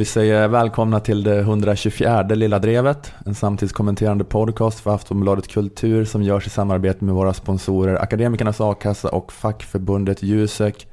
Vi 0.00 0.04
säger 0.04 0.48
välkomna 0.48 1.00
till 1.00 1.22
det 1.22 1.38
124 1.38 2.22
Lilla 2.22 2.58
Drevet, 2.58 3.12
en 3.26 3.34
samtidskommenterande 3.34 4.24
podcast 4.24 4.80
för 4.80 4.94
Aftonbladet 4.94 5.48
Kultur 5.48 6.04
som 6.04 6.22
görs 6.22 6.46
i 6.46 6.50
samarbete 6.50 7.04
med 7.04 7.14
våra 7.14 7.34
sponsorer 7.34 7.94
Akademikernas 8.02 8.60
A-kassa 8.60 9.08
och 9.08 9.32
fackförbundet 9.32 10.22
Jusek. 10.22 10.86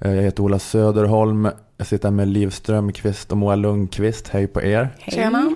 Eh, 0.00 0.14
Jag 0.14 0.22
heter 0.22 0.42
Ola 0.42 0.58
Söderholm, 0.58 1.48
jag 1.76 1.86
sitter 1.86 2.10
med 2.10 2.28
Liv 2.28 2.50
Strömqvist 2.50 3.32
och 3.32 3.38
Moa 3.38 3.54
Lundqvist. 3.56 4.28
Hej 4.28 4.46
på 4.46 4.62
er. 4.62 4.88
Tjena. 5.08 5.54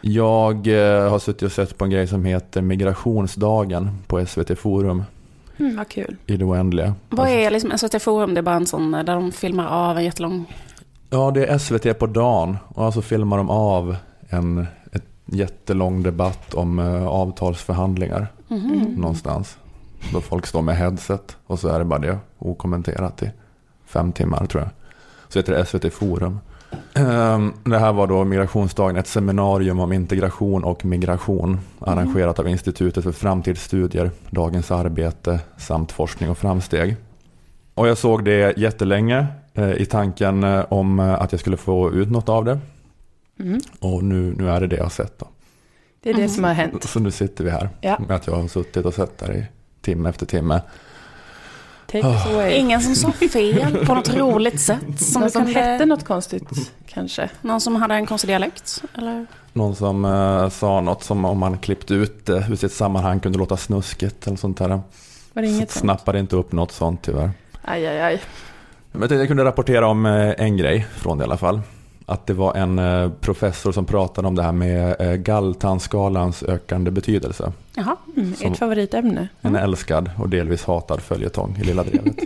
Jag 0.00 0.66
eh, 0.66 1.10
har 1.10 1.18
suttit 1.18 1.42
och 1.42 1.52
sett 1.52 1.78
på 1.78 1.84
en 1.84 1.90
grej 1.90 2.06
som 2.06 2.24
heter 2.24 2.62
Migrationsdagen 2.62 3.90
på 4.06 4.26
SVT 4.26 4.58
Forum 4.58 5.02
Mm, 5.60 5.76
vad 5.76 5.88
kul. 5.88 6.16
i 6.26 6.36
det 6.36 6.44
oändliga. 6.44 6.94
Vad 7.10 7.28
är 7.28 7.50
liksom 7.50 7.78
SVT 7.78 8.02
Forum? 8.02 8.34
Det 8.34 8.40
är 8.40 8.42
bara 8.42 8.54
en 8.56 8.66
sån 8.66 8.90
där 8.92 9.04
de 9.04 9.32
filmar 9.32 9.66
av 9.90 9.96
en 9.98 10.04
jättelång... 10.04 10.54
Ja, 11.10 11.30
det 11.30 11.46
är 11.46 11.58
SVT 11.58 11.98
på 11.98 12.06
dagen 12.06 12.56
och 12.68 12.94
så 12.94 13.02
filmar 13.02 13.36
de 13.36 13.50
av 13.50 13.96
en 14.28 14.66
ett 14.92 15.04
jättelång 15.26 16.02
debatt 16.02 16.54
om 16.54 16.78
eh, 16.78 17.06
avtalsförhandlingar 17.06 18.26
Mhm. 18.48 18.94
någonstans. 18.96 19.58
Då 20.12 20.20
folk 20.20 20.46
står 20.46 20.62
med 20.62 20.76
headset 20.76 21.36
och 21.46 21.58
så 21.58 21.68
är 21.68 21.78
det 21.78 21.84
bara 21.84 21.98
det 21.98 22.18
okommenterat 22.38 23.22
i 23.22 23.30
fem 23.86 24.12
timmar 24.12 24.46
tror 24.46 24.62
jag. 24.62 24.70
Så 25.28 25.38
heter 25.38 25.52
det 25.52 25.64
SVT 25.64 25.90
Forum. 25.92 26.38
Ehm, 26.94 27.52
Det 27.64 27.78
här 27.78 27.92
var 27.92 28.06
då 28.06 28.24
migrationsdagen, 28.24 28.96
ett 28.96 29.06
seminarium 29.06 29.80
om 29.80 29.92
integration 29.92 30.64
och 30.64 30.84
migration 30.84 31.60
arrangerat 31.80 32.38
av 32.38 32.48
Institutet 32.48 33.04
för 33.04 33.12
framtidsstudier, 33.12 34.10
Dagens 34.30 34.70
Arbete 34.70 35.40
samt 35.56 35.92
Forskning 35.92 36.30
och 36.30 36.38
framsteg. 36.38 36.96
Och 37.74 37.88
jag 37.88 37.98
såg 37.98 38.24
det 38.24 38.58
jättelänge 38.58 39.26
i 39.58 39.86
tanken 39.86 40.44
eh, 40.44 40.64
om 40.68 41.00
eh, 41.00 41.14
att 41.22 41.32
jag 41.32 41.40
skulle 41.40 41.56
få 41.56 41.92
ut 41.92 42.10
något 42.10 42.28
av 42.28 42.44
det. 42.44 42.58
Mm. 43.40 43.60
Och 43.80 44.04
nu, 44.04 44.34
nu 44.38 44.50
är 44.50 44.60
det 44.60 44.66
det 44.66 44.76
jag 44.76 44.84
har 44.84 44.90
sett. 44.90 45.18
Då. 45.18 45.28
Det 46.02 46.10
är 46.10 46.14
det 46.14 46.20
Mm. 46.20 46.34
som 46.34 46.44
har 46.44 46.52
hänt. 46.52 46.84
Så 46.84 47.00
nu 47.00 47.10
sitter 47.10 47.44
vi 47.44 47.50
här 47.50 47.68
Ja. 47.80 47.98
med 48.08 48.16
att 48.16 48.26
jag 48.26 48.34
har 48.34 48.48
suttit 48.48 48.84
och 48.86 48.94
sett 48.94 49.18
där 49.18 49.32
i 49.36 49.44
timme 49.82 50.08
efter 50.08 50.26
timme. 50.26 50.60
Away. 51.92 52.52
Ingen 52.52 52.80
som 52.80 52.94
sa 52.94 53.12
fel 53.12 53.86
på 53.86 53.94
något 53.94 54.14
roligt 54.16 54.60
sätt. 54.60 55.00
Som 55.00 55.20
Någon 55.20 55.30
som 55.30 55.44
kunde... 55.44 55.60
hette 55.60 55.86
något 55.86 56.04
konstigt, 56.04 56.72
kanske. 56.86 57.30
Någon 57.40 57.60
som 57.60 57.76
hade 57.76 57.94
en 57.94 58.06
konstig 58.06 58.30
dialekt? 58.30 58.82
Eller? 58.94 59.26
Någon 59.52 59.76
som 59.76 60.04
eh, 60.04 60.48
sa 60.48 60.80
något 60.80 61.02
som 61.04 61.24
om 61.24 61.38
man 61.38 61.58
klippt 61.58 61.90
ut 61.90 62.26
det 62.26 62.46
ur 62.50 62.56
sitt 62.56 62.72
sammanhang 62.72 63.20
kunde 63.20 63.38
låta 63.38 63.56
snuskigt 63.56 64.26
eller 64.26 64.36
sånt 64.36 64.58
där. 64.58 64.68
Var 64.68 65.42
det 65.42 65.48
inget 65.48 65.70
sånt? 65.70 65.80
Snappade 65.82 66.18
inte 66.18 66.36
upp 66.36 66.52
något 66.52 66.72
sånt 66.72 67.02
tyvärr. 67.02 67.30
Aj, 67.62 67.86
aj, 67.86 68.00
aj. 68.00 68.20
Men 68.92 69.00
jag 69.00 69.08
tänkte 69.10 69.20
jag 69.22 69.28
kunde 69.28 69.44
rapportera 69.44 69.86
om 69.86 70.06
eh, 70.06 70.34
en 70.38 70.56
grej 70.56 70.86
från 70.96 71.18
det 71.18 71.22
i 71.22 71.24
alla 71.24 71.36
fall. 71.36 71.60
Att 72.06 72.26
det 72.26 72.32
var 72.34 72.54
en 72.54 72.78
eh, 72.78 73.10
professor 73.20 73.72
som 73.72 73.84
pratade 73.84 74.28
om 74.28 74.34
det 74.34 74.42
här 74.42 74.52
med 74.52 74.96
eh, 75.00 75.12
galltandskalans 75.14 76.42
ökande 76.42 76.90
betydelse. 76.90 77.52
Jaha. 77.74 77.96
Mm, 78.16 78.34
Som- 78.34 78.54
favoritämne. 78.54 79.28
En 79.40 79.56
älskad 79.56 80.10
och 80.18 80.28
delvis 80.28 80.64
hatad 80.64 81.00
följetong 81.00 81.56
i 81.60 81.64
Lilla 81.64 81.82
Drevet. 81.84 82.16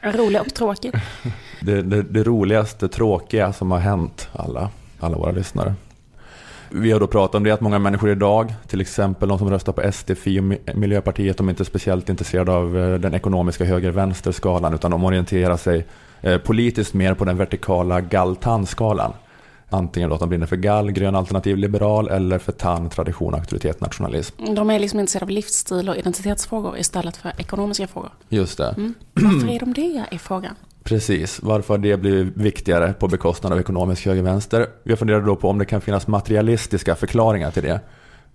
Rolig 0.02 0.40
och 0.40 0.54
tråkig. 0.54 0.92
det, 1.60 1.82
det, 1.82 2.02
det 2.02 2.22
roligaste, 2.22 2.88
tråkiga 2.88 3.52
som 3.52 3.70
har 3.70 3.78
hänt 3.78 4.28
alla, 4.32 4.70
alla 5.00 5.16
våra 5.16 5.30
lyssnare. 5.32 5.74
Vi 6.72 6.92
har 6.92 7.00
då 7.00 7.06
pratat 7.06 7.34
om 7.34 7.44
det 7.44 7.50
att 7.50 7.60
många 7.60 7.78
människor 7.78 8.10
idag, 8.10 8.54
till 8.66 8.80
exempel 8.80 9.28
de 9.28 9.38
som 9.38 9.50
röstar 9.50 9.72
på 9.72 9.92
SD, 9.92 10.10
Fi 10.16 10.40
och 10.40 10.44
Mi- 10.44 10.74
Miljöpartiet, 10.76 11.36
de 11.36 11.48
är 11.48 11.50
inte 11.50 11.64
speciellt 11.64 12.08
intresserade 12.08 12.52
av 12.52 12.78
eh, 12.78 12.94
den 12.98 13.14
ekonomiska 13.14 13.64
höger-vänster-skalan 13.64 14.74
utan 14.74 14.90
de 14.90 15.04
orienterar 15.04 15.56
sig 15.56 15.86
eh, 16.20 16.38
politiskt 16.38 16.94
mer 16.94 17.14
på 17.14 17.24
den 17.24 17.36
vertikala 17.36 18.00
gall-tann-skalan. 18.00 19.12
Antingen 19.72 20.08
då 20.08 20.14
att 20.14 20.20
de 20.20 20.28
brinner 20.28 20.46
för 20.46 20.56
gall, 20.56 20.90
grön 20.90 21.14
alternativ 21.14 21.56
liberal 21.56 22.08
eller 22.08 22.38
för 22.38 22.52
tann, 22.52 22.88
tradition, 22.90 23.34
auktoritet, 23.34 23.80
nationalism. 23.80 24.54
De 24.54 24.70
är 24.70 24.78
liksom 24.78 25.00
intresserade 25.00 25.24
av 25.24 25.30
livsstil 25.30 25.88
och 25.88 25.96
identitetsfrågor 25.96 26.78
istället 26.78 27.16
för 27.16 27.32
ekonomiska 27.38 27.86
frågor. 27.86 28.10
Just 28.28 28.58
det. 28.58 28.74
Mm. 28.76 28.94
Varför 29.14 29.48
är 29.48 29.60
de 29.60 29.72
det, 29.72 30.04
är 30.10 30.18
frågan. 30.18 30.54
Precis, 30.84 31.42
varför 31.42 31.74
har 31.74 31.78
det 31.78 31.96
blivit 31.96 32.36
viktigare 32.36 32.92
på 32.92 33.08
bekostnad 33.08 33.52
av 33.52 33.60
ekonomisk 33.60 34.06
höger-vänster? 34.06 34.66
Vi 34.82 34.96
funderar 34.96 35.20
då 35.20 35.36
på 35.36 35.48
om 35.48 35.58
det 35.58 35.64
kan 35.64 35.80
finnas 35.80 36.06
materialistiska 36.06 36.96
förklaringar 36.96 37.50
till 37.50 37.62
det. 37.62 37.80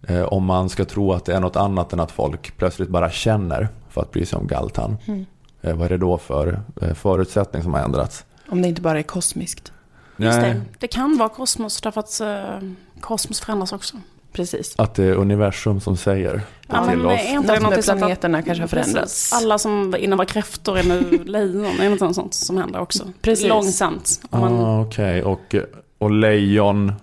Eh, 0.08 0.24
om 0.24 0.46
man 0.46 0.70
ska 0.70 0.86
tro 0.86 1.14
att 1.14 1.26
det 1.26 1.36
är 1.36 1.40
något 1.40 1.56
annat 1.56 1.94
än 1.94 2.00
att 2.00 2.12
folk 2.12 2.58
plötsligt 2.58 2.90
bara 2.90 3.12
känner 3.12 3.68
för 3.90 4.02
att 4.02 4.12
bry 4.12 4.26
sig 4.26 4.40
om 4.40 4.48
galtan. 4.48 4.98
Mm. 5.06 5.26
Eh, 5.62 5.76
vad 5.76 5.86
är 5.86 5.90
det 5.90 5.98
då 5.98 6.18
för 6.18 6.62
eh, 6.82 6.94
förutsättning 6.94 7.64
som 7.64 7.74
har 7.74 7.82
ändrats? 7.82 8.26
Om 8.50 8.62
det 8.62 8.68
inte 8.68 8.82
bara 8.82 9.00
är 9.00 9.04
kosmiskt. 9.04 9.72
Just 10.18 10.38
Nej, 10.38 10.54
det. 10.54 10.62
det 10.80 10.88
kan 10.88 11.18
vara 11.18 11.30
kosmos 11.30 11.82
därför 11.82 12.00
att 12.00 12.22
eh, 12.22 12.70
kosmos 13.00 13.40
förändras 13.40 13.74
också. 13.74 13.98
Precis. 14.36 14.74
Att 14.78 14.94
det 14.96 15.04
är 15.04 15.14
universum 15.14 15.80
som 15.82 15.98
säger 15.98 16.34
det 16.34 16.42
Ja, 16.68 16.88
till 16.88 16.98
men 16.98 17.06
oss. 17.06 17.20
är 17.22 17.34
inte 17.34 17.54
det 17.54 17.60
något 17.60 17.78
att 17.78 17.86
planeterna 17.86 18.42
kanske 18.42 18.62
har 18.64 18.68
Precis. 18.68 18.92
förändrats. 18.94 19.34
Alla 19.34 19.58
som 19.58 19.96
innan 20.00 20.18
var 20.18 20.26
kräftor 20.26 20.78
är 20.78 20.84
nu 20.84 21.24
lejon. 21.26 21.66
Är 21.80 21.90
det 21.90 21.90
något 21.90 22.16
sånt 22.16 22.34
som 22.34 22.58
händer 22.58 22.80
också? 22.80 23.04
Precis. 23.22 23.48
Långsamt. 23.48 24.22
Man, 24.30 24.54
Ah, 24.54 24.82
Okej, 24.82 25.24
och, 25.24 25.56
och 25.98 26.12
lejon 26.12 26.94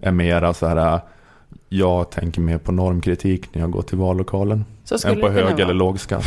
är 0.00 0.10
mera 0.10 0.54
så 0.54 0.66
här, 0.66 1.00
jag 1.68 2.10
tänker 2.10 2.40
mer 2.40 2.58
på 2.58 2.72
normkritik 2.72 3.54
när 3.54 3.60
jag 3.62 3.70
går 3.70 3.82
till 3.82 3.98
vallokalen. 3.98 4.64
Så 4.84 4.98
skulle 4.98 5.14
Än 5.14 5.20
på 5.20 5.28
hög 5.28 5.60
eller 5.60 5.74
låg 5.74 6.00
skatt. 6.00 6.24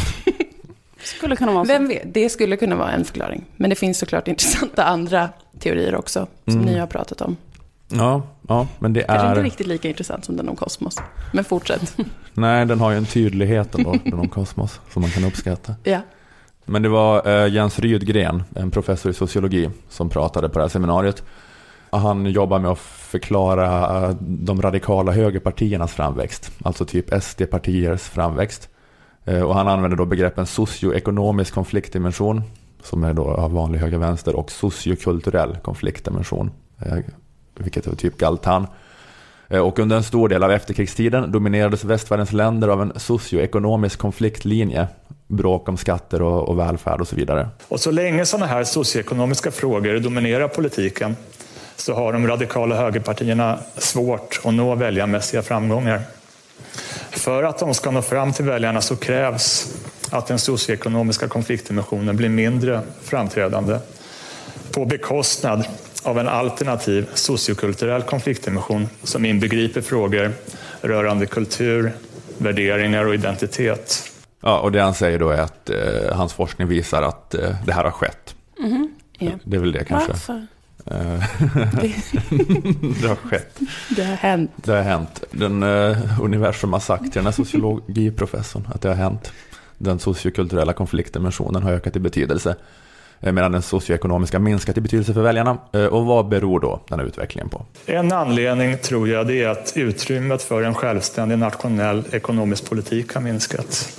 skulle 1.03 1.35
kunna 1.35 1.51
vara 1.51 1.65
så. 1.65 1.71
Vem 1.71 1.87
vet, 1.87 2.13
det 2.13 2.29
skulle 2.29 2.57
kunna 2.57 2.75
vara 2.75 2.91
en 2.91 3.05
förklaring. 3.05 3.45
Men 3.55 3.69
det 3.69 3.75
finns 3.75 3.97
såklart 3.99 4.27
intressanta 4.27 4.83
andra 4.83 5.29
teorier 5.59 5.95
också, 5.95 6.27
som 6.45 6.53
Mm. 6.53 6.65
ni 6.65 6.79
har 6.79 6.87
pratat 6.87 7.21
om. 7.21 7.37
Ja, 7.97 8.21
ja, 8.47 8.67
men 8.79 8.93
det 8.93 9.01
Kanske 9.03 9.27
inte 9.27 9.39
är... 9.39 9.43
riktigt 9.43 9.67
lika 9.67 9.87
intressant 9.89 10.25
som 10.25 10.37
den 10.37 10.49
om 10.49 10.55
kosmos. 10.55 10.97
Men 11.33 11.43
fortsätt. 11.43 11.97
Nej, 12.33 12.65
den 12.65 12.79
har 12.79 12.91
ju 12.91 12.97
en 12.97 13.05
tydlighet 13.05 13.75
ändå, 13.75 13.95
den 14.03 14.19
om 14.19 14.29
kosmos, 14.29 14.79
som 14.93 15.01
man 15.01 15.11
kan 15.11 15.23
uppskatta. 15.25 15.75
ja. 15.83 15.99
Men 16.65 16.81
det 16.81 16.89
var 16.89 17.27
eh, 17.27 17.53
Jens 17.53 17.79
Rydgren, 17.79 18.43
en 18.55 18.71
professor 18.71 19.09
i 19.11 19.13
sociologi, 19.13 19.69
som 19.89 20.09
pratade 20.09 20.49
på 20.49 20.59
det 20.59 20.63
här 20.63 20.69
seminariet. 20.69 21.23
Han 21.89 22.25
jobbar 22.25 22.59
med 22.59 22.71
att 22.71 22.79
förklara 22.79 23.97
eh, 24.07 24.15
de 24.19 24.61
radikala 24.61 25.11
högerpartiernas 25.11 25.93
framväxt, 25.93 26.51
alltså 26.63 26.85
typ 26.85 27.09
SD-partiers 27.13 27.97
framväxt. 28.09 28.69
Eh, 29.25 29.41
Och 29.41 29.55
han 29.55 29.67
använder 29.67 29.97
då 29.97 30.05
begreppen 30.05 30.45
socioekonomisk 30.45 31.53
konfliktdimension, 31.53 32.41
som 32.83 33.03
är 33.03 33.13
då 33.13 33.23
av 33.27 33.51
vanlig 33.53 33.79
höger-vänster, 33.79 34.35
och 34.35 34.51
sociokulturell 34.51 35.57
konfliktdimension, 35.63 36.51
vilket 37.61 37.87
är 37.87 37.95
typ 37.95 38.17
Galtan. 38.17 38.67
Eh, 39.49 39.59
och 39.59 39.79
under 39.79 39.95
en 39.97 40.03
stor 40.03 40.29
del 40.29 40.43
av 40.43 40.51
efterkrigstiden 40.51 41.31
dominerades 41.31 41.83
västvärldens 41.83 42.33
länder 42.33 42.67
av 42.67 42.81
en 42.81 42.93
socioekonomisk 42.95 43.99
konfliktlinje, 43.99 44.87
bråk 45.27 45.69
om 45.69 45.77
skatter 45.77 46.21
och, 46.21 46.49
och 46.49 46.59
välfärd 46.59 47.01
och 47.01 47.07
så 47.07 47.15
vidare. 47.15 47.49
Och 47.67 47.79
så 47.79 47.91
länge 47.91 48.25
sådana 48.25 48.45
här 48.45 48.63
socioekonomiska 48.63 49.51
frågor 49.51 49.99
dominerar 49.99 50.47
politiken 50.47 51.15
så 51.75 51.93
har 51.93 52.13
de 52.13 52.27
radikala 52.27 52.75
högerpartierna 52.75 53.59
svårt 53.77 54.41
att 54.43 54.53
nå 54.53 54.75
väljarmässiga 54.75 55.41
framgångar. 55.41 56.01
För 57.09 57.43
att 57.43 57.59
de 57.59 57.73
ska 57.73 57.91
nå 57.91 58.01
fram 58.01 58.33
till 58.33 58.45
väljarna 58.45 58.81
så 58.81 58.95
krävs 58.95 59.75
att 60.11 60.27
den 60.27 60.39
socioekonomiska 60.39 61.27
konfliktdimensionen 61.27 62.17
blir 62.17 62.29
mindre 62.29 62.81
framträdande 63.03 63.79
på 64.71 64.85
bekostnad 64.85 65.65
av 66.03 66.19
en 66.19 66.27
alternativ 66.27 67.09
sociokulturell 67.13 68.01
konfliktdimension 68.01 68.87
som 69.03 69.25
inbegriper 69.25 69.81
frågor 69.81 70.31
rörande 70.81 71.25
kultur, 71.25 71.91
värderingar 72.37 73.05
och 73.05 73.13
identitet. 73.13 74.11
Ja, 74.41 74.59
och 74.59 74.71
det 74.71 74.81
han 74.81 74.93
säger 74.93 75.19
då 75.19 75.29
är 75.29 75.41
att 75.41 75.69
eh, 75.69 76.15
hans 76.15 76.33
forskning 76.33 76.67
visar 76.67 77.01
att 77.01 77.33
eh, 77.33 77.55
det 77.65 77.73
här 77.73 77.83
har 77.83 77.91
skett. 77.91 78.35
Mhm. 78.59 78.91
Ja. 79.17 79.31
Det 79.43 79.55
är 79.55 79.59
väl 79.59 79.71
det 79.71 79.83
kanske. 79.83 80.11
Varför? 80.11 80.47
Eh, 80.85 81.23
det 83.01 83.07
har 83.07 83.15
skett. 83.15 83.59
Det 83.95 84.03
har 84.03 84.15
hänt. 84.15 84.51
Det 84.55 84.71
har 84.71 84.81
hänt. 84.81 85.23
Den 85.31 85.63
eh, 85.63 86.21
universum 86.21 86.73
har 86.73 86.79
sagt 86.79 87.03
till 87.03 87.11
den 87.11 87.25
här 87.25 87.31
sociologiprofessorn 87.31 88.67
att 88.73 88.81
det 88.81 88.87
har 88.89 88.95
hänt. 88.95 89.31
Den 89.77 89.99
sociokulturella 89.99 90.73
konfliktdimensionen 90.73 91.63
har 91.63 91.71
ökat 91.71 91.95
i 91.95 91.99
betydelse. 91.99 92.55
Eh, 93.21 93.31
medan 93.31 93.51
den 93.51 93.61
socioekonomiska 93.61 94.39
minskat 94.39 94.77
i 94.77 94.81
betydelse 94.81 95.13
för 95.13 95.21
väljarna. 95.21 95.57
Eh, 95.73 95.85
och 95.85 96.05
vad 96.05 96.27
beror 96.27 96.59
då 96.59 96.79
den 96.89 96.99
här 96.99 97.07
utvecklingen 97.07 97.49
på? 97.49 97.65
En 97.85 98.11
anledning 98.11 98.77
tror 98.77 99.09
jag 99.09 99.27
det 99.27 99.43
är 99.43 99.47
att 99.47 99.73
utrymmet 99.75 100.43
för 100.43 100.63
en 100.63 100.73
självständig 100.73 101.37
nationell 101.37 102.03
ekonomisk 102.11 102.69
politik 102.69 103.13
har 103.13 103.21
minskat 103.21 103.97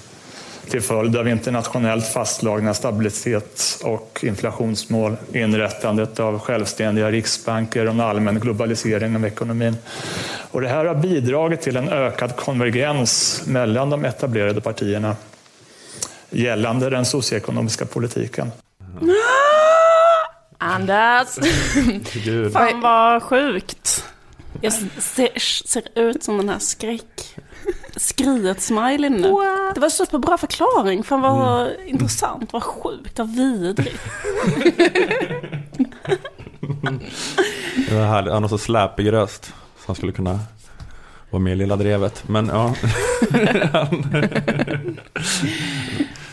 till 0.70 0.80
följd 0.80 1.16
av 1.16 1.28
internationellt 1.28 2.06
fastslagna 2.06 2.74
stabilitets 2.74 3.80
och 3.84 4.20
inflationsmål, 4.22 5.16
inrättandet 5.32 6.20
av 6.20 6.38
självständiga 6.38 7.10
riksbanker 7.10 7.86
och 7.86 7.92
en 7.92 8.00
allmän 8.00 8.40
globalisering 8.40 9.16
av 9.16 9.26
ekonomin. 9.26 9.76
Och 10.50 10.60
det 10.60 10.69
här 10.69 10.84
har 10.84 10.94
bidragit 10.94 11.60
till 11.60 11.76
en 11.76 11.88
ökad 11.88 12.36
konvergens 12.36 13.42
mellan 13.46 13.90
de 13.90 14.04
etablerade 14.04 14.60
partierna 14.60 15.16
gällande 16.30 16.90
den 16.90 17.04
socioekonomiska 17.04 17.86
politiken. 17.86 18.50
Anders! 20.58 21.28
Gud. 22.24 22.52
Fan 22.52 22.80
vad 22.80 23.22
sjukt. 23.22 24.04
Jag 24.60 24.72
ser, 24.72 25.38
ser 25.68 25.82
ut 25.94 26.24
som 26.24 26.36
den 26.36 26.48
här 26.48 26.58
skräck... 26.58 27.36
Skriet-smileyn 27.96 29.12
nu. 29.12 29.28
Det 29.74 29.80
var 29.80 29.88
superbra 29.88 30.38
förklaring. 30.38 31.02
Fan 31.02 31.20
vad 31.20 31.70
intressant, 31.86 32.52
vad 32.52 32.62
sjukt, 32.62 33.18
vad 33.18 33.36
vidrigt. 33.36 34.00
Det 37.88 37.94
var 37.94 38.04
härligt. 38.06 38.32
Han 38.32 38.42
har 38.42 38.48
så 38.48 38.58
släpig 38.58 39.12
röst. 39.12 39.44
Så 39.44 39.86
han 39.86 39.96
skulle 39.96 40.12
kunna 40.12 40.40
vara 41.30 41.42
med 41.42 41.52
i 41.52 41.56
Lilla 41.56 41.76
Drevet. 41.76 42.24
Men 42.28 42.46
ja. 42.46 42.74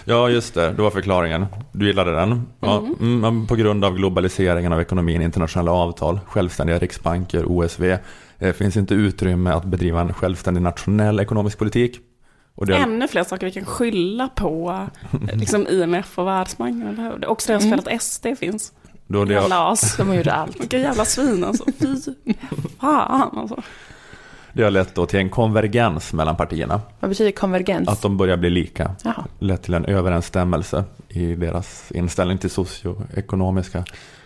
ja, 0.10 0.30
just 0.30 0.54
det. 0.54 0.72
Det 0.72 0.82
var 0.82 0.92
förklaringen. 0.92 1.46
Du 1.72 1.88
gillade 1.88 2.12
den. 2.16 2.48
Ja, 2.60 2.78
mm, 3.00 3.20
men 3.20 3.48
på 3.48 3.56
grund 3.56 3.86
av 3.86 3.96
globaliseringen 3.96 4.74
av 4.74 4.82
ekonomin, 4.82 5.22
internationella 5.22 5.72
avtal, 5.72 6.20
självständiga 6.28 6.78
riksbanker, 6.80 7.46
OSV. 7.46 7.98
Det 8.40 8.54
finns 8.54 8.78
inte 8.78 8.94
utrymme 8.94 9.52
att 9.52 9.66
bedriva 9.66 10.02
en 10.02 10.14
självständig 10.14 10.62
nationell 10.62 11.20
ekonomisk 11.20 11.58
politik. 11.58 12.00
Och 12.56 12.66
det, 12.66 12.76
Ännu 12.76 13.08
fler 13.08 13.24
saker 13.24 13.46
vi 13.46 13.52
kan 13.52 13.66
skylla 13.66 14.28
på 14.28 14.88
liksom 15.34 15.68
IMF 15.68 16.20
och 16.20 16.28
Världsbanken. 16.28 17.24
Också 17.28 17.52
deras 17.52 17.64
fel 17.64 17.80
att 17.86 18.02
SD 18.02 18.28
finns. 18.40 18.74
då 19.08 19.26
det, 19.26 19.34
Jävla 19.34 19.72
as. 19.72 19.98
De 19.98 20.14
gjorde 20.16 20.34
allt. 20.34 20.60
Vilka 20.60 20.78
jävla 20.78 21.06
svin 21.06 21.44
alltså. 21.44 21.66
Fy 21.80 21.96
fan 22.80 23.38
alltså. 23.38 23.62
Det 24.54 24.64
har 24.64 24.72
lett 24.72 24.96
då 24.96 25.06
till 25.06 25.20
en 25.20 25.30
konvergens 25.30 26.14
mellan 26.14 26.36
partierna. 26.36 26.82
Vad 27.00 27.10
betyder 27.10 27.32
konvergens? 27.32 27.90
Att 27.90 28.02
de 28.02 28.18
börjar 28.18 28.38
bli 28.38 28.50
lika. 28.50 28.96
Jaha. 29.04 29.26
lett 29.40 29.62
till 29.64 29.74
en 29.74 29.86
överensstämmelse 29.86 30.84
i 31.10 31.36
deras 31.36 31.92
inställning 31.92 32.38
till 32.38 32.50
socioekonomiska 32.50 33.84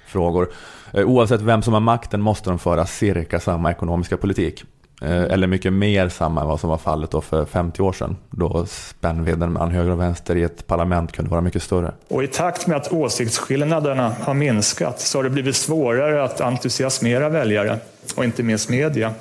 frågor. 0.08 0.50
Eh, 0.94 1.04
Oavsett 1.06 1.42
vem 1.42 1.62
som 1.62 1.74
har 1.74 1.81
makten 1.81 2.22
måste 2.22 2.50
de 2.50 2.60
föra 2.60 2.86
cirka 2.86 3.40
samma 3.40 3.72
ekonomiska 3.72 4.18
politik. 4.18 4.64
Eh, 5.02 5.10
Eller 5.24 5.48
mycket 5.48 5.74
mer 5.74 6.10
samma 6.10 6.42
än 6.42 6.48
vad 6.48 6.60
som 6.60 6.70
var 6.70 6.78
fallet 6.78 7.12
då 7.12 7.22
för 7.22 7.46
50 7.46 7.81
år 7.81 7.94
sedan. 7.94 8.18
Då 8.30 8.66
spännvidden 8.70 9.54
mellan 9.54 9.72
höger 9.72 9.92
och 9.92 10.00
vänster 10.00 10.36
i 10.36 10.44
ett 10.44 10.68
parlament 10.68 11.12
kunde 11.12 11.31
vara 11.31 11.42
mycket 11.42 11.64
större. 11.64 11.92
Och 12.08 12.24
i 12.24 12.28
takt 12.28 12.68
med 12.68 12.78
att 12.78 12.94
åsiktsskillnaderna 12.94 14.14
har 14.22 14.34
minskat 14.34 15.00
så 15.00 15.18
har 15.18 15.24
det 15.24 15.30
blivit 15.30 15.56
svårare 15.56 16.24
att 16.24 16.42
entusiasmera 16.42 17.30
väljare 17.30 17.80
och 18.16 18.24
inte 18.24 18.44
minst 18.44 18.70
media. 18.70 19.12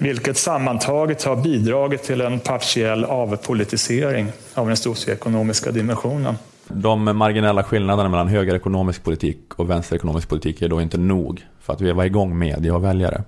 Vilket 0.00 0.36
sammantaget 0.36 1.24
har 1.24 1.36
bidragit 1.36 2.02
till 2.02 2.20
en 2.20 2.40
partiell 2.40 3.04
avpolitisering 3.04 4.32
av 4.54 4.66
den 4.66 4.76
socioekonomiska 4.76 5.70
dimensionen. 5.70 6.34
De 6.68 7.16
marginella 7.16 7.62
skillnaderna 7.62 8.08
mellan 8.08 8.28
högerekonomisk 8.28 9.04
politik 9.04 9.54
och 9.56 9.70
vänsterekonomisk 9.70 10.28
politik 10.28 10.62
är 10.62 10.68
då 10.68 10.82
inte 10.82 10.98
nog 10.98 11.46
för 11.60 11.72
att 11.72 11.80
veva 11.80 12.06
igång 12.06 12.38
media 12.38 12.74
och 12.74 12.84
väljare. 12.84 13.22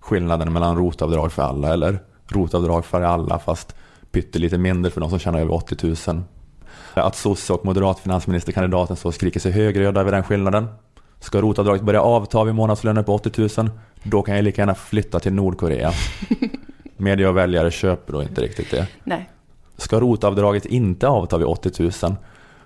Skillnaden 0.00 0.52
mellan 0.52 0.76
rotavdrag 0.76 1.32
för 1.32 1.42
alla 1.42 1.72
eller 1.72 1.98
rotavdrag 2.28 2.84
för 2.84 3.00
alla 3.02 3.38
fast 3.38 3.74
pyttelite 4.10 4.58
mindre 4.58 4.90
för 4.90 5.00
de 5.00 5.10
som 5.10 5.18
tjänar 5.18 5.40
över 5.40 5.54
80 5.54 6.10
000. 6.10 6.22
Att 6.94 7.16
sosse 7.16 7.52
och 7.52 7.64
moderat 7.64 8.00
finansministerkandidaten 8.00 8.96
så 8.96 9.12
skriker 9.12 9.40
sig 9.40 9.52
högröda 9.52 10.00
över 10.00 10.12
den 10.12 10.22
skillnaden. 10.22 10.66
Ska 11.24 11.40
rotavdraget 11.40 11.82
börja 11.82 12.02
avta 12.02 12.44
vid 12.44 12.54
månadslöner 12.54 13.02
på 13.02 13.14
80 13.14 13.60
000 13.60 13.70
då 14.02 14.22
kan 14.22 14.36
jag 14.36 14.44
lika 14.44 14.62
gärna 14.62 14.74
flytta 14.74 15.20
till 15.20 15.32
Nordkorea. 15.32 15.92
Media 16.96 17.28
och 17.28 17.36
väljare 17.36 17.70
köper 17.70 18.12
då 18.12 18.22
inte 18.22 18.40
riktigt 18.40 18.70
det. 18.70 18.86
Nej. 19.04 19.30
Ska 19.76 20.00
rotavdraget 20.00 20.66
inte 20.66 21.08
avta 21.08 21.38
vid 21.38 21.46
80 21.46 21.90
000? 22.02 22.16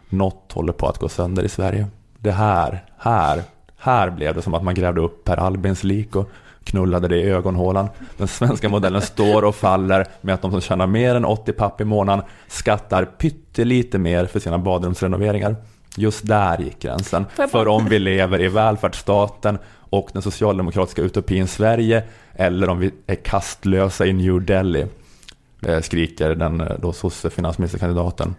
Något 0.09 0.53
håller 0.53 0.73
på 0.73 0.87
att 0.87 0.99
gå 0.99 1.09
sönder 1.09 1.43
i 1.43 1.49
Sverige. 1.49 1.87
Det 2.19 2.31
här, 2.31 2.85
här, 2.97 3.43
här 3.77 4.11
blev 4.11 4.35
det 4.35 4.43
som 4.43 4.55
att 4.55 4.65
man 4.65 4.75
grävde 4.75 5.01
upp 5.01 5.25
Per 5.25 5.37
Albins 5.37 5.85
lik 5.85 6.17
och 6.17 6.31
knullade 6.65 7.09
det 7.09 7.17
i 7.17 7.31
ögonhålan. 7.31 7.89
Den 8.17 8.29
svenska 8.29 8.69
modellen 8.69 9.03
står 9.03 9.45
och 9.45 9.55
faller 9.55 10.07
med 10.21 10.35
att 10.35 10.43
de 10.43 10.51
som 10.51 10.61
tjänar 10.61 10.87
mer 10.87 11.15
än 11.15 11.25
80 11.25 11.53
papp 11.53 11.81
i 11.81 11.85
månaden 11.85 12.25
skattar 12.49 13.05
pyttelite 13.05 13.99
mer 13.99 14.27
för 14.27 14.41
sina 14.41 14.59
badrumsrenoveringar. 14.59 15.57
Just 15.99 16.27
där 16.27 16.59
gick 16.59 16.79
gränsen. 16.79 17.27
För 17.51 17.69
om 17.69 17.89
vi 17.89 17.99
lever 17.99 18.41
i 18.41 18.49
välfärdsstaten 18.49 19.59
och 19.91 20.11
den 20.13 20.23
socialdemokratiska 20.23 21.03
utopin 21.03 21.47
Sverige 21.49 22.03
eller 22.35 22.69
om 22.69 22.79
vi 22.79 22.91
är 23.07 23.15
kastlösa 23.15 24.07
i 24.07 24.13
New 24.13 24.43
Delhi, 24.43 24.87
eh, 25.67 25.81
skriker 25.81 26.35
den 26.35 26.61
eh, 26.61 26.67
då 26.79 26.93
sosse 26.93 27.31
finansministerkandidaten. 27.31 28.35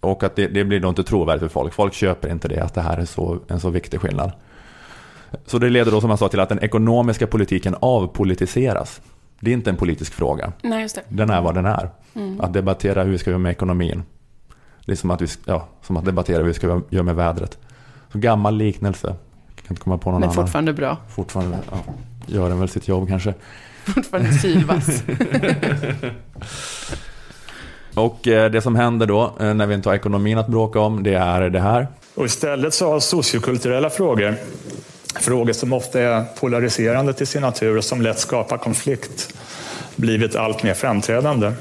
Och 0.00 0.22
att 0.22 0.36
det, 0.36 0.46
det 0.46 0.64
blir 0.64 0.80
då 0.80 0.88
inte 0.88 1.04
trovärdigt 1.04 1.40
för 1.40 1.48
folk. 1.48 1.74
Folk 1.74 1.94
köper 1.94 2.30
inte 2.30 2.48
det, 2.48 2.60
att 2.60 2.74
det 2.74 2.80
här 2.80 2.98
är 2.98 3.04
så, 3.04 3.38
en 3.48 3.60
så 3.60 3.70
viktig 3.70 4.00
skillnad. 4.00 4.32
Så 5.46 5.58
det 5.58 5.70
leder 5.70 5.92
då 5.92 6.00
som 6.00 6.10
jag 6.10 6.18
sa 6.18 6.28
till 6.28 6.40
att 6.40 6.48
den 6.48 6.64
ekonomiska 6.64 7.26
politiken 7.26 7.76
avpolitiseras. 7.80 9.00
Det 9.40 9.50
är 9.50 9.54
inte 9.54 9.70
en 9.70 9.76
politisk 9.76 10.14
fråga. 10.14 10.52
Nej, 10.62 10.82
just 10.82 10.94
det. 10.94 11.02
Den 11.08 11.30
är 11.30 11.40
vad 11.40 11.54
den 11.54 11.66
är. 11.66 11.90
Att 12.38 12.52
debattera 12.52 13.02
hur 13.02 13.10
vi 13.10 13.18
ska 13.18 13.30
göra 13.30 13.38
med 13.38 13.50
ekonomin. 13.52 14.02
Det 14.86 14.92
är 14.92 14.96
som 14.96 15.10
att, 15.10 15.22
vi, 15.22 15.26
ja, 15.44 15.68
som 15.82 15.96
att 15.96 16.04
debattera 16.04 16.38
hur 16.38 16.44
vi 16.44 16.54
ska 16.54 16.80
göra 16.90 17.02
med 17.02 17.16
vädret. 17.16 17.58
Så 18.12 18.18
gammal 18.18 18.56
liknelse. 18.56 19.06
Jag 19.56 19.64
kan 19.64 19.72
inte 19.74 19.82
komma 19.82 19.98
på 19.98 20.10
någon 20.10 20.20
Men 20.20 20.28
annan. 20.30 20.44
fortfarande 20.44 20.72
bra. 20.72 20.96
Fortfarande 21.08 21.58
ja, 21.70 21.78
gör 22.26 22.48
den 22.48 22.58
väl 22.60 22.68
sitt 22.68 22.88
jobb 22.88 23.08
kanske. 23.08 23.34
Fortfarande 23.84 24.32
sylvass. 24.32 25.02
Och 27.94 28.28
eh, 28.28 28.50
det 28.50 28.60
som 28.60 28.76
händer 28.76 29.06
då 29.06 29.32
eh, 29.40 29.54
när 29.54 29.66
vi 29.66 29.74
inte 29.74 29.88
har 29.88 29.96
ekonomin 29.96 30.38
att 30.38 30.48
bråka 30.48 30.80
om, 30.80 31.02
det 31.02 31.14
är 31.14 31.50
det 31.50 31.60
här. 31.60 31.86
Och 32.14 32.24
istället 32.26 32.74
så 32.74 32.90
har 32.90 33.00
sociokulturella 33.00 33.90
frågor, 33.90 34.34
frågor 35.14 35.52
som 35.52 35.72
ofta 35.72 36.00
är 36.00 36.24
polariserande 36.40 37.12
till 37.12 37.26
sin 37.26 37.42
natur 37.42 37.76
och 37.76 37.84
som 37.84 38.02
lätt 38.02 38.18
skapar 38.18 38.58
konflikt, 38.58 39.34
blivit 39.96 40.36
allt 40.36 40.62
mer 40.62 40.74
framträdande. 40.74 41.52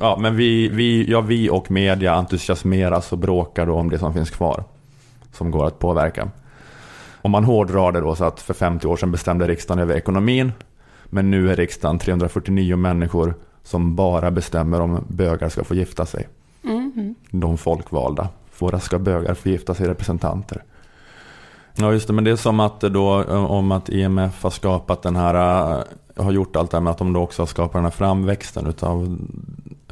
Ja, 0.00 0.16
men 0.20 0.36
vi, 0.36 0.68
vi, 0.68 1.10
ja, 1.10 1.20
vi 1.20 1.50
och 1.50 1.70
media 1.70 2.14
entusiasmeras 2.14 3.12
och 3.12 3.18
bråkar 3.18 3.66
då 3.66 3.74
om 3.74 3.90
det 3.90 3.98
som 3.98 4.14
finns 4.14 4.30
kvar. 4.30 4.64
Som 5.32 5.50
går 5.50 5.66
att 5.66 5.78
påverka. 5.78 6.30
Om 7.22 7.30
man 7.30 7.44
hårdrar 7.44 7.92
det 7.92 8.00
då 8.00 8.14
så 8.14 8.24
att 8.24 8.40
för 8.40 8.54
50 8.54 8.86
år 8.86 8.96
sedan 8.96 9.12
bestämde 9.12 9.46
riksdagen 9.46 9.82
över 9.82 9.94
ekonomin. 9.94 10.52
Men 11.04 11.30
nu 11.30 11.50
är 11.50 11.56
riksdagen 11.56 11.98
349 11.98 12.76
människor 12.76 13.34
som 13.62 13.96
bara 13.96 14.30
bestämmer 14.30 14.80
om 14.80 15.04
bögar 15.08 15.48
ska 15.48 15.64
få 15.64 15.74
gifta 15.74 16.06
sig. 16.06 16.28
De 17.30 17.58
folkvalda. 17.58 18.28
Våra 18.58 18.80
ska 18.80 18.98
bögar 18.98 19.34
få 19.34 19.48
gifta 19.48 19.74
sig 19.74 19.88
representanter. 19.88 20.62
Ja 21.74 21.92
just 21.92 22.06
det, 22.06 22.12
men 22.12 22.24
det 22.24 22.30
är 22.30 22.36
som 22.36 22.60
att 22.60 22.80
då 22.80 23.24
om 23.24 23.72
att 23.72 23.88
IMF 23.88 24.42
har 24.42 24.50
skapat 24.50 25.02
den 25.02 25.16
här, 25.16 25.34
har 26.16 26.32
gjort 26.32 26.56
allt 26.56 26.70
det 26.70 26.76
här 26.76 26.82
med 26.82 26.90
att 26.90 26.98
de 26.98 27.12
då 27.12 27.20
också 27.20 27.42
har 27.42 27.46
skapat 27.46 27.72
den 27.72 27.84
här 27.84 27.90
framväxten 27.90 28.66
utav, 28.66 29.18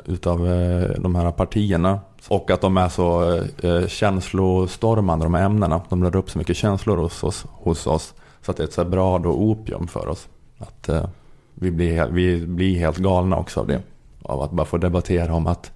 utav 0.06 0.46
eh, 0.52 0.90
de 1.00 1.14
här 1.14 1.32
partierna. 1.32 2.00
Och 2.28 2.50
att 2.50 2.60
de 2.60 2.76
är 2.76 2.88
så 2.88 3.32
eh, 3.62 3.86
känslostormande 3.86 5.24
de 5.24 5.34
här 5.34 5.44
ämnena. 5.44 5.80
De 5.88 6.04
rör 6.04 6.16
upp 6.16 6.30
så 6.30 6.38
mycket 6.38 6.56
känslor 6.56 6.96
hos 6.96 7.24
oss, 7.24 7.44
hos 7.52 7.86
oss. 7.86 8.14
Så 8.42 8.50
att 8.50 8.56
det 8.56 8.62
är 8.62 8.66
ett 8.66 8.72
så 8.72 8.84
bra 8.84 9.18
då 9.18 9.30
opium 9.30 9.88
för 9.88 10.08
oss. 10.08 10.28
Att 10.58 10.88
eh, 10.88 11.08
vi, 11.54 11.70
blir, 11.70 12.06
vi 12.06 12.46
blir 12.46 12.78
helt 12.78 12.98
galna 12.98 13.36
också 13.36 13.60
av 13.60 13.66
det. 13.66 13.82
Av 14.22 14.42
att 14.42 14.50
bara 14.50 14.66
få 14.66 14.78
debattera 14.78 15.34
om 15.34 15.46
att, 15.46 15.72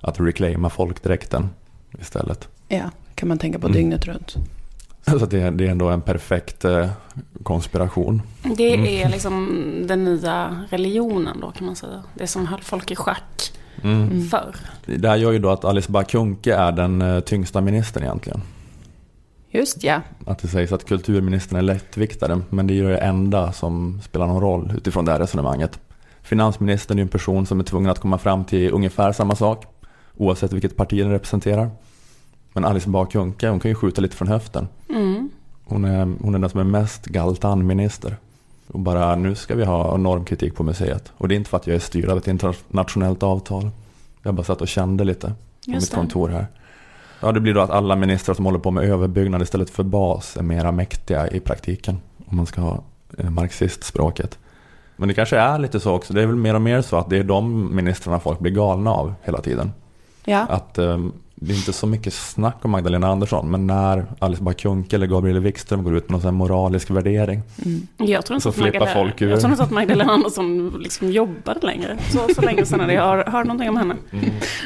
att 0.00 0.20
reclaima 0.20 0.70
folkdräkten 0.70 1.48
istället. 2.00 2.48
Ja, 2.68 2.90
kan 3.14 3.28
man 3.28 3.38
tänka 3.38 3.58
på 3.58 3.66
Mm. 3.66 3.76
dygnet 3.76 4.06
runt. 4.06 4.36
Så 5.18 5.26
det, 5.26 5.50
det 5.50 5.66
är 5.66 5.70
ändå 5.70 5.88
en 5.88 6.00
perfekt 6.00 6.64
eh, 6.64 6.88
konspiration. 7.42 8.22
Det 8.56 9.02
är 9.02 9.08
liksom 9.12 9.74
den 9.88 10.04
nya 10.04 10.64
religionen 10.70 11.40
då 11.40 11.50
kan 11.50 11.66
man 11.66 11.76
säga. 11.76 12.02
Det 12.14 12.26
som 12.26 12.46
höll 12.46 12.60
folk 12.62 12.90
i 12.90 12.96
schack 12.96 13.52
Mm. 13.82 14.28
förr. 14.28 14.56
Det 14.86 15.08
här 15.08 15.16
gör 15.16 15.32
ju 15.32 15.38
då 15.38 15.50
att 15.50 15.64
Alice 15.64 15.92
Bah 15.92 16.04
Kuhnke 16.04 16.54
är 16.54 16.72
den 16.72 17.02
eh, 17.02 17.20
tyngsta 17.20 17.60
ministern 17.60 18.02
egentligen. 18.02 18.42
Just 19.50 19.82
ja. 19.84 20.00
Att 20.26 20.38
det 20.38 20.48
sägs 20.48 20.72
att 20.72 20.84
kulturministern 20.84 21.58
är 21.58 21.62
lättviktare, 21.62 22.40
men 22.50 22.66
det 22.66 22.72
är 22.72 22.76
ju 22.76 22.88
det 22.88 22.98
enda 22.98 23.52
som 23.52 24.00
spelar 24.04 24.26
någon 24.26 24.40
roll 24.40 24.72
utifrån 24.76 25.04
det 25.04 25.12
här 25.12 25.18
resonemanget. 25.18 25.80
Finansministern 26.22 26.98
är 26.98 27.00
ju 27.00 27.02
en 27.02 27.08
person 27.08 27.46
som 27.46 27.60
är 27.60 27.64
tvungen 27.64 27.90
att 27.90 27.98
komma 27.98 28.18
fram 28.18 28.44
till 28.44 28.70
ungefär 28.70 29.12
samma 29.12 29.34
sak, 29.34 29.64
oavsett 30.16 30.52
vilket 30.52 30.76
parti 30.76 30.98
den 30.98 31.10
representerar. 31.10 31.70
Men 32.52 32.64
Alice 32.64 32.88
Bah 32.88 33.06
Kuhnke, 33.06 33.48
hon 33.48 33.60
kan 33.60 33.70
ju 33.70 33.74
skjuta 33.74 34.00
lite 34.00 34.16
från 34.16 34.28
höften. 34.28 34.68
Mm. 34.88 35.30
Hon 35.64 35.84
är, 35.84 36.12
hon 36.20 36.34
är 36.34 36.38
den 36.38 36.50
som 36.50 36.60
är 36.60 36.64
mest 36.64 37.06
galtan-minister. 37.06 38.16
Och 38.68 38.80
bara 38.80 39.16
nu 39.16 39.34
ska 39.34 39.54
vi 39.54 39.64
ha 39.64 39.96
normkritik 39.96 40.54
på 40.54 40.62
museet. 40.62 41.12
Och 41.18 41.28
det 41.28 41.34
är 41.34 41.36
inte 41.36 41.50
för 41.50 41.56
att 41.56 41.66
jag 41.66 41.76
är 41.76 41.80
styrd 41.80 42.08
av 42.08 42.18
ett 42.18 42.28
internationellt 42.28 43.22
avtal. 43.22 43.70
Jag 44.22 44.34
bara 44.34 44.44
satt 44.44 44.60
och 44.60 44.68
kände 44.68 45.04
lite 45.04 45.26
på 45.26 45.34
Just 45.72 45.90
mitt 45.90 45.94
kontor 45.94 46.28
här. 46.28 46.46
Ja, 47.20 47.32
det 47.32 47.40
blir 47.40 47.54
då 47.54 47.60
att 47.60 47.70
alla 47.70 47.96
ministrar 47.96 48.34
som 48.34 48.44
håller 48.44 48.58
på 48.58 48.70
med 48.70 48.84
överbyggnad 48.84 49.42
istället 49.42 49.70
för 49.70 49.82
bas 49.82 50.36
är 50.36 50.42
mera 50.42 50.72
mäktiga 50.72 51.28
i 51.28 51.40
praktiken. 51.40 52.00
Om 52.26 52.36
man 52.36 52.46
ska 52.46 52.60
ha 52.60 52.82
eh, 53.18 53.30
marxistspråket. 53.30 54.38
Men 54.96 55.08
det 55.08 55.14
kanske 55.14 55.38
är 55.38 55.58
lite 55.58 55.80
så 55.80 55.94
också. 55.94 56.12
Det 56.12 56.22
är 56.22 56.26
väl 56.26 56.36
mer 56.36 56.54
och 56.54 56.62
mer 56.62 56.82
så 56.82 56.96
att 56.96 57.10
det 57.10 57.16
är 57.18 57.24
de 57.24 57.76
ministrarna 57.76 58.20
folk 58.20 58.38
blir 58.38 58.52
galna 58.52 58.90
av 58.90 59.14
hela 59.22 59.40
tiden. 59.40 59.72
Ja, 60.24 60.38
Att, 60.38 60.78
eh, 60.78 60.98
det 61.40 61.52
är 61.52 61.56
inte 61.56 61.72
så 61.72 61.86
mycket 61.86 62.12
snack 62.14 62.56
om 62.64 62.70
Magdalena 62.70 63.06
Andersson, 63.08 63.50
men 63.50 63.66
när 63.66 64.06
Alice 64.18 64.42
Bah 64.42 64.52
Kuhnke 64.52 64.96
eller 64.96 65.06
Gabriel 65.06 65.38
Wikström 65.40 65.84
går 65.84 65.96
ut 65.96 66.04
med 66.04 66.10
någon 66.10 66.20
sån 66.20 66.28
här 66.28 66.38
moralisk 66.38 66.90
värdering. 66.90 67.42
Jag 67.96 68.26
tror 68.26 68.34
inte 68.36 68.42
Så 68.42 68.48
att 68.48 68.54
flippar 68.54 68.78
Magdalena, 68.78 68.94
folk 68.94 69.22
ur. 69.22 69.30
jag 69.30 69.40
tror 69.40 69.50
inte 69.52 69.62
att 69.62 69.70
Magdalena 69.70 70.12
Andersson 70.12 70.68
liksom 70.80 71.10
jobbade 71.10 71.66
längre. 71.66 71.98
Så, 72.12 72.34
så 72.34 72.40
länge 72.42 72.66
sedan 72.66 72.80
hade 72.80 72.92
jag 72.92 73.02
hört, 73.16 73.28
hört 73.28 73.46
någonting 73.46 73.68
om 73.68 73.76
henne. 73.76 73.96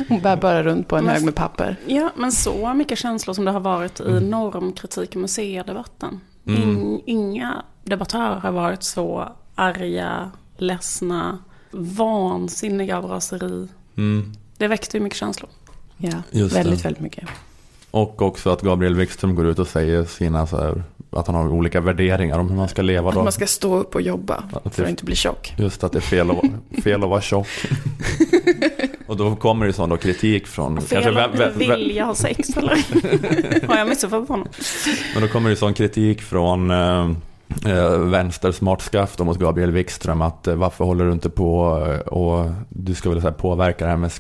Hon 0.09 0.21
bär 0.21 0.37
bara 0.37 0.62
runt 0.62 0.88
på 0.88 0.97
en 0.97 1.05
Men- 1.05 1.14
hög 1.14 1.25
med 1.25 1.35
papper. 1.35 1.76
Ja, 1.87 2.11
men 2.17 2.33
så 2.33 2.75
mycket 2.75 2.99
känslor 2.99 3.35
som 3.35 3.45
det 3.45 3.50
har 3.50 3.61
varit 3.61 4.00
i 4.00 4.21
normkritik 4.21 5.11
och 5.11 5.17
museidebatten. 5.21 6.21
Mm. 6.47 6.62
In, 6.62 7.00
inga 7.07 7.62
debattörer 7.85 8.41
har 8.41 8.50
varit 8.52 8.83
så 8.83 9.29
arga, 9.55 10.31
ledsna, 10.59 11.38
vansinniga 11.71 12.99
av 12.99 13.05
raseri. 13.05 13.69
Mm. 13.97 14.33
Det 14.59 14.69
väckte 14.69 14.97
ju 14.97 15.02
mycket 15.02 15.19
känslor. 15.19 15.50
Ja, 16.11 16.23
Just 16.30 16.56
väldigt, 16.56 16.78
det. 16.78 16.85
väldigt 16.85 17.02
mycket. 17.02 17.25
Och 17.90 18.23
också 18.23 18.50
att 18.50 18.62
Gabriel 18.62 18.94
Wikström 18.94 19.35
går 19.35 19.47
ut 19.47 19.59
och 19.59 19.66
säger 19.66 20.04
sina 20.04 20.47
så 20.47 20.56
här, 20.61 20.82
att 21.11 21.26
han 21.26 21.37
har 21.37 21.49
olika 21.49 21.80
värderingar 21.80 22.38
om 22.38 22.49
hur 22.50 22.56
man 22.56 22.68
ska 22.68 22.82
leva 22.82 23.09
Att 23.09 23.14
då. 23.14 23.23
man 23.23 23.32
ska 23.32 23.47
stå 23.47 23.76
upp 23.76 23.94
och 23.94 24.02
jobba 24.02 24.44
Att 24.64 24.75
för 24.75 24.82
att 24.85 24.90
inte 24.90 25.04
bli 25.04 25.14
tjock. 25.16 25.54
Just 25.59 25.85
att 25.85 25.92
det 25.92 25.99
är 25.99 26.00
fel 26.00 26.30
att, 26.30 26.37
fel 26.85 27.02
att 27.02 27.09
vara 27.11 27.21
tjock. 27.21 27.47
och 29.06 29.16
då 29.16 29.37
kommer 29.37 29.66
det 29.66 29.73
sån 29.73 29.88
då 29.88 29.97
kritik 29.97 30.47
från... 30.47 30.80
Fel 30.80 31.02
vä- 31.14 31.25
att 31.25 31.30
vä- 31.35 31.52
vä- 31.54 31.59
vilja 31.76 32.04
ha 32.04 32.14
sex 32.14 32.56
eller? 32.56 32.78
har 33.68 33.76
jag 33.76 33.88
missuppfattat 33.88 34.28
honom? 34.28 34.49
Men 35.14 35.23
då 35.23 35.28
kommer 35.28 35.50
det 35.50 35.56
sån 35.56 35.75
kritik 35.75 36.23
från 36.23 36.71
eh, 36.71 37.11
eh, 37.66 37.99
vänster 37.99 38.52
smartskaft 38.52 39.18
mot 39.18 39.38
Gabriel 39.38 39.71
Wikström 39.71 40.23
att 40.23 40.47
eh, 40.47 40.54
varför 40.54 40.85
håller 40.85 41.04
du 41.04 41.12
inte 41.12 41.30
på 41.30 41.82
eh, 41.90 41.99
och 42.12 42.50
du 42.68 42.94
ska 42.94 43.11
väl 43.11 43.21
så 43.21 43.26
här, 43.26 43.35
påverka 43.35 43.85
det 43.85 43.90
här 43.90 43.97
med 43.99 44.12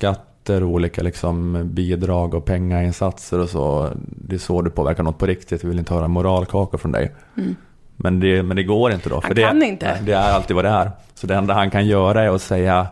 skatter 0.42 0.62
och 0.62 0.70
olika 0.70 1.02
liksom, 1.02 1.68
bidrag 1.72 2.34
och 2.34 2.44
pengainsatser 2.44 3.38
och 3.38 3.48
så. 3.48 3.90
Det 3.96 4.34
är 4.34 4.38
så 4.38 4.62
du 4.62 4.70
påverkar 4.70 5.02
något 5.02 5.18
på 5.18 5.26
riktigt. 5.26 5.64
Vi 5.64 5.68
vill 5.68 5.78
inte 5.78 5.94
höra 5.94 6.08
moralkakor 6.08 6.78
från 6.78 6.92
dig. 6.92 7.12
Mm. 7.36 7.56
Men, 7.96 8.20
det, 8.20 8.42
men 8.42 8.56
det 8.56 8.62
går 8.62 8.92
inte 8.92 9.08
då. 9.08 9.20
Han 9.22 9.34
det, 9.34 9.42
kan 9.42 9.62
inte. 9.62 9.98
Det 10.02 10.12
är 10.12 10.32
alltid 10.32 10.56
vad 10.56 10.64
det 10.64 10.70
är. 10.70 10.90
Så 11.14 11.26
det 11.26 11.34
enda 11.34 11.54
han 11.54 11.70
kan 11.70 11.86
göra 11.86 12.22
är 12.22 12.34
att 12.34 12.42
säga 12.42 12.86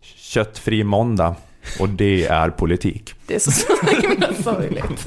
köttfri 0.00 0.84
måndag 0.84 1.34
och 1.80 1.88
det 1.88 2.26
är 2.26 2.50
politik. 2.50 3.14
Det 3.26 3.34
är 3.34 3.38
så 3.38 3.86
himla 4.02 4.34
sorgligt. 4.42 5.06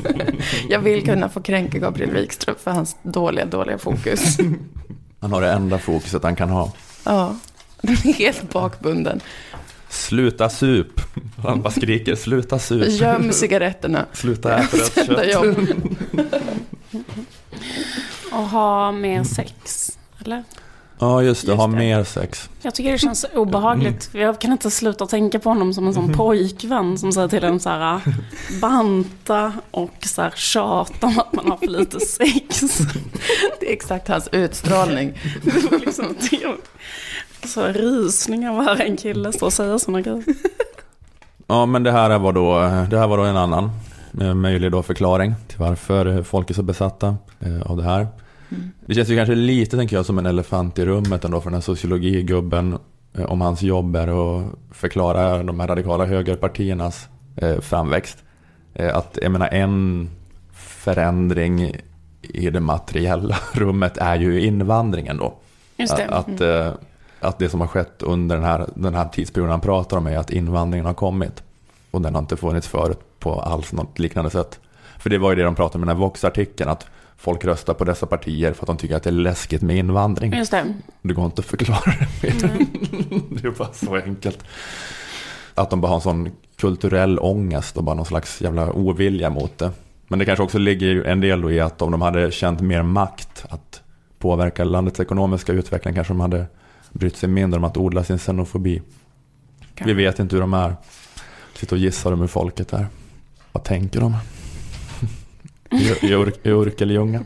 Jag 0.70 0.80
vill 0.80 1.06
kunna 1.06 1.30
få 1.30 1.42
kränka 1.42 1.80
Gabriel 1.80 2.12
Wikström 2.12 2.56
för 2.63 2.72
hans 2.72 2.98
dåliga, 3.04 3.46
dåliga 3.46 3.78
fokus. 3.78 4.38
Han 5.20 5.32
har 5.32 5.42
det 5.42 5.51
enda 5.51 5.78
fokuset 5.78 6.24
han 6.24 6.36
kan 6.36 6.50
ha. 6.50 6.72
Ja, 7.06 7.36
den 7.82 7.94
är 7.94 8.13
helt 8.13 8.54
bakbunden. 8.54 9.22
Sluta 9.89 10.50
sup. 10.50 11.01
Han 11.43 11.62
bara 11.62 11.72
skriker 11.72 12.15
sluta 12.15 12.60
sup. 12.60 12.88
Göm 12.89 13.31
cigaretterna. 13.34 14.05
Sluta 14.13 14.58
äta 14.58 14.77
rött 14.77 14.96
kött. 15.34 15.67
Och 18.31 18.43
ha 18.50 18.91
mer 18.91 19.24
sex, 19.24 19.89
eller? 20.25 20.43
Ja 21.01 21.24
just 21.24 21.46
det, 21.46 21.51
Just 21.51 21.60
ha 21.62 21.67
det. 21.67 21.75
mer 21.77 22.03
sex. 22.03 22.50
Jag 22.62 22.75
tycker 22.75 22.91
det 22.91 22.98
känns 22.98 23.25
obehagligt. 23.36 24.10
Jag 24.13 24.41
kan 24.41 24.51
inte 24.51 24.72
sluta 24.72 25.05
tänka 25.08 25.39
på 25.39 25.50
honom 25.50 25.74
som 25.74 25.88
en 25.88 25.93
sån 25.93 26.13
pojkvän 26.13 26.98
som 26.98 27.12
säger 27.12 27.27
till 27.27 27.43
en 27.43 27.60
så 27.60 27.69
här 27.69 28.01
banta 28.62 29.53
och 29.72 29.96
så 30.01 30.22
här 30.22 30.34
tjata 30.36 31.08
om 31.08 31.19
att 31.19 31.34
man 31.34 31.51
har 31.51 31.58
för 31.58 31.67
lite 31.67 32.00
sex. 32.00 32.62
Det 33.60 33.69
är 33.69 33.74
exakt 33.74 34.08
hans 34.08 34.27
utstrålning. 34.31 35.13
Liksom 35.86 36.15
så 37.48 37.67
rysningar 37.67 38.53
var 38.53 38.81
en 38.81 38.98
kille 38.98 39.31
står 39.34 39.46
och 39.48 39.53
säger 39.53 39.77
sådana 39.77 40.01
grejer. 40.01 40.24
Ja 41.48 41.65
men 41.65 41.84
det 41.84 41.91
här 41.91 42.19
var 42.19 42.34
då, 42.34 42.60
det 42.89 42.98
här 43.00 43.08
var 43.08 43.17
då 43.17 43.24
en 43.24 43.38
annan 43.38 43.72
eh, 44.22 44.34
möjlig 44.34 44.72
då 44.72 44.84
förklaring 44.84 45.36
till 45.48 45.58
varför 45.60 46.24
folk 46.24 46.50
är 46.50 46.53
så 46.53 46.63
besatta 46.63 47.15
eh, 47.39 47.62
av 47.62 47.77
det 47.77 47.84
här. 47.84 48.08
Mm. 48.51 48.72
Det 48.86 48.96
känns 48.96 49.10
ju 49.10 49.15
kanske 49.15 49.36
lite, 49.36 49.77
tänker 49.77 49.96
jag, 49.96 50.05
som 50.05 50.17
en 50.17 50.25
elefant 50.25 50.79
i 50.79 50.86
rummet 50.86 51.25
ändå 51.25 51.41
för 51.41 51.50
den 51.50 51.53
här 51.53 51.62
sociologigubben. 51.62 52.77
eh, 53.17 53.25
Om 53.25 53.41
hans 53.41 53.62
jobb 53.62 53.96
är 53.96 54.08
att 54.38 54.46
förklara 54.72 55.43
de 55.43 55.60
här 55.60 55.67
radikala 55.67 56.05
högerpartiernas 56.05 57.08
framväxt. 57.62 58.17
Att, 58.93 59.17
jag 59.22 59.31
menar, 59.31 59.48
en 59.48 60.10
förändring 60.53 61.75
i 62.22 62.50
det 62.50 62.60
materiella 62.60 63.38
rummet 63.53 63.98
är 63.98 64.15
ju 64.15 64.41
invandringen 64.41 65.17
då. 65.17 65.34
Just 65.77 65.98
det. 65.98 66.08
Att, 66.10 66.41
eh, 66.41 66.72
att 67.20 67.40
det 67.40 67.50
som 67.50 67.62
har 67.62 67.68
skett 67.68 68.04
under 68.04 68.36
den 68.36 68.46
här, 68.46 68.70
den 68.76 68.96
här 68.96 69.08
tidsperioden 69.08 69.52
han 69.52 69.62
pratar 69.62 69.98
om 69.98 70.08
är 70.08 70.18
att 70.18 70.32
invandringen 70.32 70.86
har 70.86 70.94
kommit. 70.94 71.44
Och 71.92 72.02
den 72.02 72.16
har 72.16 72.22
inte 72.22 72.38
funnits 72.38 72.68
förut 72.68 73.00
på 73.20 73.42
alls 73.42 73.74
något 73.74 74.00
liknande 74.00 74.30
sätt. 74.30 74.60
För 74.98 75.10
det 75.10 75.18
var 75.18 75.30
ju 75.30 75.36
det 75.36 75.44
de 75.44 75.56
pratade 75.56 75.78
om 75.78 75.84
i 75.84 75.88
den 75.88 75.98
här 75.98 76.02
Vox-artikeln, 76.02 76.70
att 76.70 76.86
folk 77.18 77.46
röstar 77.46 77.74
på 77.74 77.84
dessa 77.84 78.06
partier 78.06 78.54
för 78.54 78.64
att 78.64 78.68
de 78.68 78.78
tycker 78.78 78.96
att 78.96 79.04
det 79.04 79.10
är 79.10 79.12
läskigt 79.12 79.62
med 79.62 79.78
invandring. 79.78 80.34
Just 80.34 80.52
det. 80.52 80.74
Det 81.02 81.14
går 81.14 81.26
inte 81.26 81.40
att 81.40 81.46
förklara 81.46 81.94
det 82.00 82.24
mer. 82.24 82.68
Det 83.42 83.48
är 83.48 83.52
bara 83.52 83.74
så 83.74 83.96
enkelt. 83.96 84.44
Att 85.56 85.70
de 85.70 85.82
bara 85.82 85.88
har 85.88 85.96
en 85.96 86.02
sån 86.02 86.30
kulturell 86.58 87.20
ångest 87.20 87.78
och 87.78 87.84
bara 87.84 87.96
någon 87.96 88.06
slags 88.06 88.42
jävla 88.42 88.72
ovilja 88.72 89.30
mot 89.30 89.58
det. 89.58 89.72
Men 90.08 90.20
det 90.20 90.26
kanske 90.26 90.44
också 90.44 90.58
ligger 90.58 91.04
en 91.04 91.22
del 91.22 91.52
i 91.52 91.60
att 91.60 91.82
om 91.82 91.92
de 91.92 92.02
hade 92.02 92.32
känt 92.32 92.62
mer 92.62 92.84
makt 92.84 93.46
att 93.50 93.82
påverka 94.20 94.64
landets 94.64 95.00
ekonomiska 95.00 95.54
utveckling 95.54 95.94
kanske 95.94 96.14
de 96.14 96.20
hade 96.20 96.46
brytt 97.00 97.18
sig 97.18 97.29
mindre 97.29 97.58
om 97.58 97.63
att 97.63 97.77
odla 97.77 98.03
sin 98.03 98.18
xenofobi. 98.18 98.82
Vi 99.86 99.94
vet 99.94 100.20
inte 100.20 100.36
hur 100.36 100.41
de 100.41 100.53
är. 100.53 100.75
Sitter 101.56 101.75
och 101.75 101.79
gissar 101.79 102.12
om 102.12 102.20
hur 102.20 102.27
folket 102.27 102.74
är. 102.74 102.88
Vad 103.51 103.63
tänker 103.63 104.00
de? 104.00 104.15
I, 105.72 106.12
Ur, 106.13 106.34
i 106.44 106.50
Urkelljunga. 106.50 107.25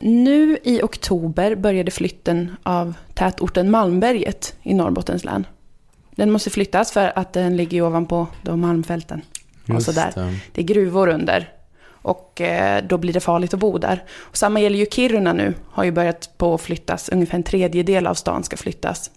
Nu 0.00 0.58
i 0.62 0.82
oktober 0.82 1.54
började 1.54 1.90
flytten 1.90 2.56
av 2.62 2.94
tätorten 3.14 3.70
Malmberget 3.70 4.56
i 4.62 4.74
Norrbottens 4.74 5.24
län. 5.24 5.46
Den 6.10 6.30
måste 6.30 6.50
flyttas 6.50 6.92
för 6.92 7.12
att 7.18 7.32
den 7.32 7.56
ligger 7.56 7.82
ovanpå 7.82 8.26
de 8.42 8.60
malmfälten. 8.60 9.22
Och 9.68 9.82
så 9.82 9.92
där. 9.92 10.12
det. 10.14 10.34
Det 10.52 10.60
är 10.60 10.64
gruvor 10.64 11.08
under. 11.08 11.48
Och 12.02 12.40
eh, 12.40 12.84
då 12.84 12.98
blir 12.98 13.12
det 13.12 13.20
farligt 13.20 13.54
att 13.54 13.60
bo 13.60 13.78
där. 13.78 14.04
Och 14.18 14.36
samma 14.36 14.60
gäller 14.60 14.78
ju 14.78 14.86
Kiruna 14.86 15.32
nu, 15.32 15.54
har 15.70 15.84
ju 15.84 15.90
börjat 15.90 16.30
på 16.38 16.54
att 16.54 16.60
flyttas. 16.60 17.08
Ungefär 17.08 17.36
en 17.36 17.42
tredjedel 17.42 18.06
av 18.06 18.14
stan 18.14 18.44
ska 18.44 18.56
flyttas. 18.56 19.10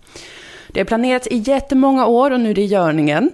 Det 0.68 0.80
har 0.80 0.86
planerats 0.86 1.28
i 1.28 1.38
jättemånga 1.38 2.06
år 2.06 2.32
och 2.32 2.40
nu 2.40 2.50
är 2.50 2.54
det 2.54 2.62
i 2.62 2.66
görningen. 2.66 3.32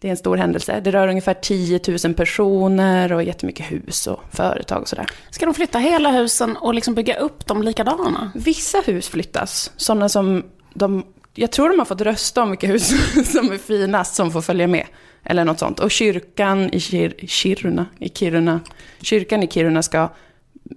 Det 0.00 0.08
är 0.08 0.10
en 0.10 0.16
stor 0.16 0.36
händelse. 0.36 0.80
Det 0.80 0.90
rör 0.90 1.08
ungefär 1.08 1.34
10 1.34 1.80
000 2.04 2.14
personer 2.14 3.12
och 3.12 3.22
jättemycket 3.22 3.66
hus 3.72 4.06
och 4.06 4.20
företag 4.30 4.82
och 4.82 4.88
sådär. 4.88 5.06
Ska 5.30 5.44
de 5.44 5.54
flytta 5.54 5.78
hela 5.78 6.10
husen 6.10 6.56
och 6.56 6.74
liksom 6.74 6.94
bygga 6.94 7.18
upp 7.18 7.46
dem 7.46 7.62
likadana? 7.62 8.32
Vissa 8.34 8.80
hus 8.80 9.08
flyttas, 9.08 9.72
sådana 9.76 10.08
som 10.08 10.44
de... 10.74 11.04
Jag 11.34 11.52
tror 11.52 11.68
de 11.68 11.78
har 11.78 11.86
fått 11.86 12.00
rösta 12.00 12.42
om 12.42 12.50
vilka 12.50 12.66
hus 12.66 12.88
som 13.32 13.52
är 13.52 13.58
finast 13.58 14.14
som 14.14 14.30
får 14.30 14.40
följa 14.40 14.66
med. 14.66 14.86
Eller 15.24 15.44
något 15.44 15.58
sånt. 15.58 15.80
Och 15.80 15.90
kyrkan 15.90 16.70
i 16.72 16.80
Kir, 16.80 17.14
Kiruna, 17.26 17.86
i 17.98 18.08
Kiruna, 18.08 18.60
kyrkan 19.00 19.42
i 19.42 19.48
Kiruna 19.48 19.82
ska 19.82 20.08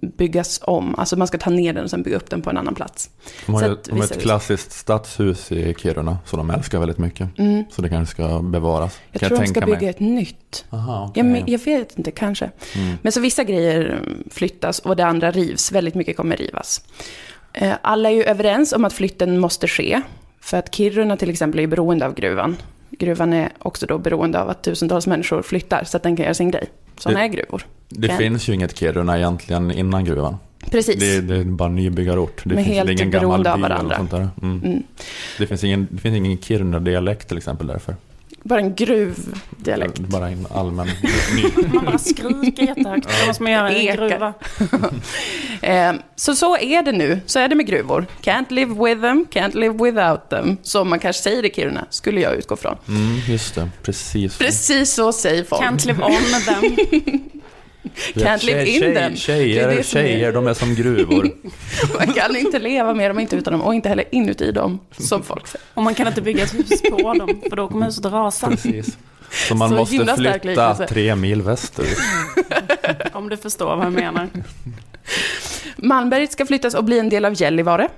byggas 0.00 0.60
om. 0.62 0.94
Alltså 0.98 1.16
man 1.16 1.26
ska 1.26 1.38
ta 1.38 1.50
ner 1.50 1.72
den 1.72 1.84
och 1.84 1.90
sen 1.90 2.02
bygga 2.02 2.16
upp 2.16 2.30
den 2.30 2.42
på 2.42 2.50
en 2.50 2.56
annan 2.56 2.74
plats. 2.74 3.10
De 3.46 3.54
har 3.54 3.62
att 3.62 3.84
de 3.84 3.96
har 3.96 4.04
ett 4.04 4.20
klassiskt 4.20 4.72
stadshus 4.72 5.52
i 5.52 5.74
Kiruna 5.78 6.18
som 6.26 6.38
de 6.38 6.50
älskar 6.50 6.78
väldigt 6.78 6.98
mycket. 6.98 7.38
Mm. 7.38 7.64
Så 7.70 7.82
det 7.82 7.88
kanske 7.88 8.14
ska 8.14 8.42
bevaras. 8.42 9.00
Jag 9.12 9.20
kan 9.20 9.28
tror 9.28 9.38
de 9.38 9.46
ska 9.46 9.60
bygga 9.60 9.78
mig. 9.78 9.88
ett 9.88 10.00
nytt. 10.00 10.64
Aha, 10.70 11.06
okej. 11.10 11.26
Jag, 11.26 11.48
jag 11.48 11.58
vet 11.58 11.98
inte, 11.98 12.10
kanske. 12.10 12.50
Mm. 12.74 12.96
Men 13.02 13.12
så 13.12 13.20
vissa 13.20 13.44
grejer 13.44 14.02
flyttas 14.30 14.78
och 14.78 14.96
det 14.96 15.06
andra 15.06 15.30
rivs. 15.30 15.72
Väldigt 15.72 15.94
mycket 15.94 16.16
kommer 16.16 16.36
rivas. 16.36 16.84
Eh, 17.52 17.74
Alla 17.82 18.10
är 18.10 18.14
ju 18.14 18.22
överens 18.22 18.72
om 18.72 18.84
att 18.84 18.92
flytten 18.92 19.38
måste 19.38 19.68
ske. 19.68 20.00
För 20.40 20.56
att 20.56 20.74
Kiruna 20.74 21.16
till 21.16 21.30
exempel 21.30 21.60
är 21.60 21.66
beroende 21.66 22.06
av 22.06 22.14
gruvan. 22.14 22.56
Gruvan 22.98 23.32
är 23.32 23.48
också 23.58 23.86
då 23.86 23.98
beroende 23.98 24.40
av 24.40 24.48
att 24.50 24.62
tusentals 24.62 25.06
människor 25.06 25.42
flyttar 25.42 25.84
så 25.84 25.96
att 25.96 26.02
den 26.02 26.16
kan 26.16 26.24
göra 26.24 26.34
sin 26.34 26.50
grej. 26.50 26.64
Sådana 26.98 27.24
är 27.24 27.28
gruvor. 27.28 27.62
Det 27.88 28.08
Kan- 28.08 28.18
finns 28.18 28.48
ju 28.48 28.52
inget 28.54 28.78
Kiruna 28.78 29.18
egentligen 29.18 29.70
innan 29.70 30.04
gruvan. 30.04 30.36
Precis. 30.70 31.00
Det, 31.00 31.16
är- 31.16 31.22
det 31.22 31.36
är 31.36 31.44
bara 31.44 31.68
nybyggarort. 31.68 32.40
Det 32.44 32.54
Men 32.54 32.64
finns 32.64 32.76
helt 32.76 32.90
ingen 32.90 33.10
gammal 33.10 33.42
by 33.42 33.48
eller 33.50 33.94
sånt 33.96 34.10
där. 34.10 34.28
Mm. 34.42 34.62
Mm. 34.64 34.82
Det, 35.38 35.46
finns 35.46 35.64
ingen, 35.64 35.88
det 35.90 35.98
finns 36.00 36.16
ingen 36.16 36.38
Kiruna-dialekt 36.38 37.28
till 37.28 37.36
exempel 37.36 37.66
därför. 37.66 37.94
Bara 38.44 38.60
en 38.60 38.74
gruvdialekt. 38.74 39.98
Bara 39.98 40.28
en 40.28 40.46
allmän. 40.50 40.88
Man 41.72 41.84
bara 41.84 41.98
skriker 41.98 42.62
jättehögt. 42.62 43.08
Det 43.20 43.26
måste 43.26 43.42
man 43.42 43.52
göra 43.52 43.72
i 43.72 43.88
en 43.88 43.96
gruva. 43.96 44.34
Eh, 45.62 45.92
så 46.16 46.34
så 46.34 46.56
är 46.58 46.82
det 46.82 46.92
nu. 46.92 47.20
Så 47.26 47.38
är 47.38 47.48
det 47.48 47.54
med 47.54 47.66
gruvor. 47.66 48.06
Can't 48.22 48.52
live 48.52 48.74
with 48.88 49.00
them, 49.00 49.26
can't 49.32 49.56
live 49.56 49.84
without 49.84 50.28
them. 50.30 50.56
Som 50.62 50.88
man 50.90 50.98
kanske 50.98 51.22
säger 51.22 51.44
i 51.44 51.50
Kiruna, 51.50 51.86
skulle 51.90 52.20
jag 52.20 52.34
utgå 52.34 52.56
från. 52.56 52.76
Mm, 52.88 53.18
just 53.28 53.54
det, 53.54 53.68
precis. 53.82 54.38
Precis 54.38 54.94
så 54.94 55.12
säger 55.12 55.44
folk. 55.44 55.62
Can't 55.62 55.86
live 55.86 56.04
on 56.04 56.12
them. 56.44 57.20
Can't 58.14 58.44
live 58.44 58.66
in 58.68 58.80
tjej, 58.80 58.94
them. 58.94 59.16
Tjejer, 59.16 59.68
Det 59.68 59.72
är 59.72 59.76
det 59.76 59.82
som 59.84 60.00
är- 60.00 60.04
tjejer, 60.04 60.32
de 60.32 60.46
är 60.46 60.54
som 60.54 60.74
gruvor. 60.74 61.30
Man 61.98 62.12
kan 62.14 62.36
inte 62.36 62.58
leva 62.58 62.94
med 62.94 63.10
dem, 63.10 63.18
inte 63.18 63.36
utan 63.36 63.52
dem, 63.52 63.62
och 63.62 63.74
inte 63.74 63.88
heller 63.88 64.04
inuti 64.12 64.52
dem, 64.52 64.80
som 64.98 65.22
folk 65.22 65.46
säger. 65.46 65.64
Och 65.74 65.82
man 65.82 65.94
kan 65.94 66.06
inte 66.08 66.22
bygga 66.22 66.42
ett 66.44 66.54
hus 66.54 66.82
på 66.90 67.14
dem, 67.14 67.40
för 67.48 67.56
då 67.56 67.68
kommer 67.68 67.86
huset 67.86 68.04
rasa. 68.04 68.48
Precis. 68.48 68.98
Så 69.48 69.54
man 69.54 69.68
Så 69.68 69.74
måste 69.74 70.16
flytta 70.16 70.74
tre 70.86 71.14
mil 71.16 71.42
västerut. 71.42 71.98
Om 73.12 73.28
du 73.28 73.36
förstår 73.36 73.76
vad 73.76 73.86
jag 73.86 73.92
menar. 73.92 74.28
Malmberget 75.76 76.32
ska 76.32 76.46
flyttas 76.46 76.74
och 76.74 76.84
bli 76.84 76.98
en 76.98 77.08
del 77.08 77.24
av 77.24 77.40
Gällivare. 77.42 77.88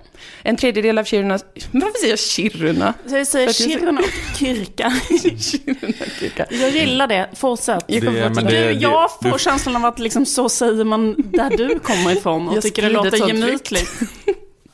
En 0.43 0.57
tredjedel 0.57 0.99
av 0.99 1.05
Kiruna... 1.05 1.39
Varför 1.71 1.99
säger 1.99 2.13
jag 2.13 2.19
Kiruna? 2.19 2.95
Så 3.07 3.17
jag 3.17 3.27
säger 3.27 3.53
Kiruna 3.53 4.01
och 4.01 4.37
Kyrka. 4.39 4.93
Kiruna 5.39 5.93
kyrka. 6.21 6.47
Jag 6.51 6.71
gillar 6.71 7.07
det, 7.07 7.29
fortsätt. 7.37 7.85
Jag 7.87 8.03
Det- 8.03 8.43
det- 8.51 8.73
jag 8.73 9.11
får 9.23 9.33
du- 9.33 9.39
känslan 9.39 9.77
av 9.77 9.85
att 9.85 9.99
liksom 9.99 10.27
så 10.27 10.49
säger 10.49 10.85
man 10.85 11.15
där 11.19 11.51
du 11.57 11.79
kommer 11.79 12.13
ifrån 12.17 12.49
och 12.49 12.57
Jag 12.57 12.63
tycker 12.63 12.83
det 12.83 12.89
låter 12.89 13.29
gemytligt. 13.29 13.91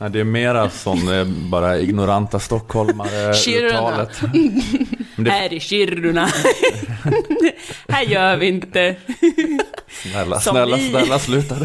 Nej, 0.01 0.09
det 0.09 0.19
är 0.19 0.23
mera 0.23 0.69
som 0.69 1.25
bara 1.51 1.79
ignoranta 1.79 2.39
stockholmare 2.39 3.33
Kiruna. 3.45 4.07
Men 5.15 5.23
det, 5.23 5.31
Här 5.31 5.53
i 5.53 5.59
Kiruna. 5.59 6.25
här 7.89 8.03
gör 8.03 8.37
vi 8.37 8.47
inte. 8.47 8.95
snälla, 9.89 10.39
Som 10.39 10.53
snälla, 10.53 10.77
vi. 10.77 10.89
snälla 10.89 11.19
sluta. 11.19 11.55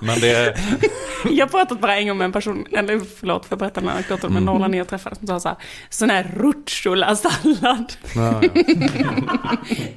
Men 0.00 0.20
det 0.20 0.30
är... 0.30 0.58
Jag 1.30 1.46
har 1.46 1.50
pratat 1.50 1.80
bara 1.80 1.96
en 1.96 2.08
gång 2.08 2.18
med 2.18 2.24
en 2.24 2.32
person, 2.32 2.66
eller 2.72 3.00
förlåt 3.20 3.46
för 3.46 3.54
att 3.54 3.58
berätta 3.58 3.80
den 3.80 3.88
här 3.88 3.94
anekdoten, 3.96 4.30
Mm. 4.30 4.34
men 4.44 4.54
norrlänning 4.54 4.78
jag 4.78 4.88
träffade 4.88 5.16
som 5.16 5.26
sa 5.26 5.40
så 5.40 5.48
här, 5.48 5.56
sån 5.90 6.10
här 6.10 6.30
rucola-sallad 6.36 7.92
Ja, 8.14 8.40
ja. 8.42 8.48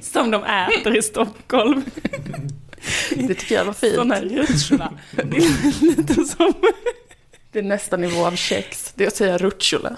som 0.00 0.30
de 0.30 0.44
äter 0.44 0.96
i 0.98 1.02
Stockholm. 1.02 1.84
Det 3.14 3.34
tycker 3.34 3.54
jag 3.54 3.64
var 3.64 3.72
fint. 3.72 4.12
Här 4.12 4.22
rucola. 4.22 4.92
Det 5.10 5.36
är 5.36 5.96
lite 5.96 6.14
som... 6.14 6.52
Det 7.52 7.58
är 7.58 7.62
nästa 7.62 7.96
nivå 7.96 8.26
av 8.26 8.36
kex. 8.36 8.92
Det 8.96 9.04
är 9.04 9.08
att 9.08 9.16
säga 9.16 9.38
rucola. 9.38 9.96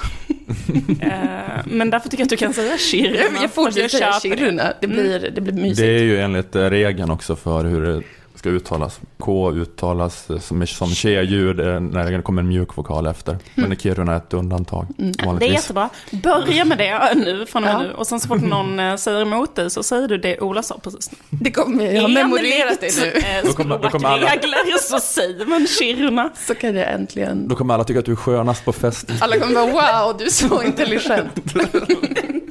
Eh, 1.01 1.65
men 1.67 1.91
därför 1.91 2.09
tycker 2.09 2.23
jag 2.23 2.27
att 2.27 2.31
du 2.31 2.37
kan 2.37 2.53
säga 2.53 2.79
Kiruna. 2.79 3.43
Jag, 3.43 3.53
fortsätter 3.53 3.89
säga. 3.89 4.21
Kiruna. 4.21 4.73
Det 4.81 4.87
blir, 4.87 5.31
det 5.35 5.41
blir 5.41 5.53
mysigt. 5.53 5.79
Det 5.79 5.87
är 5.87 6.03
ju 6.03 6.21
enligt 6.21 6.57
regeln 6.57 7.11
också 7.11 7.37
för 7.37 7.65
hur 7.65 7.81
det 7.87 8.03
ska 8.47 8.57
uttalas. 8.57 9.01
K 9.19 9.51
uttalas 9.53 10.29
som, 10.41 10.67
som 10.67 10.89
tje-ljud 10.89 11.57
när 11.57 12.11
det 12.11 12.23
kommer 12.23 12.43
en 12.43 12.49
mjuk 12.49 12.77
vokal 12.77 13.07
efter. 13.07 13.39
Men 13.55 13.77
Kiruna 13.77 14.13
är 14.13 14.17
ett 14.17 14.35
undantag. 14.35 14.87
Det 14.97 15.47
är 15.47 15.53
jättebra. 15.53 15.89
Börja 16.11 16.65
med 16.65 16.79
det 16.79 17.15
nu, 17.25 17.47
från 17.47 17.65
och 17.65 17.69
med 17.71 17.75
Ja. 17.75 17.83
nu. 17.83 17.93
Och 17.93 18.07
sen 18.07 18.21
så 18.21 18.29
fort 18.29 18.41
någon 18.43 18.81
eh, 18.81 18.97
säger 18.97 19.23
emot 19.23 19.57
dig 19.57 19.71
så 19.71 19.83
säger 19.83 20.09
du 20.09 20.19
det 20.19 20.41
Ola 20.41 20.63
sa 20.63 20.79
precis 20.83 21.11
nu. 21.11 21.19
Det 21.31 21.51
kommer, 21.51 21.93
jag 21.93 22.03
har 22.03 22.09
memorerat 22.09 22.81
det 22.81 23.01
nu. 23.01 23.07
Eh, 23.13 23.45
Då 23.47 23.53
kommer- 23.53 23.79
då 23.79 23.89
kommer 23.89 24.09
alla- 24.09 24.27
språkregler 24.29 24.79
så 24.81 24.99
säger 25.01 25.47
man 25.47 25.67
Kiruna. 25.67 26.31
Så 26.47 26.55
kan 26.55 26.75
jag 26.77 26.93
äntligen... 26.93 27.49
Då 27.49 27.55
kommer 27.57 27.75
alla 27.75 27.85
tycka 27.85 27.99
att 27.99 28.05
du 28.07 28.13
är 28.13 28.17
skönast 28.17 28.65
på 28.65 28.73
festen. 28.73 29.17
Alla 29.21 29.39
kommer 29.39 29.55
bara 29.55 30.03
wow, 30.07 30.17
du 30.19 30.25
är 30.25 30.29
så 30.31 30.63
intelligent. 30.63 31.33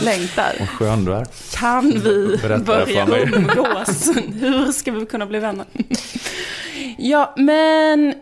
Längtar. 0.00 0.56
Vad 0.58 0.68
skön 0.68 1.04
du 1.04 1.12
är. 1.12 1.26
Kan 1.56 1.90
vi 1.90 2.38
Berätta 2.42 2.64
börja 2.64 3.06
umgås? 3.06 4.10
Hur 4.34 4.72
ska 4.72 4.92
vi 4.92 5.06
kunna 5.06 5.26
bli 5.26 5.38
vänner? 5.38 5.66
Ja, 6.98 7.34
men 7.36 8.14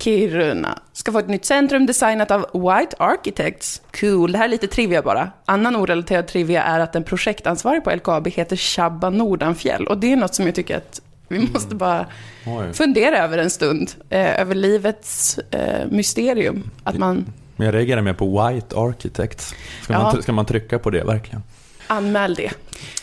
Kiruna 0.00 0.78
ska 0.92 1.12
få 1.12 1.18
ett 1.18 1.28
nytt 1.28 1.44
centrum 1.44 1.86
designat 1.86 2.30
av 2.30 2.40
White 2.40 2.96
Architects. 2.98 3.82
Cool, 4.00 4.32
det 4.32 4.38
här 4.38 4.44
är 4.44 4.48
lite 4.48 4.66
trivia 4.66 5.02
bara. 5.02 5.30
Annan 5.44 5.76
orelaterad 5.76 6.26
trivia 6.26 6.62
är 6.62 6.80
att 6.80 6.92
den 6.92 7.04
projektansvarig 7.04 7.84
på 7.84 7.90
LKAB 7.90 8.28
heter 8.28 8.56
Shabba 8.56 9.10
Nordanfjäll. 9.10 9.86
Och 9.86 9.98
det 9.98 10.12
är 10.12 10.16
något 10.16 10.34
som 10.34 10.46
jag 10.46 10.54
tycker 10.54 10.76
att 10.76 11.00
vi 11.28 11.48
måste 11.52 11.74
bara 11.74 12.06
Oj. 12.46 12.72
fundera 12.72 13.18
över 13.18 13.38
en 13.38 13.50
stund. 13.50 13.90
Eh, 14.10 14.40
över 14.40 14.54
livets 14.54 15.38
eh, 15.50 15.86
mysterium. 15.90 16.70
Att 16.84 16.98
man 16.98 17.24
Men 17.56 17.66
jag 17.66 17.74
reagerar 17.74 18.02
mer 18.02 18.12
på 18.12 18.48
White 18.48 18.76
Architects. 18.76 19.54
Ska, 19.82 19.92
Ja. 19.92 20.02
man, 20.02 20.22
ska 20.22 20.32
man 20.32 20.46
trycka 20.46 20.78
på 20.78 20.90
det 20.90 21.04
verkligen? 21.04 21.42
anmäl 21.86 22.34
det. 22.34 22.50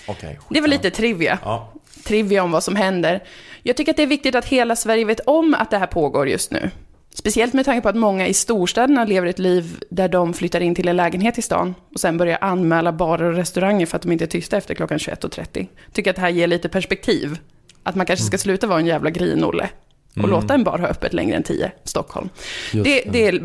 Okej. 0.08 0.40
Det 0.50 0.62
var 0.62 0.68
lite 0.68 0.90
trivia. 0.90 1.40
Ja. 1.44 1.74
trivia 2.04 2.44
om 2.44 2.52
vad 2.52 2.64
som 2.64 2.76
händer. 2.76 3.24
Jag 3.64 3.78
tycker 3.78 3.92
att 3.92 3.98
det 3.98 4.04
är 4.04 4.08
viktigt 4.08 4.36
att 4.36 4.46
hela 4.46 4.76
Sverige 4.76 5.06
vet 5.06 5.20
om 5.20 5.56
att 5.60 5.72
det 5.72 5.78
här 5.78 5.88
pågår 5.88 6.30
just 6.30 6.52
nu. 6.52 6.70
Speciellt 7.16 7.54
med 7.54 7.66
tanke 7.66 7.82
på 7.82 7.90
att 7.90 7.96
många 7.96 8.28
i 8.28 8.34
storstäderna 8.34 9.06
lever 9.06 9.28
ett 9.28 9.40
liv 9.40 9.84
där 9.90 10.08
de 10.08 10.34
flyttar 10.34 10.62
in 10.62 10.76
till 10.76 10.88
en 10.88 10.96
lägenhet 10.96 11.38
i 11.38 11.42
stan 11.42 11.76
och 11.94 12.00
sen 12.00 12.18
börjar 12.18 12.38
anmäla 12.42 12.92
barer 12.92 13.24
och 13.24 13.36
restauranger 13.36 13.86
för 13.86 13.96
att 13.96 14.02
de 14.02 14.12
inte 14.12 14.26
är 14.26 14.28
tysta 14.28 14.58
efter 14.58 14.76
klockan 14.76 14.98
21.30. 14.98 15.68
Tycker 15.94 16.10
att 16.10 16.16
det 16.16 16.22
här 16.22 16.30
ger 16.30 16.48
lite 16.48 16.70
perspektiv. 16.70 17.38
Att 17.84 17.96
man 17.96 18.06
kanske 18.06 18.26
ska 18.26 18.38
sluta 18.38 18.68
vara 18.68 18.80
en 18.80 18.86
jävla 18.86 19.10
grinolle 19.10 19.70
och 20.22 20.30
låta 20.30 20.54
en 20.54 20.64
bar 20.64 20.80
ha 20.80 20.88
öppet 20.88 21.14
längre 21.14 21.36
än 21.38 21.44
10, 21.44 21.72
Stockholm. 21.84 22.30
Just 22.72 22.84
Det, 22.84 23.04
det 23.32 23.42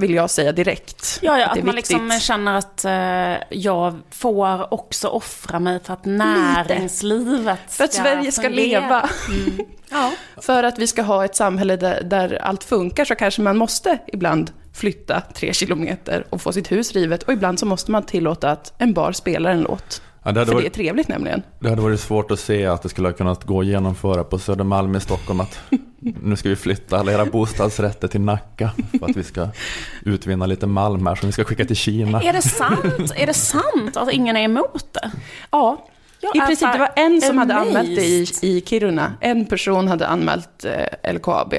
vill 0.00 0.14
jag 0.14 0.30
säga 0.30 0.52
direkt. 0.52 1.18
Ja, 1.22 1.38
ja 1.38 1.44
det 1.44 1.50
att 1.50 1.58
är 1.58 1.62
man 1.62 1.74
viktigt. 1.74 1.96
liksom 1.96 2.20
känner 2.20 2.58
att 2.58 2.84
eh, 2.84 3.58
jag 3.58 3.94
får 4.10 4.74
också 4.74 5.08
offra 5.08 5.58
mig 5.58 5.80
för 5.84 5.92
att 5.92 6.04
näringslivet 6.04 7.58
För 7.68 7.84
att 7.84 7.94
Sverige 7.94 8.32
ska 8.32 8.48
leva. 8.48 9.08
Mm. 9.28 9.58
Ja. 9.90 10.12
För 10.42 10.62
att 10.62 10.78
vi 10.78 10.86
ska 10.86 11.02
ha 11.02 11.24
ett 11.24 11.36
samhälle 11.36 11.76
där, 11.76 12.02
där 12.02 12.42
allt 12.42 12.64
funkar 12.64 13.04
så 13.04 13.14
kanske 13.14 13.42
man 13.42 13.56
måste 13.56 13.98
ibland 14.06 14.50
flytta 14.74 15.22
tre 15.34 15.52
kilometer 15.52 16.26
och 16.30 16.42
få 16.42 16.52
sitt 16.52 16.72
hus 16.72 16.92
rivet. 16.92 17.22
Och 17.22 17.32
ibland 17.32 17.58
så 17.58 17.66
måste 17.66 17.90
man 17.90 18.02
tillåta 18.02 18.50
att 18.50 18.72
en 18.78 18.92
bar 18.92 19.12
spelar 19.12 19.50
en 19.50 19.60
låt. 19.62 20.02
Ja, 20.22 20.32
det, 20.32 20.46
För 20.46 20.52
det 20.54 20.60
är 20.60 20.62
varit, 20.62 20.72
trevligt 20.72 21.08
nämligen. 21.08 21.42
det 21.60 21.68
hade 21.68 21.82
varit 21.82 22.00
svårt 22.00 22.30
att 22.30 22.40
se 22.40 22.66
att 22.66 22.82
det 22.82 22.88
skulle 22.88 23.08
ha 23.08 23.12
kunnat 23.12 23.44
gå 23.44 23.60
att 23.60 23.66
genomföra 23.66 24.24
på 24.24 24.38
Södermalm 24.38 24.96
i 24.96 25.00
Stockholm 25.00 25.40
att 25.40 25.60
nu 26.00 26.36
ska 26.36 26.48
vi 26.48 26.56
flytta 26.56 26.98
alla 26.98 27.12
era 27.12 27.24
bostadsrätter 27.24 28.08
till 28.08 28.20
Nacka 28.20 28.70
för 28.98 29.10
att 29.10 29.16
vi 29.16 29.24
ska 29.24 29.48
utvinna 30.04 30.46
lite 30.46 30.66
malm 30.66 31.06
här 31.06 31.14
som 31.14 31.26
vi 31.26 31.32
ska 31.32 31.44
skicka 31.44 31.64
till 31.64 31.76
Kina. 31.76 32.22
Är 32.22 32.32
det 32.32 32.42
sant? 32.42 33.12
Är 33.16 33.26
det 33.26 33.34
sant 33.34 33.96
att 33.96 34.12
ingen 34.12 34.36
är 34.36 34.42
emot 34.42 34.86
det? 34.92 35.10
Ja, 35.50 35.88
jag 36.20 36.36
i 36.36 36.40
princip. 36.40 36.72
Det 36.72 36.78
var 36.78 36.90
en 36.96 37.20
som 37.20 37.38
hade 37.38 37.54
amazed. 37.54 37.76
anmält 37.76 37.96
det 37.96 38.06
i, 38.06 38.26
i 38.42 38.60
Kiruna. 38.66 39.12
En 39.20 39.46
person 39.46 39.88
hade 39.88 40.06
anmält 40.06 40.64
eh, 40.64 41.12
LKAB. 41.14 41.54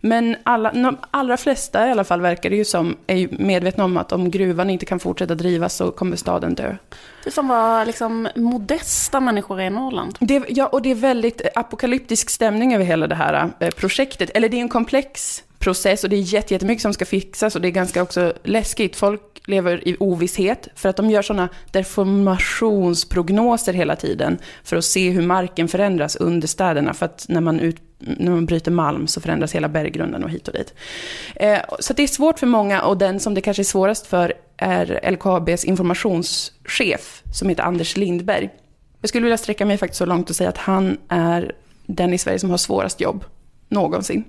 Men 0.00 0.36
alla, 0.42 0.72
de 0.72 0.98
allra 1.10 1.36
flesta 1.36 1.88
i 1.88 1.90
alla 1.90 2.04
fall 2.04 2.20
verkar 2.20 2.50
det 2.50 2.56
ju 2.56 2.64
som 2.64 2.96
är 3.06 3.16
ju 3.16 3.28
medvetna 3.30 3.84
om 3.84 3.96
att 3.96 4.12
om 4.12 4.30
gruvan 4.30 4.70
inte 4.70 4.86
kan 4.86 5.00
fortsätta 5.00 5.34
drivas 5.34 5.74
så 5.74 5.90
kommer 5.90 6.16
staden 6.16 6.54
dö. 6.54 6.76
Det 7.24 7.30
som 7.30 7.48
var 7.48 7.86
liksom 7.86 8.28
modesta 8.36 9.20
människor 9.20 9.60
i 9.60 9.70
Norrland. 9.70 10.16
Det, 10.20 10.42
ja, 10.48 10.66
och 10.66 10.82
det 10.82 10.90
är 10.90 10.94
väldigt 10.94 11.42
apokalyptisk 11.54 12.30
stämning 12.30 12.74
över 12.74 12.84
hela 12.84 13.06
det 13.06 13.14
här 13.14 13.50
eh, 13.58 13.70
projektet. 13.70 14.30
Eller 14.34 14.48
det 14.48 14.56
är 14.56 14.60
en 14.60 14.68
komplex 14.68 15.42
process 15.60 16.04
och 16.04 16.10
det 16.10 16.16
är 16.16 16.34
jättemycket 16.34 16.82
som 16.82 16.94
ska 16.94 17.04
fixas 17.04 17.56
och 17.56 17.62
det 17.62 17.68
är 17.68 17.72
ganska 17.72 18.02
också 18.02 18.32
läskigt. 18.42 18.96
Folk 18.96 19.20
lever 19.44 19.88
i 19.88 19.96
ovisshet 20.00 20.68
för 20.74 20.88
att 20.88 20.96
de 20.96 21.10
gör 21.10 21.22
sådana 21.22 21.48
deformationsprognoser 21.70 23.72
hela 23.72 23.96
tiden 23.96 24.38
för 24.64 24.76
att 24.76 24.84
se 24.84 25.10
hur 25.10 25.22
marken 25.22 25.68
förändras 25.68 26.16
under 26.16 26.48
städerna. 26.48 26.94
För 26.94 27.06
att 27.06 27.26
när 27.28 27.40
man, 27.40 27.60
ut, 27.60 27.76
när 27.98 28.30
man 28.30 28.46
bryter 28.46 28.70
malm 28.70 29.06
så 29.06 29.20
förändras 29.20 29.54
hela 29.54 29.68
berggrunden 29.68 30.24
och 30.24 30.30
hit 30.30 30.48
och 30.48 30.54
dit. 30.54 30.74
Eh, 31.36 31.58
så 31.78 31.92
att 31.92 31.96
det 31.96 32.02
är 32.02 32.06
svårt 32.06 32.38
för 32.38 32.46
många 32.46 32.82
och 32.82 32.98
den 32.98 33.20
som 33.20 33.34
det 33.34 33.40
kanske 33.40 33.62
är 33.62 33.64
svårast 33.64 34.06
för 34.06 34.32
är 34.56 35.10
LKABs 35.10 35.64
informationschef 35.64 37.22
som 37.32 37.48
heter 37.48 37.62
Anders 37.62 37.96
Lindberg. 37.96 38.50
Jag 39.00 39.08
skulle 39.08 39.24
vilja 39.24 39.38
sträcka 39.38 39.66
mig 39.66 39.78
faktiskt 39.78 39.98
så 39.98 40.06
långt 40.06 40.30
och 40.30 40.36
säga 40.36 40.48
att 40.48 40.58
han 40.58 40.98
är 41.08 41.52
den 41.86 42.14
i 42.14 42.18
Sverige 42.18 42.38
som 42.38 42.50
har 42.50 42.56
svårast 42.56 43.00
jobb 43.00 43.24
någonsin. 43.70 44.24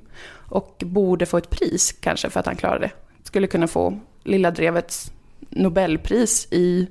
Och 0.51 0.83
borde 0.85 1.25
få 1.25 1.37
ett 1.37 1.49
pris 1.49 1.95
kanske 1.99 2.29
för 2.29 2.39
att 2.39 2.45
han 2.45 2.55
klarar 2.55 2.79
det. 2.79 2.91
Skulle 3.23 3.47
kunna 3.47 3.67
få 3.67 3.99
Lilla 4.23 4.51
Drevets 4.51 5.11
Nobelpris 5.49 6.47
i 6.51 6.87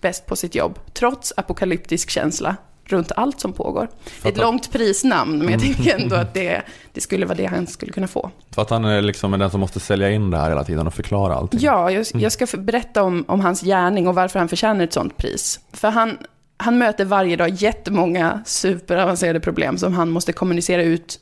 bäst 0.00 0.26
på 0.26 0.36
sitt 0.36 0.54
jobb. 0.54 0.78
Trots 0.92 1.32
apokalyptisk 1.36 2.10
känsla 2.10 2.56
runt 2.84 3.12
allt 3.16 3.40
som 3.40 3.52
pågår. 3.52 3.88
Det 4.22 4.28
är 4.28 4.32
ett 4.32 4.38
långt 4.38 4.72
prisnamn, 4.72 5.38
men 5.38 5.48
jag 5.48 5.60
tänker 5.60 6.00
ändå 6.00 6.16
att 6.16 6.34
det, 6.34 6.62
det 6.92 7.00
skulle 7.00 7.26
vara 7.26 7.36
det 7.36 7.46
han 7.46 7.66
skulle 7.66 7.92
kunna 7.92 8.08
få. 8.08 8.30
För 8.50 8.62
att 8.62 8.70
han 8.70 8.84
är 8.84 9.02
liksom 9.02 9.30
den 9.30 9.50
som 9.50 9.60
måste 9.60 9.80
sälja 9.80 10.10
in 10.10 10.30
det 10.30 10.38
här 10.38 10.48
hela 10.48 10.64
tiden 10.64 10.86
och 10.86 10.94
förklara 10.94 11.34
allting. 11.34 11.60
Ja, 11.62 11.90
jag, 11.90 12.06
jag 12.14 12.32
ska 12.32 12.46
berätta 12.58 13.02
om, 13.02 13.24
om 13.28 13.40
hans 13.40 13.60
gärning 13.62 14.08
och 14.08 14.14
varför 14.14 14.38
han 14.38 14.48
förtjänar 14.48 14.84
ett 14.84 14.92
sånt 14.92 15.16
pris. 15.16 15.60
För 15.72 15.88
han, 15.88 16.18
han 16.56 16.78
möter 16.78 17.04
varje 17.04 17.36
dag 17.36 17.48
jättemånga 17.48 18.42
superavancerade 18.46 19.40
problem 19.40 19.78
som 19.78 19.94
han 19.94 20.10
måste 20.10 20.32
kommunicera 20.32 20.82
ut 20.82 21.20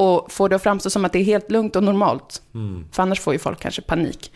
och 0.00 0.32
får 0.32 0.48
det 0.48 0.56
att 0.56 0.62
framstå 0.62 0.90
som 0.90 1.04
att 1.04 1.12
det 1.12 1.18
är 1.18 1.24
helt 1.24 1.50
lugnt 1.50 1.76
och 1.76 1.82
normalt. 1.82 2.42
För 2.92 3.02
annars 3.02 3.20
får 3.20 3.32
ju 3.32 3.38
folk 3.38 3.60
kanske 3.60 3.82
panik. 3.82 4.32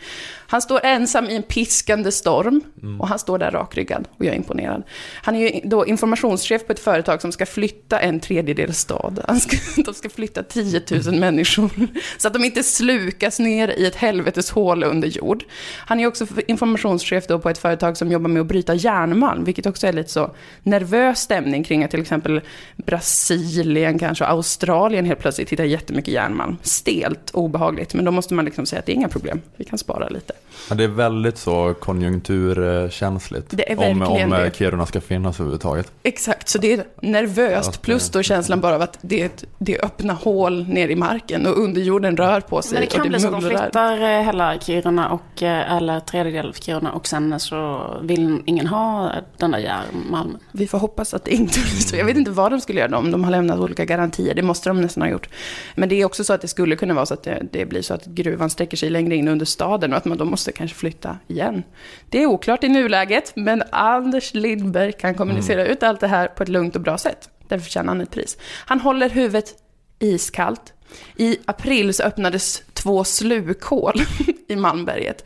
Han 0.47 0.61
står 0.61 0.85
ensam 0.85 1.29
i 1.29 1.35
en 1.35 1.43
piskande 1.43 2.11
storm 2.11 2.61
och 2.99 3.07
han 3.07 3.19
står 3.19 3.37
där 3.37 3.51
rakryggad 3.51 4.07
och 4.17 4.25
jag 4.25 4.33
är 4.33 4.37
imponerad. 4.37 4.83
Han 5.15 5.35
är 5.35 5.39
ju 5.39 5.61
då 5.63 5.85
informationschef 5.85 6.67
på 6.67 6.73
ett 6.73 6.79
företag 6.79 7.21
som 7.21 7.31
ska 7.31 7.45
flytta 7.45 7.99
en 7.99 8.19
tredjedel 8.19 8.73
stad. 8.73 9.39
Ska, 9.41 9.57
de 9.85 9.93
ska 9.93 10.09
flytta 10.09 10.43
10 10.43 10.81
000 11.05 11.19
människor 11.19 11.69
så 12.17 12.27
att 12.27 12.33
de 12.33 12.43
inte 12.43 12.63
slukas 12.63 13.39
ner 13.39 13.67
i 13.67 13.85
ett 13.85 13.95
helveteshål 13.95 14.83
under 14.83 15.07
jord. 15.07 15.43
Han 15.77 15.99
är 15.99 16.07
också 16.07 16.25
informationschef 16.47 17.27
då 17.27 17.39
på 17.39 17.49
ett 17.49 17.57
företag 17.57 17.97
som 17.97 18.11
jobbar 18.11 18.29
med 18.29 18.41
att 18.41 18.47
bryta 18.47 18.73
järnmalm, 18.73 19.43
vilket 19.43 19.65
också 19.65 19.87
är 19.87 19.93
lite 19.93 20.11
så 20.11 20.35
nervös 20.63 21.19
stämning 21.19 21.63
kring 21.63 21.83
att 21.83 21.91
till 21.91 22.01
exempel 22.01 22.41
Brasilien, 22.75 23.99
kanske 23.99 24.25
Australien 24.25 25.05
helt 25.05 25.19
plötsligt 25.19 25.52
hittar 25.53 25.63
jättemycket 25.63 26.13
järnmalm. 26.13 26.57
Stelt, 26.61 27.31
obehagligt, 27.33 27.93
men 27.93 28.05
då 28.05 28.11
måste 28.11 28.33
man 28.33 28.45
liksom 28.45 28.65
säga 28.65 28.79
att 28.79 28.85
det 28.85 28.91
är 28.91 28.95
inga 28.95 29.09
problem, 29.09 29.41
vi 29.55 29.65
kan 29.65 29.77
spara 29.77 30.09
lite. 30.09 30.33
Ja, 30.69 30.75
det 30.75 30.83
är 30.83 30.87
väldigt 30.87 31.37
så 31.37 31.73
konjunkturkänsligt. 31.79 33.47
Det 33.49 33.71
är 33.71 33.79
om, 33.79 34.01
om 34.01 34.29
det. 34.29 34.51
Kiruna 34.55 34.85
ska 34.85 35.01
finnas 35.01 35.39
överhuvudtaget. 35.39 35.91
Exakt, 36.03 36.49
så 36.49 36.57
det 36.57 36.73
är 36.73 36.83
nervöst, 37.01 37.69
Att, 37.69 37.81
plus 37.81 38.09
då 38.09 38.23
känslan 38.23 38.61
bara 38.61 38.75
av 38.75 38.81
att 38.81 38.97
det 39.01 39.21
är, 39.21 39.25
ett, 39.25 39.43
det 39.57 39.75
är 39.75 39.85
öppna 39.85 40.13
hål 40.13 40.67
ner 40.67 40.87
i 40.87 40.95
marken 40.95 41.47
och 41.47 41.57
underjorden 41.57 42.17
rör 42.17 42.41
på 42.41 42.61
sig 42.61 42.73
Men 42.73 42.81
det 42.81 42.87
kan 42.87 43.01
och 43.01 43.07
bli 43.07 43.17
det 43.17 43.21
så 43.21 43.27
att 43.27 43.41
de 43.41 43.49
flyttar 43.49 44.01
eh, 44.01 44.25
hela 44.25 44.59
Kiruna 44.59 45.09
och, 45.09 45.43
eh, 45.43 45.73
eller 45.73 45.99
tredjedel 45.99 46.49
av 46.49 46.53
Kiruna 46.53 46.91
och 46.91 47.07
sen 47.07 47.39
så 47.39 47.91
vill 48.01 48.41
ingen 48.45 48.67
ha 48.67 49.11
den 49.37 49.51
där 49.51 49.59
järnmalmen. 49.59 50.37
Vi 50.51 50.67
får 50.67 50.79
hoppas 50.79 51.13
att 51.13 51.25
det 51.25 51.31
inte 51.31 51.59
blir 51.59 51.81
så. 51.81 51.95
Jag 51.95 52.05
vet 52.05 52.17
inte 52.17 52.31
vad 52.31 52.51
de 52.51 52.61
skulle 52.61 52.79
göra 52.79 52.97
om 52.97 53.11
de 53.11 53.23
har 53.23 53.31
lämnat 53.31 53.59
olika 53.59 53.85
garantier. 53.85 54.35
Det 54.35 54.41
måste 54.41 54.69
de 54.69 54.81
nästan 54.81 55.03
ha 55.03 55.09
gjort. 55.09 55.29
Men 55.75 55.89
det 55.89 56.01
är 56.01 56.05
också 56.05 56.23
så 56.23 56.33
att 56.33 56.41
det 56.41 56.47
skulle 56.47 56.75
kunna 56.75 56.93
vara 56.93 57.05
så 57.05 57.13
att 57.13 57.23
det, 57.23 57.43
det 57.51 57.65
blir 57.65 57.81
så 57.81 57.93
att 57.93 58.05
gruvan 58.05 58.49
sträcker 58.49 58.77
sig 58.77 58.89
längre 58.89 59.15
in 59.15 59.27
under 59.27 59.45
staden 59.45 59.91
och 59.91 59.97
att 59.97 60.05
man 60.05 60.17
då 60.17 60.25
måste 60.25 60.51
kanske 60.51 60.77
flytta 60.77 61.17
igen. 61.27 61.63
Det 62.09 62.23
är 62.23 62.25
oklart 62.25 62.63
i 62.63 62.69
nuläget, 62.69 63.31
men 63.35 63.63
Anders 63.71 64.33
Lindberg 64.33 64.91
kan 64.91 65.15
kommunicera 65.15 65.65
ut 65.65 65.83
allt 65.83 65.99
det 65.99 66.07
här 66.07 66.27
på 66.27 66.43
ett 66.43 66.49
lugnt 66.49 66.75
och 66.75 66.81
bra 66.81 66.97
sätt. 66.97 67.29
Därför 67.47 67.63
förtjänar 67.63 67.87
han 67.87 68.01
ett 68.01 68.11
pris. 68.11 68.37
Han 68.65 68.79
håller 68.79 69.09
huvudet 69.09 69.55
iskallt. 69.99 70.73
I 71.15 71.37
april 71.45 71.93
så 71.93 72.03
öppnades 72.03 72.63
två 72.73 73.03
slukhål 73.03 74.01
i 74.47 74.55
Malmberget. 74.55 75.25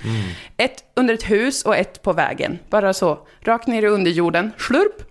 Ett 0.57 0.83
under 0.93 1.13
ett 1.13 1.29
hus 1.29 1.63
och 1.63 1.75
ett 1.75 2.01
på 2.01 2.13
vägen. 2.13 2.59
Bara 2.69 2.93
så, 2.93 3.27
rakt 3.39 3.67
ner 3.67 3.83
i 3.83 3.87
underjorden. 3.87 4.51
Slurp! 4.57 5.03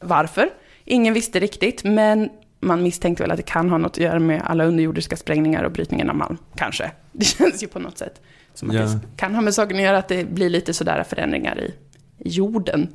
Varför? 0.00 0.50
Ingen 0.84 1.14
visste 1.14 1.40
riktigt, 1.40 1.84
men 1.84 2.30
man 2.66 2.82
misstänkte 2.82 3.22
väl 3.22 3.30
att 3.30 3.36
det 3.36 3.42
kan 3.42 3.70
ha 3.70 3.78
något 3.78 3.92
att 3.92 3.98
göra 3.98 4.18
med 4.18 4.42
alla 4.44 4.64
underjordiska 4.64 5.16
sprängningar 5.16 5.64
och 5.64 5.72
brytningen 5.72 6.10
av 6.10 6.16
malm. 6.16 6.38
Kanske. 6.56 6.90
Det 7.12 7.24
känns 7.24 7.62
ju 7.62 7.66
på 7.66 7.78
något 7.78 7.98
sätt 7.98 8.20
som 8.54 8.70
att 8.70 8.76
Ja. 8.76 8.82
det 8.82 8.98
kan 9.16 9.34
ha 9.34 9.42
med 9.42 9.54
saken 9.54 9.76
att 9.76 9.82
göra 9.82 9.98
att 9.98 10.08
det 10.08 10.24
blir 10.30 10.50
lite 10.50 10.74
sådär 10.74 11.04
förändringar 11.08 11.60
i 11.60 11.74
jorden. 12.18 12.88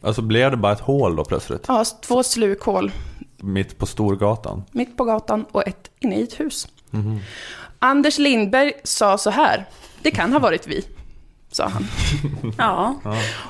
Alltså 0.00 0.22
blev 0.22 0.50
det 0.50 0.56
bara 0.56 0.72
ett 0.72 0.80
hål 0.80 1.16
då 1.16 1.24
plötsligt? 1.24 1.64
Ja, 1.68 1.84
två 2.02 2.22
slukhål 2.22 2.92
Mitt 3.36 3.78
på 3.78 3.86
Storgatan? 3.86 4.64
mitt 4.72 4.96
på 4.96 5.04
gatan 5.04 5.44
och 5.52 5.68
ett 5.68 5.90
inne 6.00 6.16
i 6.16 6.22
ett 6.22 6.40
hus. 6.40 6.68
Anders 7.78 8.18
Lindberg 8.18 8.72
sa 8.84 9.18
så 9.18 9.30
här, 9.30 9.64
det 10.02 10.10
kan 10.10 10.32
ha 10.32 10.38
varit 10.38 10.66
vi, 10.66 10.84
sa 11.52 11.68
han. 11.68 11.86
Ja, 12.58 12.94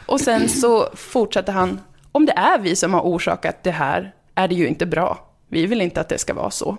Och 0.06 0.20
sen 0.20 0.48
så 0.48 0.88
fortsatte 0.94 1.52
han, 1.52 1.80
om 2.12 2.26
det 2.26 2.32
är 2.32 2.58
vi 2.58 2.76
som 2.76 2.94
har 2.94 3.00
orsakat 3.00 3.62
det 3.62 3.70
här 3.70 4.14
är 4.34 4.48
det 4.48 4.54
ju 4.54 4.66
inte 4.68 4.86
bra. 4.86 5.28
Vi 5.56 5.66
vill 5.66 5.80
inte 5.80 6.00
att 6.00 6.08
det 6.08 6.18
ska 6.18 6.34
vara 6.34 6.50
så. 6.50 6.76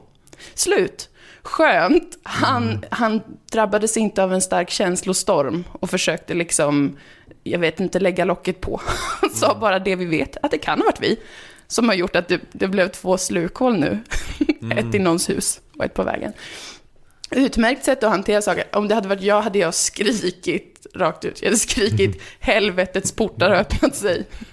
Slut. 0.53 1.09
Skönt. 1.41 2.17
Han, 2.23 2.85
han 2.91 3.21
drabbades 3.51 3.97
inte 3.97 4.23
av 4.23 4.33
en 4.33 4.41
stark 4.41 4.69
känslostorm 4.69 5.63
och 5.71 5.89
försökte 5.89 6.33
liksom, 6.33 6.97
jag 7.43 7.59
vet 7.59 7.79
inte, 7.79 7.99
lägga 7.99 8.25
locket 8.25 8.61
på. 8.61 8.81
Han 9.21 9.29
sa 9.29 9.57
bara 9.59 9.79
det 9.79 9.95
vi 9.95 10.05
vet, 10.05 10.37
att 10.41 10.51
det 10.51 10.57
kan 10.57 10.79
ha 10.79 10.85
varit 10.85 11.01
vi. 11.01 11.19
Som 11.67 11.89
har 11.89 11.95
gjort 11.95 12.15
att 12.15 12.27
det, 12.27 12.41
det 12.51 12.67
blev 12.67 12.87
två 12.87 13.17
slukhål 13.17 13.79
nu. 13.79 13.99
ett 14.77 14.95
i 14.95 14.99
någons 14.99 15.29
hus 15.29 15.61
och 15.77 15.85
ett 15.85 15.93
på 15.93 16.03
vägen. 16.03 16.33
Utmärkt 17.31 17.85
sätt 17.85 18.03
att 18.03 18.09
hantera 18.11 18.41
saker. 18.41 18.63
Om 18.73 18.87
det 18.87 18.95
hade 18.95 19.07
varit 19.07 19.21
jag 19.21 19.41
hade 19.41 19.59
jag 19.59 19.73
skrikit 19.73 20.87
rakt 20.95 21.25
ut. 21.25 21.41
Jag 21.41 21.47
hade 21.47 21.57
skrikit 21.57 22.21
helvetets 22.39 23.11
portar 23.11 23.49
har 23.49 23.55
öppnat 23.57 23.95
sig. 23.95 24.25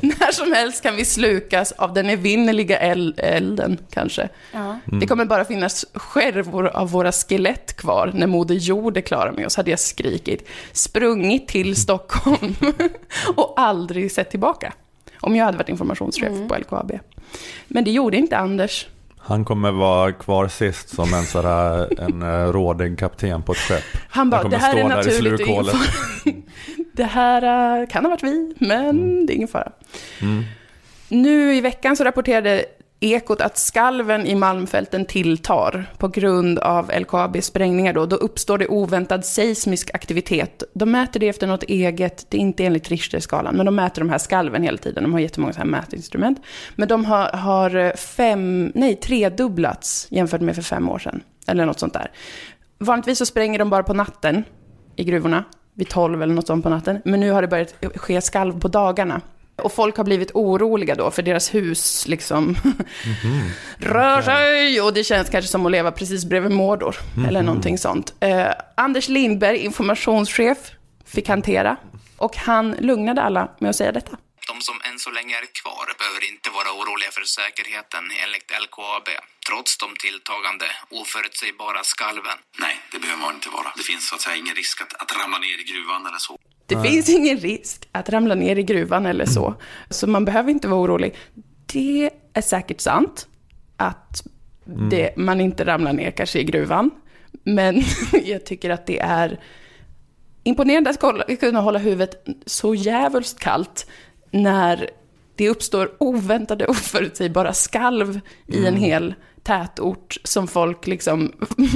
När 0.00 0.32
som 0.32 0.52
helst 0.52 0.82
kan 0.82 0.96
vi 0.96 1.04
slukas 1.04 1.72
av 1.72 1.94
den 1.94 2.10
evinnerliga 2.10 2.80
el- 2.80 3.14
elden, 3.18 3.78
kanske. 3.90 4.28
ja. 4.52 4.78
Det 5.00 5.06
kommer 5.06 5.24
bara 5.24 5.44
finnas 5.44 5.86
skärvor 5.94 6.66
av 6.66 6.90
våra 6.90 7.12
skelett 7.12 7.76
kvar 7.76 8.10
när 8.14 8.26
Moder 8.26 8.54
Jord 8.54 8.96
är 8.96 9.00
klara 9.00 9.32
med 9.32 9.46
oss, 9.46 9.56
hade 9.56 9.70
jag 9.70 9.80
skrikit. 9.80 10.48
Sprungit 10.72 11.48
till 11.48 11.76
Stockholm 11.76 12.54
och 13.36 13.54
aldrig 13.56 14.12
sett 14.12 14.30
tillbaka. 14.30 14.72
Om 15.20 15.36
jag 15.36 15.44
hade 15.44 15.58
varit 15.58 15.68
informationschef 15.68 16.48
på 16.48 16.56
LKAB. 16.58 16.92
Men 17.68 17.84
det 17.84 17.90
gjorde 17.90 18.16
inte 18.16 18.36
Anders. 18.36 18.86
Han 19.22 19.44
kommer 19.44 19.72
vara 19.72 20.12
kvar 20.12 20.48
sist 20.48 20.88
som 20.88 21.14
en, 21.14 21.24
sådär, 21.24 22.00
en 22.00 22.22
eh, 22.22 22.52
rådig 22.52 22.98
kapten 22.98 23.42
på 23.42 23.52
ett 23.52 23.58
skepp. 23.58 23.84
Han 24.08 24.30
bara, 24.30 24.42
det 24.42 24.42
kommer 24.42 24.58
här 24.58 24.76
är 24.76 24.88
naturligt, 24.88 25.38
det 25.38 25.44
slukhålet. 25.44 25.74
Det 26.92 27.04
här 27.04 27.80
äh, 27.80 27.86
kan 27.88 28.04
ha 28.04 28.10
varit 28.10 28.22
vi, 28.22 28.54
men 28.58 29.26
det 29.26 29.32
är 29.32 29.34
ingen 29.34 29.48
fara. 29.48 29.72
Nu 31.08 31.54
i 31.54 31.60
veckan 31.60 31.96
så 31.96 32.04
rapporterade 32.04 32.64
Ekot 33.02 33.40
att 33.40 33.58
skalven 33.58 34.26
i 34.26 34.34
Malmfälten 34.34 35.04
tilltar 35.04 35.92
på 35.98 36.08
grund 36.08 36.58
av 36.58 36.90
LKABs 36.98 37.46
sprängningar 37.46 37.92
då. 37.92 38.06
Då 38.06 38.16
uppstår 38.16 38.58
det 38.58 38.66
oväntad 38.66 39.24
seismisk 39.24 39.90
aktivitet. 39.94 40.62
De 40.74 40.90
mäter 40.90 41.20
det 41.20 41.28
efter 41.28 41.46
något 41.46 41.62
eget, 41.62 42.26
det 42.28 42.36
är 42.36 42.40
inte 42.40 42.64
enligt 42.64 42.88
Richterskalan, 42.88 43.56
men 43.56 43.66
de 43.66 43.74
mäter 43.74 44.02
de 44.02 44.10
här 44.10 44.18
skalven 44.18 44.62
hela 44.62 44.78
tiden. 44.78 45.02
De 45.02 45.12
har 45.12 45.20
jättemånga 45.20 45.52
så 45.52 45.58
här 45.58 45.66
mätinstrument. 45.66 46.42
Men 46.76 46.88
de 46.88 47.04
har, 47.04 47.28
har 47.32 47.76
eh, 47.76 47.92
fem, 47.92 48.72
nej, 48.74 48.96
tredubblats 48.96 50.06
jämfört 50.10 50.40
med 50.40 50.54
för 50.54 50.62
fem 50.62 50.88
år 50.88 50.98
sedan. 50.98 51.20
Eller 51.46 51.66
något 51.66 51.78
sånt 51.78 51.92
där. 51.92 52.10
Vanligtvis 52.78 53.18
så 53.18 53.26
spränger 53.26 53.58
de 53.58 53.70
bara 53.70 53.82
på 53.82 53.94
natten 53.94 54.44
i 54.96 55.04
gruvorna, 55.04 55.44
vid 55.74 55.88
12 55.88 56.22
eller 56.22 56.34
något 56.34 56.46
sånt 56.46 56.62
på 56.62 56.70
natten. 56.70 57.02
Men 57.04 57.20
nu 57.20 57.30
har 57.30 57.42
det 57.42 57.48
börjat 57.48 57.74
ske 57.94 58.20
skalv 58.20 58.60
på 58.60 58.68
dagarna. 58.68 59.20
Och 59.60 59.72
folk 59.72 59.96
har 59.96 60.04
blivit 60.04 60.30
oroliga 60.34 60.94
då, 60.94 61.10
för 61.10 61.22
deras 61.22 61.54
hus 61.54 62.06
liksom 62.08 62.56
rör 63.78 64.22
sig 64.22 64.80
och 64.80 64.94
det 64.94 65.04
känns 65.04 65.30
kanske 65.30 65.50
som 65.50 65.66
att 65.66 65.72
leva 65.72 65.92
precis 65.92 66.24
bredvid 66.24 66.50
Mordor, 66.52 66.96
eller 67.28 67.42
någonting 67.42 67.78
sånt. 67.78 68.14
Eh, 68.20 68.52
Anders 68.76 69.08
Lindberg, 69.08 69.56
informationschef, 69.56 70.58
fick 71.06 71.28
hantera. 71.28 71.76
Och 72.16 72.36
han 72.36 72.76
lugnade 72.80 73.22
alla 73.22 73.48
med 73.60 73.70
att 73.70 73.76
säga 73.76 73.92
detta. 73.92 74.16
De 74.52 74.60
som 74.68 74.76
än 74.88 74.98
så 74.98 75.10
länge 75.10 75.34
är 75.42 75.46
kvar 75.62 75.86
behöver 76.00 76.22
inte 76.32 76.48
vara 76.58 76.70
oroliga 76.78 77.10
för 77.16 77.24
säkerheten 77.38 78.04
enligt 78.22 78.48
LKAB, 78.64 79.08
trots 79.48 79.70
de 79.82 79.88
tilltagande 80.06 80.66
oförutsägbara 81.00 81.80
skalven. 81.92 82.38
Nej, 82.64 82.74
det 82.92 82.98
behöver 83.02 83.22
man 83.26 83.34
inte 83.38 83.50
vara. 83.58 83.70
Det 83.78 83.86
finns 83.90 84.04
så 84.08 84.14
att 84.14 84.24
säga 84.26 84.36
ingen 84.42 84.56
risk 84.62 84.76
att, 84.84 84.92
att 85.02 85.10
ramla 85.20 85.38
ner 85.46 85.58
i 85.62 85.66
gruvan 85.72 86.02
eller 86.08 86.22
så. 86.28 86.34
Det 86.74 86.88
finns 86.88 87.08
ingen 87.08 87.36
risk 87.36 87.88
att 87.92 88.08
ramla 88.08 88.34
ner 88.34 88.56
i 88.56 88.62
gruvan 88.62 89.06
eller 89.06 89.26
så. 89.26 89.54
Så 89.90 90.06
man 90.06 90.24
behöver 90.24 90.50
inte 90.50 90.68
vara 90.68 90.80
orolig. 90.80 91.14
Det 91.72 92.10
är 92.32 92.42
säkert 92.42 92.80
sant 92.80 93.26
att 93.76 94.22
det, 94.90 95.16
man 95.16 95.40
inte 95.40 95.64
ramlar 95.64 95.92
ner 95.92 96.10
kanske 96.10 96.38
i 96.38 96.44
gruvan. 96.44 96.90
Men 97.42 97.82
jag 98.24 98.44
tycker 98.44 98.70
att 98.70 98.86
det 98.86 98.98
är 98.98 99.40
imponerande 100.42 100.90
att 100.90 101.40
kunna 101.40 101.60
hålla 101.60 101.78
huvudet 101.78 102.26
så 102.46 102.74
jävligt 102.74 103.38
kallt 103.38 103.86
när 104.30 104.90
det 105.36 105.48
uppstår 105.48 105.90
oväntade, 105.98 106.66
oförutsägbara 106.66 107.52
skalv 107.52 108.20
i 108.46 108.66
en 108.66 108.76
hel 108.76 109.14
tätort 109.42 110.16
som 110.24 110.48
folk 110.48 110.86
liksom 110.86 111.32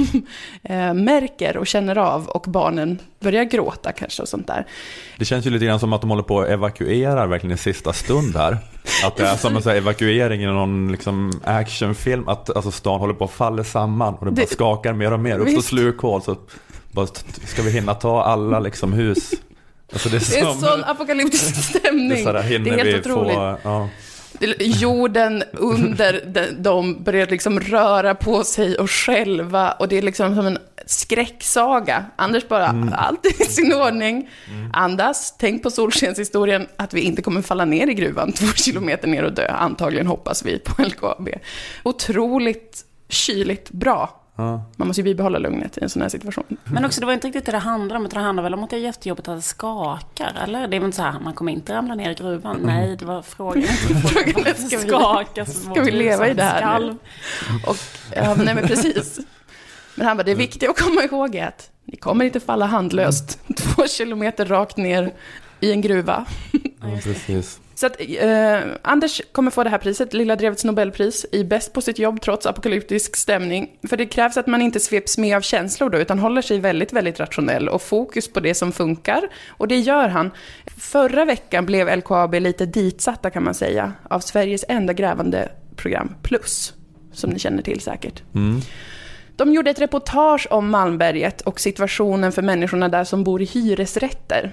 eh, 0.63 0.93
märker 0.93 1.57
och 1.57 1.67
känner 1.67 1.97
av 1.97 2.27
och 2.27 2.45
barnen 2.47 2.99
börjar 3.19 3.43
gråta 3.43 3.91
kanske 3.91 4.21
och 4.21 4.27
sånt 4.29 4.47
där. 4.47 4.67
Det 5.17 5.25
känns 5.25 5.45
ju 5.45 5.49
lite 5.49 5.65
grann 5.65 5.79
som 5.79 5.93
att 5.93 6.01
de 6.01 6.09
håller 6.09 6.23
på 6.23 6.41
att 6.41 6.49
evakuera 6.49 7.27
verkligen 7.27 7.53
i 7.55 7.57
sista 7.57 7.93
stund 7.93 8.35
här. 8.35 8.57
Att 9.05 9.15
det 9.15 9.23
är 9.27 9.35
som 9.37 9.55
en 9.55 9.63
här 9.63 9.75
evakuering 9.75 10.43
i 10.43 10.45
någon 10.45 10.91
liksom 10.91 11.31
actionfilm. 11.43 12.27
Att 12.27 12.55
alltså, 12.55 12.71
stan 12.71 12.99
håller 12.99 13.13
på 13.13 13.25
att 13.25 13.31
falla 13.31 13.63
samman 13.63 14.13
och 14.15 14.25
det 14.25 14.31
bara 14.31 14.41
Det- 14.41 14.51
skakar 14.51 14.93
mer 14.93 15.13
och 15.13 15.19
mer. 15.19 15.39
Uppstår 15.39 15.61
slukhål 15.61 16.21
så 16.21 16.35
bara, 16.91 17.07
ska 17.45 17.61
vi 17.61 17.71
hinna 17.71 17.93
ta 17.93 18.23
alla 18.23 18.59
liksom 18.59 18.93
hus. 18.93 19.31
Alltså 19.93 20.09
det 20.09 20.17
är 20.17 20.31
Det 20.31 20.39
är 20.39 20.43
som... 20.45 20.61
sån 20.61 20.83
apokalyptisk 20.83 21.63
stämning. 21.63 22.09
det 22.09 22.19
är 22.19 22.23
sådär, 22.23 22.43
Det 22.43 22.47
hinner 22.49 22.77
är 22.77 22.85
helt 22.85 23.07
otroligt. 23.07 23.35
få... 23.35 23.57
Ja. 23.63 23.89
Jorden 24.59 25.43
under 25.53 26.21
de, 26.25 26.47
de 26.51 27.03
börjar 27.03 27.27
liksom 27.27 27.59
röra 27.59 28.15
på 28.15 28.43
sig 28.43 28.75
och 28.77 28.91
själva 28.91 29.71
och 29.71 29.87
det 29.87 29.97
är 29.97 30.01
liksom 30.01 30.35
som 30.35 30.45
en 30.47 30.57
skräcksaga. 30.85 32.05
Anders 32.15 32.47
bara, 32.47 32.67
Mm. 32.67 32.93
allt 32.97 33.25
är 33.25 33.41
i 33.41 33.45
sin 33.45 33.73
ordning. 33.73 34.29
Andas, 34.73 35.35
tänk 35.39 35.63
på 35.63 35.71
solskenshistorien 35.71 36.67
att 36.75 36.93
vi 36.93 37.01
inte 37.01 37.21
kommer 37.21 37.41
falla 37.41 37.65
ner 37.65 37.87
i 37.87 37.93
gruvan 37.93 38.31
två 38.31 38.47
kilometer 38.47 39.07
ner 39.07 39.23
och 39.23 39.33
dö. 39.33 39.47
Antagligen 39.51 40.07
hoppas 40.07 40.45
vi 40.45 40.59
på 40.59 40.81
LKAB. 40.83 41.29
Otroligt 41.83 42.85
kyligt 43.09 43.71
bra. 43.71 44.21
Ja. 44.37 44.63
Man 44.77 44.87
måste 44.87 45.01
ju 45.01 45.05
bibehålla 45.05 45.39
lugnet 45.39 45.77
i 45.77 45.81
en 45.83 45.89
sån 45.89 46.01
här 46.01 46.09
situation. 46.09 46.57
Men 46.63 46.85
också, 46.85 46.99
det 46.99 47.05
var 47.05 47.13
inte 47.13 47.27
riktigt 47.27 47.45
det 47.45 47.51
det 47.51 47.57
handlar 47.57 47.95
om, 47.95 48.05
utan 48.05 48.19
det 48.19 48.25
handlar 48.25 48.43
väl 48.43 48.53
om 48.53 48.63
att 48.63 48.69
det 48.69 48.75
är 48.75 48.79
jättejobbigt 48.79 49.27
att 49.27 49.37
det 49.37 49.41
skakar, 49.41 50.33
eller? 50.43 50.59
Det 50.67 50.75
är 50.75 50.79
väl 50.79 50.85
inte 50.85 50.97
så 50.97 51.03
här, 51.03 51.19
man 51.19 51.33
kommer 51.33 51.51
inte 51.51 51.73
ramla 51.73 51.95
ner 51.95 52.11
i 52.11 52.13
gruvan. 52.13 52.57
Nej, 52.63 52.95
det 52.97 53.05
var 53.05 53.21
frågan. 53.21 53.63
Frågan 54.07 54.45
är, 54.47 54.53
ska 54.53 54.77
vi- 54.77 54.87
skakas 54.87 55.63
ska 55.63 55.81
vi 55.83 55.91
leva 55.91 56.27
i 56.27 56.33
det 56.33 56.43
här 56.43 56.55
nu? 56.55 56.59
skalv. 56.59 56.97
Och, 57.67 57.77
ja, 58.15 58.35
nej 58.45 58.55
men 58.55 58.67
precis. 58.67 59.19
Men 59.95 60.07
han 60.07 60.17
bara, 60.17 60.23
det 60.23 60.31
är 60.31 60.35
viktigt 60.35 60.69
att 60.69 60.79
komma 60.79 61.03
ihåg 61.03 61.35
är 61.35 61.47
att 61.47 61.69
ni 61.85 61.97
kommer 61.97 62.25
inte 62.25 62.39
falla 62.39 62.65
handlöst 62.65 63.39
två 63.57 63.87
kilometer 63.87 64.45
rakt 64.45 64.77
ner 64.77 65.13
i 65.59 65.71
en 65.71 65.81
gruva. 65.81 66.25
Ja, 66.51 66.87
precis. 67.03 67.59
Så 67.75 67.85
att 67.85 67.95
eh, 67.99 68.59
Anders 68.81 69.21
kommer 69.31 69.51
få 69.51 69.63
det 69.63 69.69
här 69.69 69.77
priset, 69.77 70.13
Lilla 70.13 70.35
Drevets 70.35 70.63
Nobelpris, 70.63 71.25
i 71.31 71.43
Bäst 71.43 71.73
på 71.73 71.81
sitt 71.81 71.99
jobb 71.99 72.21
trots 72.21 72.45
apokalyptisk 72.45 73.15
stämning. 73.15 73.69
För 73.89 73.97
det 73.97 74.05
krävs 74.05 74.37
att 74.37 74.47
man 74.47 74.61
inte 74.61 74.79
sveps 74.79 75.17
med 75.17 75.37
av 75.37 75.41
känslor 75.41 75.89
då, 75.89 75.97
utan 75.97 76.19
håller 76.19 76.41
sig 76.41 76.59
väldigt, 76.59 76.93
väldigt 76.93 77.19
rationell 77.19 77.69
och 77.69 77.81
fokus 77.81 78.33
på 78.33 78.39
det 78.39 78.53
som 78.53 78.71
funkar. 78.71 79.21
Och 79.47 79.67
det 79.67 79.77
gör 79.77 80.07
han. 80.07 80.31
Förra 80.77 81.25
veckan 81.25 81.65
blev 81.65 81.97
LKAB 81.97 82.33
lite 82.33 82.65
ditsatta 82.65 83.29
kan 83.29 83.43
man 83.43 83.53
säga, 83.53 83.93
av 84.09 84.19
Sveriges 84.19 84.65
enda 84.67 84.93
grävande 84.93 85.51
program, 85.75 86.15
Plus, 86.21 86.73
som 87.13 87.29
ni 87.29 87.39
känner 87.39 87.61
till 87.61 87.81
säkert. 87.81 88.23
Mm. 88.35 88.61
De 89.35 89.53
gjorde 89.53 89.71
ett 89.71 89.81
reportage 89.81 90.47
om 90.49 90.69
Malmberget 90.69 91.41
och 91.41 91.59
situationen 91.59 92.31
för 92.31 92.41
människorna 92.41 92.89
där 92.89 93.03
som 93.03 93.23
bor 93.23 93.41
i 93.41 93.45
hyresrätter. 93.45 94.51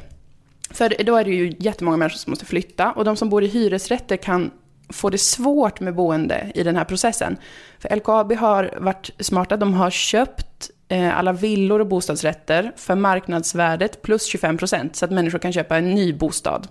För 0.73 1.05
då 1.05 1.17
är 1.17 1.25
det 1.25 1.31
ju 1.31 1.55
jättemånga 1.59 1.97
människor 1.97 2.19
som 2.19 2.31
måste 2.31 2.45
flytta 2.47 2.93
och 2.93 3.05
de 3.05 3.17
som 3.17 3.29
bor 3.29 3.45
i 3.45 3.47
hyresrätter 3.47 4.17
kan 4.17 4.51
få 4.89 5.11
det 5.11 5.19
svårt 5.19 5.81
med 5.81 5.95
boende 5.95 6.53
i 6.55 6.63
den 6.63 6.77
här 6.77 6.85
processen. 6.85 7.37
För 7.79 7.97
LKAB 7.97 8.33
har 8.33 8.75
varit 8.81 9.11
smarta, 9.19 9.57
de 9.57 9.75
har 9.75 9.91
köpt 9.91 10.71
eh, 10.89 11.19
alla 11.19 11.33
villor 11.33 11.81
och 11.81 11.87
bostadsrätter 11.87 12.73
för 12.77 12.95
marknadsvärdet 12.95 14.03
plus 14.03 14.27
25 14.27 14.59
procent 14.59 14.97
så 14.97 15.05
att 15.05 15.11
människor 15.11 15.39
kan 15.39 15.53
köpa 15.53 15.77
en 15.77 15.91
ny 15.91 16.13
bostad. 16.13 16.69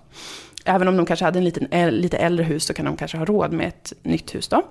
Även 0.64 0.88
om 0.88 0.96
de 0.96 1.06
kanske 1.06 1.24
hade 1.24 1.38
en 1.38 1.44
liten, 1.44 1.66
äl- 1.68 1.90
lite 1.90 2.16
äldre 2.16 2.44
hus 2.44 2.64
så 2.64 2.74
kan 2.74 2.84
de 2.84 2.96
kanske 2.96 3.18
ha 3.18 3.24
råd 3.24 3.52
med 3.52 3.68
ett 3.68 3.92
nytt 4.02 4.34
hus 4.34 4.48
då. 4.48 4.62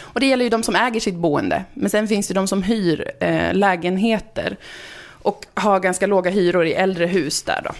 Och 0.00 0.20
det 0.20 0.26
gäller 0.26 0.44
ju 0.44 0.50
de 0.50 0.62
som 0.62 0.74
äger 0.76 1.00
sitt 1.00 1.14
boende. 1.14 1.64
Men 1.74 1.90
sen 1.90 2.08
finns 2.08 2.28
det 2.28 2.34
de 2.34 2.46
som 2.48 2.62
hyr 2.62 3.10
eh, 3.20 3.54
lägenheter 3.54 4.56
och 5.22 5.46
har 5.54 5.80
ganska 5.80 6.06
låga 6.06 6.30
hyror 6.30 6.66
i 6.66 6.72
äldre 6.74 7.06
hus 7.06 7.42
där 7.42 7.60
då. 7.64 7.70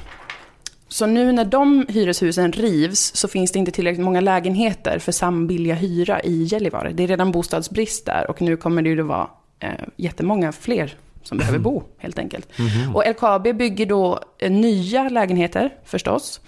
Så 0.89 1.07
nu 1.07 1.33
när 1.33 1.45
de 1.45 1.87
hyreshusen 1.89 2.53
rivs 2.53 3.17
så 3.17 3.29
finns 3.29 3.53
det 3.53 3.59
inte 3.59 3.71
tillräckligt 3.71 4.05
många 4.05 4.21
lägenheter 4.21 4.99
för 4.99 5.13
sambilliga 5.13 5.75
hyra 5.75 6.23
i 6.23 6.43
Gällivare. 6.43 6.93
Det 6.93 7.03
är 7.03 7.07
redan 7.09 7.33
bostadsbrist 7.33 8.07
där 8.07 8.31
och 8.31 8.43
nu 8.43 8.57
kommer 8.57 8.83
det 8.83 8.89
ju 8.89 9.01
att 9.01 9.07
vara 9.07 9.31
eh, 9.61 9.71
jättemånga 9.97 10.53
fler 10.53 10.97
som 11.23 11.39
behöver 11.39 11.59
bo 11.59 11.83
helt 11.99 12.19
enkelt. 12.19 12.49
Och 12.95 13.05
LKAB 13.11 13.43
bygger 13.43 13.87
då 13.87 14.21
eh, 14.39 14.51
nya 14.51 15.09
lägenheter 15.09 15.75
förstås. 15.85 16.41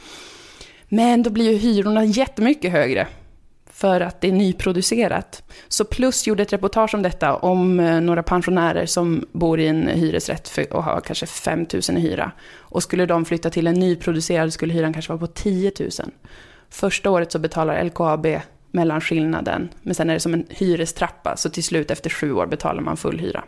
Men 0.88 1.22
då 1.22 1.30
blir 1.30 1.50
ju 1.50 1.56
hyrorna 1.56 2.04
jättemycket 2.04 2.72
högre 2.72 3.06
för 3.80 4.00
att 4.00 4.20
det 4.20 4.28
är 4.28 4.32
nyproducerat. 4.32 5.42
Så 5.68 5.84
Plus 5.84 6.26
gjorde 6.26 6.42
ett 6.42 6.52
reportage 6.52 6.94
om 6.94 7.02
detta, 7.02 7.34
om 7.34 7.80
eh, 7.80 8.00
några 8.00 8.22
pensionärer 8.22 8.86
som 8.86 9.24
bor 9.32 9.60
i 9.60 9.66
en 9.66 9.88
hyresrätt 9.88 10.48
för, 10.48 10.72
och 10.72 10.84
har 10.84 11.00
kanske 11.00 11.26
5 11.26 11.66
000 11.88 11.98
i 11.98 12.00
hyra. 12.00 12.32
Och 12.58 12.82
skulle 12.82 13.06
de 13.06 13.24
flytta 13.24 13.50
till 13.50 13.66
en 13.66 13.74
nyproducerad 13.74 14.52
skulle 14.52 14.72
hyran 14.72 14.92
kanske 14.92 15.12
vara 15.12 15.20
på 15.20 15.26
10 15.26 15.72
000. 15.80 15.90
Första 16.70 17.10
året 17.10 17.32
så 17.32 17.38
betalar 17.38 17.84
LKAB 17.84 18.26
mellanskillnaden, 18.70 19.68
men 19.82 19.94
sen 19.94 20.10
är 20.10 20.14
det 20.14 20.20
som 20.20 20.34
en 20.34 20.46
hyrestrappa, 20.48 21.36
så 21.36 21.50
till 21.50 21.64
slut 21.64 21.90
efter 21.90 22.10
sju 22.10 22.32
år 22.32 22.46
betalar 22.46 22.82
man 22.82 22.96
full 22.96 23.18
hyra. 23.18 23.44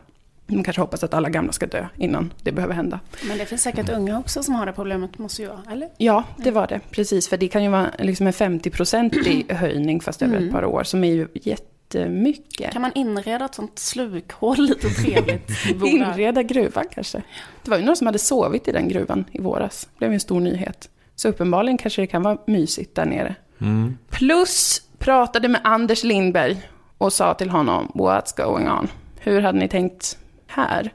De 0.52 0.64
kanske 0.64 0.82
hoppas 0.82 1.04
att 1.04 1.14
alla 1.14 1.28
gamla 1.28 1.52
ska 1.52 1.66
dö 1.66 1.86
innan 1.96 2.32
det 2.42 2.52
behöver 2.52 2.74
hända. 2.74 3.00
Men 3.28 3.38
det 3.38 3.46
finns 3.46 3.62
säkert 3.62 3.88
unga 3.88 4.18
också 4.18 4.42
som 4.42 4.54
har 4.54 4.66
det 4.66 4.72
problemet, 4.72 5.18
måste 5.18 5.42
ju 5.42 5.48
vara, 5.48 5.60
eller? 5.72 5.88
Ja, 5.96 6.24
det 6.36 6.50
var 6.50 6.66
det. 6.66 6.80
Precis, 6.90 7.28
för 7.28 7.36
det 7.36 7.48
kan 7.48 7.64
ju 7.64 7.68
vara 7.70 7.90
liksom 7.98 8.26
en 8.26 8.32
50-procentig 8.32 9.52
höjning 9.54 10.00
fast 10.00 10.22
över 10.22 10.36
ett 10.36 10.52
par 10.52 10.64
år, 10.64 10.84
som 10.84 11.04
är 11.04 11.12
ju 11.12 11.28
jättemycket. 11.34 12.72
Kan 12.72 12.82
man 12.82 12.92
inreda 12.94 13.44
ett 13.44 13.54
sånt 13.54 13.78
slukhål 13.78 14.56
lite 14.58 14.88
trevligt? 14.88 15.50
Inreda 15.84 16.42
gruvan 16.42 16.84
kanske. 16.94 17.22
Det 17.62 17.70
var 17.70 17.78
ju 17.78 17.84
några 17.84 17.96
som 17.96 18.06
hade 18.06 18.18
sovit 18.18 18.68
i 18.68 18.72
den 18.72 18.88
gruvan 18.88 19.24
i 19.32 19.40
våras. 19.40 19.88
Det 19.92 19.98
blev 19.98 20.12
en 20.12 20.20
stor 20.20 20.40
nyhet. 20.40 20.88
Så 21.16 21.28
uppenbarligen 21.28 21.78
kanske 21.78 22.02
det 22.02 22.06
kan 22.06 22.22
vara 22.22 22.38
mysigt 22.46 22.94
där 22.94 23.06
nere. 23.06 23.34
Mm. 23.60 23.98
Plus 24.10 24.82
pratade 24.98 25.48
med 25.48 25.60
Anders 25.64 26.04
Lindberg 26.04 26.62
och 26.98 27.12
sa 27.12 27.34
till 27.34 27.50
honom, 27.50 27.92
what's 27.94 28.36
going 28.46 28.70
on? 28.70 28.88
Hur 29.20 29.40
hade 29.40 29.58
ni 29.58 29.68
tänkt 29.68 30.18
här? 30.54 30.92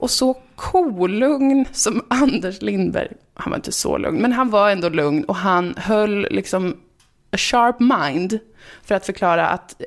Och 0.00 0.10
så 0.10 0.36
kolugn 0.56 1.66
som 1.72 2.04
Anders 2.08 2.62
Lindberg, 2.62 3.08
han 3.34 3.50
var 3.50 3.56
inte 3.56 3.72
så 3.72 3.98
lugn, 3.98 4.22
men 4.22 4.32
han 4.32 4.50
var 4.50 4.70
ändå 4.70 4.88
lugn 4.88 5.24
och 5.24 5.36
han 5.36 5.74
höll 5.76 6.26
liksom 6.30 6.76
a 7.32 7.36
sharp 7.36 7.80
mind 7.80 8.38
för 8.82 8.94
att 8.94 9.06
förklara 9.06 9.48
att 9.48 9.80
eh, 9.80 9.86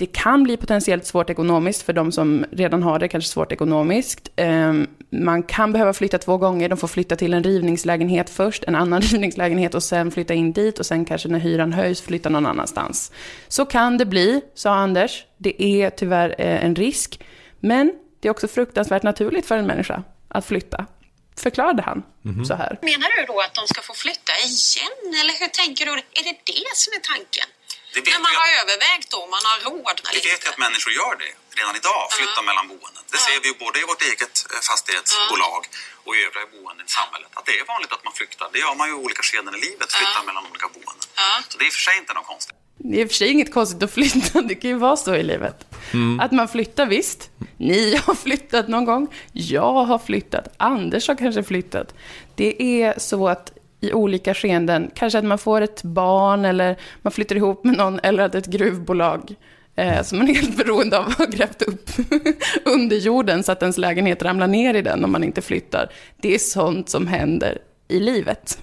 det 0.00 0.06
kan 0.06 0.42
bli 0.42 0.56
potentiellt 0.56 1.06
svårt 1.06 1.30
ekonomiskt 1.30 1.82
för 1.82 1.92
de 1.92 2.12
som 2.12 2.44
redan 2.50 2.82
har 2.82 2.98
det, 2.98 3.08
kanske 3.08 3.30
svårt 3.30 3.52
ekonomiskt. 3.52 4.28
Ehm, 4.36 4.86
man 5.10 5.42
kan 5.42 5.72
behöva 5.72 5.92
flytta 5.92 6.18
två 6.18 6.36
gånger, 6.36 6.68
de 6.68 6.78
får 6.78 6.88
flytta 6.88 7.16
till 7.16 7.34
en 7.34 7.44
rivningslägenhet 7.44 8.30
först, 8.30 8.64
en 8.64 8.74
annan 8.74 9.00
rivningslägenhet 9.00 9.74
och 9.74 9.82
sen 9.82 10.10
flytta 10.10 10.34
in 10.34 10.52
dit 10.52 10.78
och 10.78 10.86
sen 10.86 11.04
kanske 11.04 11.28
när 11.28 11.38
hyran 11.38 11.72
höjs 11.72 12.00
flytta 12.00 12.28
någon 12.28 12.46
annanstans. 12.46 13.12
Så 13.48 13.64
kan 13.64 13.98
det 13.98 14.06
bli, 14.06 14.40
sa 14.54 14.74
Anders. 14.74 15.24
Det 15.36 15.62
är 15.62 15.90
tyvärr 15.90 16.34
eh, 16.38 16.64
en 16.64 16.74
risk, 16.74 17.24
men 17.60 17.92
det 18.20 18.28
är 18.28 18.32
också 18.36 18.48
fruktansvärt 18.48 19.02
naturligt 19.02 19.46
för 19.48 19.56
en 19.56 19.66
människa 19.66 20.02
att 20.28 20.46
flytta. 20.46 20.86
Förklarade 21.46 21.82
han 21.88 21.98
så 22.48 22.54
här. 22.62 22.72
Menar 22.90 23.08
du 23.16 23.22
då 23.32 23.36
att 23.46 23.54
de 23.60 23.64
ska 23.72 23.80
få 23.90 23.94
flytta 24.04 24.32
igen? 24.48 24.98
Eller 25.20 25.34
hur 25.40 25.50
tänker 25.62 25.82
du? 25.86 25.92
Är 25.92 26.24
det 26.28 26.36
det 26.52 26.70
som 26.82 26.90
är 26.98 27.02
tanken? 27.12 27.48
Det 27.94 28.00
vet 28.00 28.12
När 28.14 28.22
man 28.26 28.32
vi 28.34 28.38
har 28.42 28.50
övervägt 28.62 29.08
då, 29.16 29.20
man 29.34 29.42
har 29.50 29.58
råd 29.68 29.96
Vi 30.16 30.22
vet 30.30 30.40
ju 30.44 30.48
att 30.52 30.60
människor 30.66 30.92
gör 31.00 31.14
det 31.22 31.32
redan 31.60 31.74
idag, 31.80 32.02
flyttar 32.18 32.42
mellan 32.50 32.64
boenden. 32.72 33.02
Det 33.14 33.20
ser 33.26 33.38
vi 33.42 33.46
ju 33.52 33.54
både 33.64 33.76
i 33.82 33.84
vårt 33.90 34.02
eget 34.10 34.34
eh, 34.52 34.60
fastighetsbolag 34.70 35.62
och 36.06 36.12
i 36.16 36.18
övriga 36.26 36.46
boenden 36.54 36.84
i 36.90 36.92
samhället. 36.98 37.30
Att 37.38 37.46
det 37.48 37.54
är 37.60 37.64
vanligt 37.74 37.92
att 37.96 38.04
man 38.08 38.14
flyttar. 38.20 38.46
Det 38.54 38.58
gör 38.64 38.74
man 38.80 38.84
ju 38.88 38.94
i 38.96 38.98
olika 39.04 39.22
skeden 39.28 39.52
i 39.58 39.60
livet, 39.66 39.88
flyttar 39.98 40.22
mellan 40.28 40.42
olika 40.50 40.68
boenden. 40.74 41.06
Så 41.50 41.54
det 41.58 41.64
är 41.64 41.68
i 41.70 41.72
och 41.72 41.78
för 41.78 41.84
sig 41.88 41.96
inte 42.02 42.12
något 42.18 42.28
konstigt. 42.34 42.56
Det 42.88 42.94
är 42.98 43.02
i 43.02 43.04
och 43.06 43.10
för 43.12 43.18
sig 43.22 43.28
inget 43.34 43.50
konstigt 43.58 43.80
att 43.86 43.92
flytta, 43.98 44.34
det 44.50 44.56
kan 44.60 44.70
ju 44.74 44.78
vara 44.88 44.96
så 45.06 45.12
i 45.22 45.24
livet. 45.32 45.56
Att 46.20 46.32
man 46.32 46.48
flyttar 46.48 46.86
visst. 46.86 47.30
Ni 47.56 47.96
har 47.96 48.14
flyttat 48.14 48.68
någon 48.68 48.84
gång, 48.84 49.06
jag 49.32 49.84
har 49.84 49.98
flyttat, 49.98 50.48
Anders 50.56 51.08
har 51.08 51.14
kanske 51.14 51.42
flyttat. 51.42 51.94
Det 52.34 52.82
är 52.82 52.94
så 52.98 53.28
att 53.28 53.52
i 53.80 53.92
olika 53.92 54.34
skeenden, 54.34 54.90
kanske 54.94 55.18
att 55.18 55.24
man 55.24 55.38
får 55.38 55.60
ett 55.60 55.82
barn 55.82 56.44
eller 56.44 56.76
man 57.02 57.12
flyttar 57.12 57.36
ihop 57.36 57.64
med 57.64 57.76
någon 57.76 58.00
eller 58.02 58.22
att 58.22 58.34
ett 58.34 58.46
gruvbolag 58.46 59.34
eh, 59.76 60.02
som 60.02 60.18
man 60.18 60.28
är 60.28 60.34
helt 60.34 60.56
beroende 60.56 60.98
av 60.98 61.12
har 61.18 61.26
grävt 61.26 61.62
upp 61.62 61.90
under 62.64 62.96
jorden 62.96 63.42
så 63.42 63.52
att 63.52 63.62
ens 63.62 63.78
lägenhet 63.78 64.22
ramlar 64.22 64.46
ner 64.46 64.74
i 64.74 64.82
den 64.82 65.04
om 65.04 65.12
man 65.12 65.24
inte 65.24 65.42
flyttar. 65.42 65.90
Det 66.16 66.34
är 66.34 66.38
sånt 66.38 66.88
som 66.88 67.06
händer 67.06 67.58
i 67.88 68.00
livet. 68.00 68.58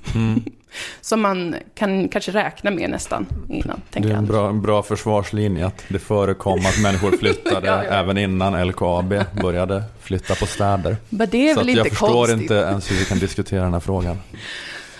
Som 1.02 1.22
man 1.22 1.56
kan 1.76 2.08
kanske 2.10 2.32
räkna 2.32 2.72
med 2.72 2.90
nästan 2.90 3.26
innan, 3.50 3.82
Det 3.90 4.00
är 4.00 4.14
en 4.14 4.26
bra, 4.26 4.50
en 4.50 4.62
bra 4.62 4.84
försvarslinje 4.84 5.66
att 5.66 5.84
det 5.88 6.00
förekom 6.00 6.60
att 6.60 6.82
människor 6.82 7.18
flyttade 7.20 7.68
Ja, 7.68 7.84
ja. 7.84 7.90
även 7.92 8.18
innan 8.18 8.68
LKAB 8.68 9.14
började 9.42 9.84
flytta 10.02 10.36
på 10.36 10.46
städer. 10.46 10.98
Men 11.10 11.30
det 11.30 11.50
är 11.50 11.54
Så 11.54 11.60
väl 11.60 11.70
att 11.70 11.76
jag 11.76 11.86
inte 11.86 11.90
förstår 11.96 12.08
konstigt. 12.14 12.42
inte 12.42 12.54
ens 12.54 12.92
hur 12.92 12.96
vi 12.96 13.06
kan 13.06 13.20
diskutera 13.20 13.64
den 13.64 13.74
här 13.74 13.80
frågan. 13.80 14.18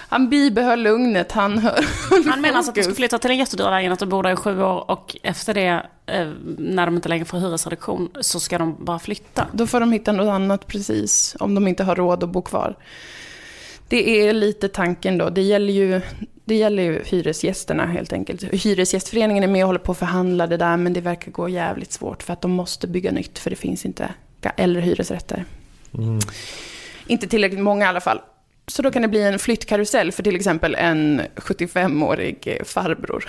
Han 0.10 0.30
bibehöll 0.30 0.84
lugnet, 0.84 1.32
han 1.32 1.58
höll 1.58 1.84
Han 2.30 2.42
menar 2.42 2.58
alltså 2.58 2.70
att 2.70 2.76
de 2.76 2.82
ska 2.82 2.90
fokus. 2.90 2.98
flytta 2.98 3.18
till 3.20 3.32
en 3.32 3.38
jättedyr 3.38 3.64
lägenhet 3.64 4.02
och 4.02 4.08
bo 4.08 4.22
där 4.22 4.32
i 4.32 4.36
sju 4.36 4.62
år 4.64 4.92
och 4.92 5.16
efter 5.24 5.54
det, 5.54 5.86
eh, 6.06 6.28
när 6.58 6.86
de 6.86 6.96
inte 6.96 7.10
längre 7.10 7.26
får 7.26 7.38
hyresreduktion, 7.40 8.10
så 8.22 8.40
ska 8.40 8.58
de 8.58 8.76
bara 8.86 9.00
flytta. 9.00 9.48
Då 9.52 9.68
får 9.68 9.80
de 9.80 9.92
hitta 9.92 10.12
något 10.12 10.30
annat 10.34 10.68
precis, 10.68 11.36
om 11.40 11.56
de 11.56 11.68
inte 11.68 11.84
har 11.84 11.96
råd 11.96 12.24
att 12.24 12.30
bo 12.30 12.42
kvar. 12.42 12.76
Det 13.90 14.28
är 14.28 14.34
lite 14.34 14.70
tanken 14.70 15.18
då. 15.18 15.30
Det 15.30 15.42
gäller 15.42 15.74
ju, 15.74 16.02
det 16.46 16.56
gäller 16.56 16.84
ju 16.84 17.04
hyresgästerna 17.04 17.86
helt 17.86 18.14
enkelt. 18.14 18.44
Hyresgästföreningen 18.44 19.44
är 19.44 19.48
med 19.48 19.64
och 19.64 19.68
håller 19.68 19.80
på 19.80 19.92
att 19.92 19.98
förhandla 19.98 20.48
det 20.48 20.58
där, 20.58 20.78
men 20.78 20.94
det 20.94 21.02
verkar 21.02 21.32
gå 21.32 21.50
jävligt 21.50 21.92
svårt 21.92 22.24
för 22.24 22.34
att 22.34 22.42
de 22.42 22.52
måste 22.52 22.88
bygga 22.88 23.12
nytt, 23.12 23.40
för 23.40 23.50
det 23.50 23.56
finns 23.56 23.86
inte 23.86 24.10
äldre 24.58 24.82
hyresrätter. 24.82 25.46
Inte 27.08 27.28
tillräckligt 27.28 27.62
många 27.62 27.86
i 27.86 27.88
alla 27.88 28.02
fall. 28.02 28.22
Så 28.72 28.82
då 28.82 28.92
kan 28.92 29.02
det 29.02 29.08
bli 29.08 29.22
en 29.24 29.40
flyttkarusell 29.40 30.12
för 30.12 30.24
till 30.24 30.36
exempel 30.36 30.76
en 30.76 31.22
75-årig 31.36 32.62
farbror. 32.66 33.26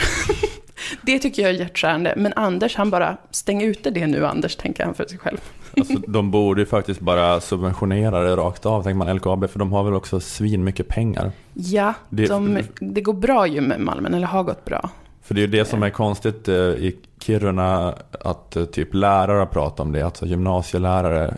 det 1.02 1.18
tycker 1.18 1.42
jag 1.42 1.50
är 1.50 1.54
hjärtskärande. 1.54 2.14
Men 2.16 2.32
Anders, 2.36 2.76
han 2.76 2.90
bara, 2.90 3.16
stäng 3.30 3.62
ute 3.62 3.90
det 3.90 4.06
nu 4.06 4.26
Anders, 4.26 4.56
tänker 4.56 4.84
han 4.84 4.94
för 4.94 5.04
sig 5.04 5.18
själv. 5.18 5.38
Alltså, 5.76 5.92
de 6.08 6.30
borde 6.30 6.60
ju 6.60 6.66
faktiskt 6.66 7.00
bara 7.00 7.40
subventionera 7.40 8.20
det 8.22 8.36
rakt 8.36 8.66
av, 8.66 8.82
tänker 8.82 8.96
man 9.04 9.16
LKAB, 9.16 9.50
för 9.50 9.58
de 9.58 9.72
har 9.72 9.84
väl 9.84 9.94
också 9.94 10.20
svin 10.20 10.64
mycket 10.64 10.88
pengar. 10.88 11.32
Ja, 11.54 11.94
Det- 12.08 12.26
de, 12.26 12.58
det 12.80 13.00
går 13.00 13.12
bra 13.14 13.46
ju 13.46 13.60
med 13.60 13.80
Malmen, 13.80 14.14
eller 14.14 14.26
har 14.26 14.42
gått 14.42 14.64
bra. 14.64 14.90
För 15.22 15.34
det 15.34 15.40
är 15.40 15.46
ju 15.46 15.52
det 15.52 15.64
som 15.64 15.82
är 15.82 15.90
konstigt 15.90 16.48
eh, 16.48 16.54
i 16.56 16.96
Kiruna 17.22 17.94
att 18.20 18.56
eh, 18.56 18.64
typ 18.64 18.94
lärare 18.94 19.46
pratar 19.46 19.84
om 19.84 19.92
det. 19.92 20.02
Alltså 20.02 20.26
gymnasielärare 20.26 21.34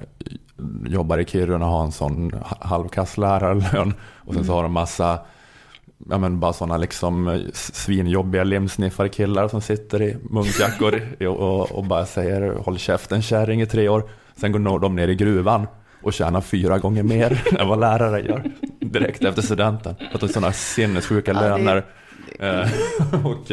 jobbar 0.86 1.18
i 1.18 1.24
Kiruna 1.24 1.66
och 1.66 1.72
har 1.72 1.84
en 1.84 1.92
sån 1.92 2.32
ha- 2.32 2.56
halvkasslärarlön. 2.60 3.94
Och 4.16 4.34
sen 4.34 4.44
så 4.44 4.52
har 4.54 4.62
de 4.62 4.72
massa, 4.72 5.18
ja 6.10 6.18
men 6.18 6.40
bara 6.40 6.52
sådana 6.52 6.76
liksom 6.76 7.28
eh, 7.28 7.40
svinjobbiga 7.52 8.44
limsniffarkillar 8.44 9.48
som 9.48 9.60
sitter 9.60 10.02
i 10.02 10.16
munkjackor 10.30 11.00
och, 11.28 11.70
och, 11.72 11.84
bara 11.84 12.06
säger 12.06 12.54
håll 12.54 12.78
käften 12.78 13.22
kärring 13.22 13.60
i 13.60 13.66
tre 13.66 13.88
år. 13.88 14.04
Sen 14.36 14.52
går 14.52 14.78
de 14.78 14.96
ner 14.96 15.08
i 15.08 15.14
gruvan 15.14 15.66
och 16.02 16.12
tjänar 16.12 16.40
fyra 16.40 16.78
gånger 16.78 17.02
mer 17.02 17.42
än 17.58 17.68
vad 17.68 17.80
lärare 17.80 18.20
gör 18.20 18.44
direkt 18.80 19.24
efter 19.24 19.42
studenten. 19.42 19.94
Att 20.14 20.20
de 20.20 20.26
har 20.26 20.32
sådana 20.32 20.52
sinnessjuka 20.52 21.32
Ja, 21.32 21.40
det- 21.40 21.48
löner. 21.48 21.84
eh, 22.38 23.26
och, 23.26 23.52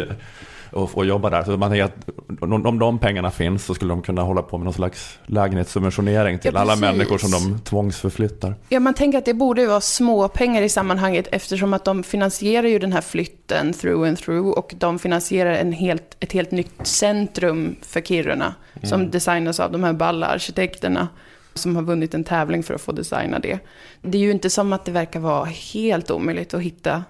och, 0.72 0.98
och 0.98 1.06
jobba 1.06 1.30
där. 1.30 1.44
Så 1.44 1.58
man 1.58 1.70
tänker 1.70 1.86
att 1.86 2.10
om, 2.42 2.66
om 2.66 2.80
de 2.80 3.00
pengarna 3.00 3.32
finns 3.32 3.66
så 3.66 3.74
skulle 3.74 3.92
de 3.92 4.02
kunna 4.02 4.22
hålla 4.22 4.42
på 4.42 4.58
med 4.58 4.66
någon 4.66 4.74
slags 4.74 5.20
lägenhetssubventionering 5.26 6.40
till 6.40 6.52
Ja, 6.54 6.60
alla 6.60 6.76
människor 6.76 7.18
som 7.18 7.32
de 7.32 7.60
tvångsförflyttar. 7.60 8.56
Ja, 8.70 8.80
man 8.80 8.94
tänker 8.94 9.18
att 9.18 9.26
det 9.26 9.34
borde 9.34 9.68
vara 9.68 9.82
små 9.82 10.28
pengar 10.28 10.62
i 10.62 10.70
sammanhanget 10.70 11.28
eftersom 11.32 11.74
att 11.74 11.86
de 11.86 12.04
finansierar 12.04 12.68
ju 12.68 12.80
den 12.80 12.94
här 12.94 13.02
flytten 13.02 13.74
through 13.74 14.08
and 14.08 14.18
through 14.18 14.50
och 14.50 14.74
de 14.78 15.00
finansierar 15.00 15.52
en 15.52 15.72
helt, 15.72 16.18
ett 16.20 16.32
helt 16.32 16.52
nytt 16.52 16.88
centrum 16.88 17.76
för 17.82 18.02
Kiruna 18.02 18.54
som 18.84 19.12
designas 19.12 19.60
av 19.60 19.72
de 19.72 19.84
här 19.84 19.94
balla 19.94 20.28
arkitekterna 20.28 21.08
som 21.54 21.76
har 21.76 21.84
vunnit 21.84 22.14
en 22.14 22.24
tävling 22.24 22.64
för 22.64 22.74
att 22.74 22.82
få 22.82 22.92
designa 22.92 23.40
det. 23.40 23.60
Det 24.02 24.18
är 24.18 24.22
ju 24.22 24.32
inte 24.32 24.50
som 24.50 24.74
att 24.74 24.86
det 24.86 24.92
verkar 24.92 25.20
vara 25.20 25.46
helt 25.46 26.12
omöjligt 26.12 26.54
att 26.54 26.62
hitta 26.62 27.04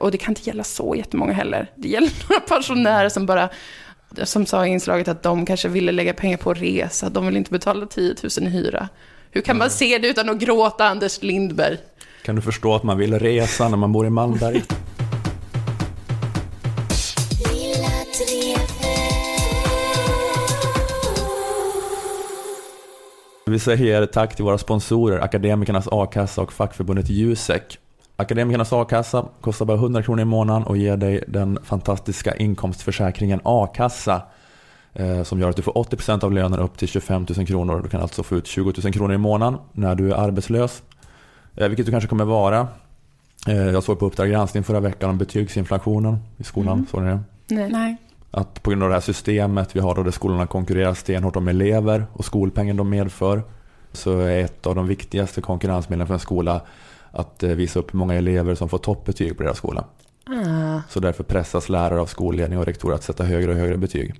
och 0.00 0.10
det 0.10 0.18
kan 0.18 0.30
inte 0.30 0.42
gälla 0.42 0.64
så 0.64 0.94
jättemånga 0.94 1.32
heller. 1.32 1.70
Det 1.74 1.88
gäller 1.88 2.10
några 2.28 2.40
pensionärer 2.40 3.08
som 3.08 3.26
bara, 3.26 3.48
som 4.22 4.46
sa 4.46 4.66
i 4.66 4.70
inslaget 4.70 5.08
att 5.08 5.22
de 5.22 5.46
kanske 5.46 5.68
ville 5.68 5.92
lägga 5.92 6.14
pengar 6.14 6.36
på 6.36 6.54
resa, 6.54 7.08
de 7.08 7.26
vill 7.26 7.36
inte 7.36 7.50
betala 7.50 7.86
10 7.86 8.14
000 8.38 8.48
i 8.48 8.50
hyra. 8.50 8.88
Hur 9.30 9.40
kan 9.40 9.58
man 9.58 9.70
se 9.70 9.98
det 9.98 10.08
utan 10.08 10.28
att 10.28 10.38
gråta, 10.38 10.84
Anders 10.84 11.22
Lindberg? 11.22 11.76
Kan 12.24 12.36
du 12.36 12.42
förstå 12.42 12.74
att 12.74 12.82
man 12.82 12.98
vill 12.98 13.18
resa 13.18 13.68
när 13.68 13.76
man 13.76 13.92
bor 13.92 14.06
i 14.06 14.10
Malmberg? 14.10 14.62
Vi 23.46 23.58
säger 23.58 24.06
tack 24.06 24.36
till 24.36 24.44
våra 24.44 24.58
sponsorer, 24.58 25.18
Akademikernas 25.20 25.88
A-kassa 25.90 26.42
och 26.42 26.52
fackförbundet 26.52 27.10
Jusek. 27.10 27.78
Akademikernas 28.22 28.72
A-kassa 28.72 29.26
kostar 29.40 29.66
bara 29.66 29.76
100 29.76 30.02
kronor 30.02 30.22
i 30.22 30.24
månaden 30.24 30.62
och 30.62 30.76
ger 30.76 30.96
dig 30.96 31.24
den 31.28 31.58
fantastiska 31.64 32.36
inkomstförsäkringen 32.36 33.40
A-kassa 33.44 34.22
eh, 34.92 35.22
som 35.22 35.40
gör 35.40 35.50
att 35.50 35.56
du 35.56 35.62
får 35.62 35.72
80% 35.72 36.24
av 36.24 36.32
lönen 36.32 36.58
upp 36.58 36.78
till 36.78 36.88
25 36.88 37.26
000 37.36 37.46
kronor. 37.46 37.80
Du 37.82 37.88
kan 37.88 38.00
alltså 38.00 38.22
få 38.22 38.36
ut 38.36 38.46
20 38.46 38.72
000 38.84 38.92
kronor 38.92 39.14
i 39.14 39.18
månaden 39.18 39.58
när 39.72 39.94
du 39.94 40.12
är 40.12 40.16
arbetslös. 40.16 40.82
Eh, 41.56 41.68
vilket 41.68 41.86
du 41.86 41.92
kanske 41.92 42.08
kommer 42.08 42.24
vara. 42.24 42.68
Eh, 43.48 43.56
jag 43.56 43.82
såg 43.82 43.98
på 43.98 44.06
Uppdrag 44.06 44.28
granskning 44.28 44.64
förra 44.64 44.80
veckan 44.80 45.10
om 45.10 45.18
betygsinflationen 45.18 46.18
i 46.36 46.44
skolan. 46.44 46.86
Såg 46.90 47.02
ni 47.02 47.10
det? 47.10 47.20
Nej. 47.48 47.68
Nej. 47.72 47.96
Att 48.30 48.62
på 48.62 48.70
grund 48.70 48.82
av 48.82 48.88
det 48.88 48.94
här 48.94 49.00
systemet 49.00 49.76
vi 49.76 49.80
har 49.80 49.94
då 49.94 50.02
där 50.02 50.10
skolorna 50.10 50.46
konkurrerar 50.46 50.94
stenhårt 50.94 51.36
om 51.36 51.48
elever 51.48 52.06
och 52.12 52.24
skolpengen 52.24 52.76
de 52.76 52.90
medför 52.90 53.42
så 53.92 54.20
är 54.20 54.44
ett 54.44 54.66
av 54.66 54.74
de 54.74 54.86
viktigaste 54.86 55.40
konkurrensmedlen 55.40 56.06
för 56.06 56.14
en 56.14 56.20
skola 56.20 56.60
att 57.12 57.42
eh, 57.42 57.50
visa 57.50 57.78
upp 57.78 57.94
hur 57.94 57.98
många 57.98 58.14
elever 58.14 58.54
som 58.54 58.68
får 58.68 58.78
toppbetyg 58.78 59.36
på 59.36 59.42
deras 59.42 59.56
skola. 59.58 59.84
Ah, 60.26 60.80
Så 60.88 61.00
därför 61.00 61.24
pressas 61.24 61.68
lärare 61.68 62.00
av 62.00 62.06
skolledning 62.06 62.58
och 62.58 62.64
rektorer 62.66 62.94
att 62.94 63.02
sätta 63.02 63.24
högre 63.24 63.50
och 63.50 63.56
högre 63.56 63.76
betyg. 63.76 64.14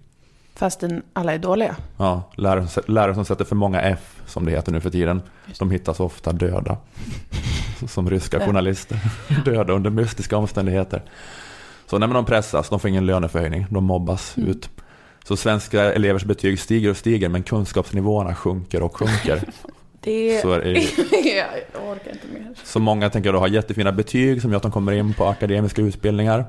fastän 0.55 1.03
alla 1.13 1.33
är 1.35 1.39
dåliga. 1.39 1.77
Ja, 1.97 2.23
lärare, 2.37 2.67
lärare 2.87 3.15
som 3.15 3.25
sätter 3.25 3.45
för 3.45 3.57
många 3.57 3.81
F, 3.83 4.21
som 4.27 4.45
det 4.45 4.51
heter 4.51 4.73
nu 4.73 4.81
för 4.81 4.91
tiden, 4.91 5.23
de 5.59 5.71
hittas 5.71 6.01
ofta 6.01 6.33
döda. 6.33 6.77
Som 7.89 8.11
ryska 8.11 8.41
journalister. 8.41 8.99
Döda 9.45 9.73
under 9.73 9.91
mystiska 9.91 10.37
omständigheter. 10.37 11.03
Så 11.87 11.99
när 11.99 12.07
de 12.07 12.25
pressas, 12.25 12.69
de 12.69 12.81
får 12.81 12.91
ingen 12.91 13.07
löneförhöjning, 13.07 13.67
de 13.71 13.85
mobbas 13.85 14.37
Mm. 14.37 14.49
ut. 14.51 14.71
Så 15.25 15.37
svenska 15.37 15.93
elevers 15.93 16.25
betyg 16.25 16.61
stiger 16.61 16.91
och 16.91 16.97
stiger, 16.97 17.29
men 17.29 17.43
kunskapsnivåerna 17.43 18.35
sjunker 18.35 18.83
och 18.83 18.97
sjunker. 18.97 19.43
Det... 20.05 20.41
Så 20.43 20.53
är 20.53 20.61
det 20.61 20.71
ju. 20.71 20.79
jag 21.37 21.49
orkar 21.91 22.11
inte 22.11 22.27
mer. 22.33 22.55
Så 22.65 22.81
många 22.81 23.11
tänker 23.11 23.33
då 23.33 23.39
ha 23.39 23.49
jättefina 23.49 23.93
betyg 23.93 24.43
som 24.43 24.51
gör 24.51 24.57
att 24.57 24.63
de 24.63 24.73
kommer 24.73 24.93
in 24.93 25.15
på 25.15 25.25
akademiska 25.25 25.83
utbildningar. 25.83 26.45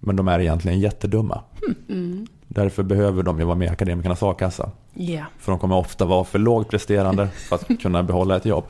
Men 0.00 0.16
de 0.16 0.28
är 0.28 0.40
egentligen 0.40 0.80
jättedumma. 0.80 1.42
Mm. 1.88 2.26
Därför 2.48 2.82
behöver 2.82 3.22
de 3.22 3.38
ju 3.38 3.44
vara 3.44 3.56
med 3.56 3.66
i 3.66 3.68
akademikernas 3.68 4.22
a-kassa. 4.22 4.70
Ja. 4.94 5.24
För 5.38 5.52
de 5.52 5.58
kommer 5.58 5.76
ofta 5.76 6.04
vara 6.04 6.24
för 6.24 6.38
lågpresterande 6.38 7.28
för 7.28 7.56
att 7.56 7.80
kunna 7.82 8.02
behålla 8.02 8.36
ett 8.36 8.44
jobb. 8.44 8.64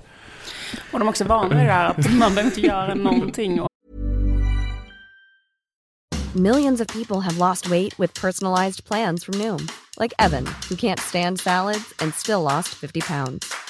Och 0.92 0.98
de 0.98 1.09
är 1.09 1.11
också 1.11 1.24
vana 1.24 1.48
vid 1.48 1.66
det 1.66 1.72
här 1.72 1.90
att 1.90 1.96
man 1.96 2.35
behöver 2.35 2.42
inte 2.42 2.61
göra 2.61 2.94
någonting. 2.94 3.61
Millions 6.35 6.80
of 6.80 6.87
people 6.87 7.20
have 7.20 7.38
lost 7.38 7.66
weight 7.66 8.00
with 8.00 8.20
personalized 8.20 8.85
plans 8.85 9.24
from 9.24 9.38
Noom, 9.38 9.68
like 9.98 10.14
Evan, 10.18 10.44
who 10.68 10.76
can't 10.76 11.00
stand 11.00 11.40
salads 11.40 11.94
and 12.02 12.14
still 12.14 12.42
lost 12.42 12.68
50 12.68 13.00
pounds. 13.00 13.69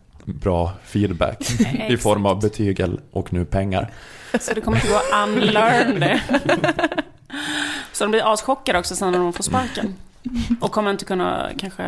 Bra 0.25 0.71
feedback 0.83 1.51
i 1.89 1.97
form 1.97 2.25
av 2.25 2.41
betyg 2.41 2.81
och 3.11 3.33
nu 3.33 3.45
pengar. 3.45 3.91
Så 4.39 4.53
det 4.53 4.61
kommer 4.61 4.77
inte 4.77 4.89
gå 4.89 4.95
att 4.95 5.27
unlearn 5.27 5.99
det. 5.99 6.21
Så 7.93 8.03
de 8.03 8.11
blir 8.11 8.33
aschockade 8.33 8.79
också 8.79 8.95
sen 8.95 9.11
när 9.11 9.19
de 9.19 9.33
får 9.33 9.43
sparken. 9.43 9.95
Och 10.61 10.71
kommer 10.71 10.91
inte 10.91 11.05
kunna 11.05 11.49
kanske... 11.57 11.83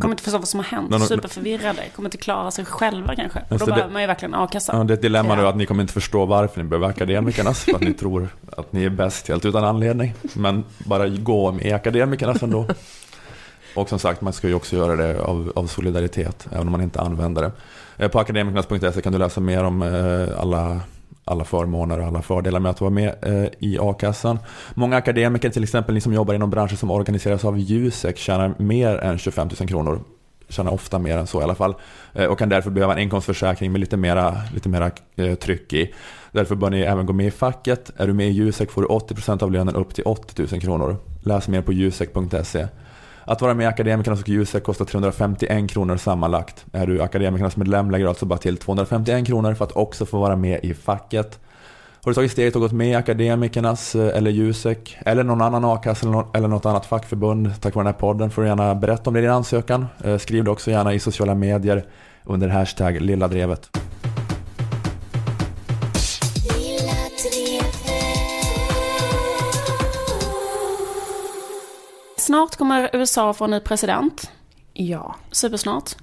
Kommer 0.00 0.10
inte 0.10 0.22
förstå 0.22 0.38
vad 0.38 0.48
som 0.48 0.60
har 0.60 0.64
hänt. 0.64 1.08
Superförvirrade. 1.08 1.82
Kommer 1.96 2.06
inte 2.06 2.16
klara 2.16 2.50
sig 2.50 2.64
själva 2.64 3.16
kanske. 3.16 3.40
Och 3.50 3.58
då 3.58 3.66
behöver 3.66 3.92
man 3.92 4.02
ju 4.02 4.06
verkligen 4.06 4.34
a-kassa. 4.34 4.76
Ja, 4.76 4.84
det 4.84 4.92
är 4.92 4.96
ett 4.96 5.02
dilemma 5.02 5.34
nu 5.34 5.46
att 5.46 5.56
ni 5.56 5.66
kommer 5.66 5.82
inte 5.82 5.92
förstå 5.92 6.26
varför 6.26 6.62
ni 6.62 6.68
behöver 6.68 6.88
akademikernas. 6.88 7.64
För 7.64 7.74
att 7.74 7.80
ni 7.80 7.94
tror 7.94 8.28
att 8.56 8.72
ni 8.72 8.84
är 8.84 8.90
bäst 8.90 9.28
helt 9.28 9.44
utan 9.44 9.64
anledning. 9.64 10.14
Men 10.34 10.64
bara 10.78 11.08
gå 11.08 11.52
med 11.52 11.74
akademikernas 11.74 12.42
ändå. 12.42 12.66
Och 13.76 13.88
som 13.88 13.98
sagt, 13.98 14.20
man 14.20 14.32
ska 14.32 14.48
ju 14.48 14.54
också 14.54 14.76
göra 14.76 14.96
det 14.96 15.20
av, 15.20 15.52
av 15.56 15.66
solidaritet, 15.66 16.48
även 16.52 16.66
om 16.66 16.72
man 16.72 16.82
inte 16.82 17.00
använder 17.00 17.42
det. 17.42 17.52
Eh, 17.96 18.08
på 18.08 18.18
akademikernas.se 18.18 19.02
kan 19.02 19.12
du 19.12 19.18
läsa 19.18 19.40
mer 19.40 19.64
om 19.64 19.82
eh, 19.82 20.40
alla, 20.40 20.80
alla 21.24 21.44
förmåner 21.44 22.00
och 22.00 22.06
alla 22.06 22.22
fördelar 22.22 22.60
med 22.60 22.70
att 22.70 22.80
vara 22.80 22.90
med 22.90 23.14
eh, 23.22 23.48
i 23.58 23.78
a-kassan. 23.80 24.38
Många 24.74 24.96
akademiker, 24.96 25.50
till 25.50 25.62
exempel 25.62 25.94
ni 25.94 26.00
som 26.00 26.12
jobbar 26.12 26.34
inom 26.34 26.50
branscher 26.50 26.76
som 26.76 26.90
organiseras 26.90 27.44
av 27.44 27.58
Jusek, 27.58 28.18
tjänar 28.18 28.54
mer 28.58 28.96
än 28.96 29.18
25 29.18 29.48
000 29.60 29.68
kronor. 29.68 30.00
Tjänar 30.48 30.72
ofta 30.72 30.98
mer 30.98 31.18
än 31.18 31.26
så 31.26 31.40
i 31.40 31.44
alla 31.44 31.54
fall. 31.54 31.74
Och 32.28 32.38
kan 32.38 32.48
därför 32.48 32.70
behöva 32.70 32.92
en 32.92 32.98
inkomstförsäkring 32.98 33.72
med 33.72 33.80
lite 33.80 33.96
mera, 33.96 34.36
lite 34.54 34.68
mera 34.68 34.90
tryck 35.40 35.72
i. 35.72 35.94
Därför 36.32 36.54
bör 36.54 36.70
ni 36.70 36.80
även 36.80 37.06
gå 37.06 37.12
med 37.12 37.26
i 37.26 37.30
facket. 37.30 37.90
Är 37.96 38.06
du 38.06 38.12
med 38.12 38.28
i 38.28 38.30
Jusek 38.30 38.70
får 38.70 38.82
du 38.82 38.88
80% 38.88 39.42
av 39.42 39.52
lönen 39.52 39.74
upp 39.74 39.94
till 39.94 40.04
80 40.06 40.46
000 40.52 40.60
kronor. 40.60 40.96
Läs 41.22 41.48
mer 41.48 41.62
på 41.62 41.72
jusek.se. 41.72 42.66
Att 43.28 43.40
vara 43.40 43.54
med 43.54 43.64
i 43.64 43.66
Akademikernas 43.66 44.20
och 44.20 44.28
Jusek 44.28 44.64
kostar 44.64 44.84
351 44.84 45.70
kronor 45.70 45.96
sammanlagt. 45.96 46.64
Är 46.72 46.86
du 46.86 47.02
Akademikernas 47.02 47.56
medlem 47.56 47.90
lägger 47.90 48.04
du 48.04 48.08
alltså 48.08 48.26
bara 48.26 48.38
till 48.38 48.56
251 48.56 49.26
kronor 49.26 49.54
för 49.54 49.64
att 49.64 49.76
också 49.76 50.06
få 50.06 50.18
vara 50.18 50.36
med 50.36 50.60
i 50.64 50.74
facket. 50.74 51.38
Har 52.04 52.10
du 52.10 52.14
tagit 52.14 52.32
steget 52.32 52.54
och 52.54 52.60
gått 52.60 52.72
med 52.72 52.88
i 52.88 52.94
Akademikernas 52.94 53.94
eh, 53.94 54.16
eller 54.16 54.30
Jusek 54.30 54.98
eller 55.06 55.24
någon 55.24 55.42
annan 55.42 55.64
a-kassa 55.64 56.24
eller 56.34 56.48
något 56.48 56.66
annat 56.66 56.86
fackförbund 56.86 57.60
tack 57.60 57.74
vare 57.74 57.84
den 57.84 57.94
här 57.94 58.00
podden 58.00 58.30
får 58.30 58.42
du 58.42 58.48
gärna 58.48 58.74
berätta 58.74 59.10
om 59.10 59.14
det 59.14 59.20
i 59.20 59.22
din 59.22 59.30
ansökan. 59.30 59.86
Eh, 60.04 60.18
skriv 60.18 60.44
det 60.44 60.50
också 60.50 60.70
gärna 60.70 60.94
i 60.94 60.98
sociala 60.98 61.34
medier 61.34 61.84
under 62.24 62.48
hashtag 62.48 63.00
lilladrevet. 63.00 63.78
Snart 72.26 72.56
kommer 72.56 72.90
USA 72.92 73.32
få 73.32 73.44
en 73.44 73.50
ny 73.50 73.60
president. 73.60 74.30
Ja. 74.72 75.14
Supersnart. 75.30 75.96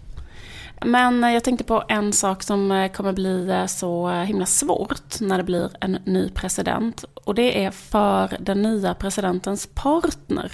Men 0.85 1.23
eh, 1.23 1.33
jag 1.33 1.43
tänkte 1.43 1.63
på 1.63 1.83
en 1.87 2.13
sak 2.13 2.43
som 2.43 2.71
eh, 2.71 2.91
kommer 2.91 3.13
bli 3.13 3.49
eh, 3.49 3.65
så 3.65 4.09
himla 4.09 4.45
svårt 4.45 5.19
när 5.19 5.37
det 5.37 5.43
blir 5.43 5.71
en 5.79 5.91
ny 5.91 6.29
president. 6.29 7.05
Och 7.13 7.35
det 7.35 7.65
är 7.65 7.71
för 7.71 8.37
den 8.39 8.61
nya 8.61 8.93
presidentens 8.93 9.69
partner 9.73 10.51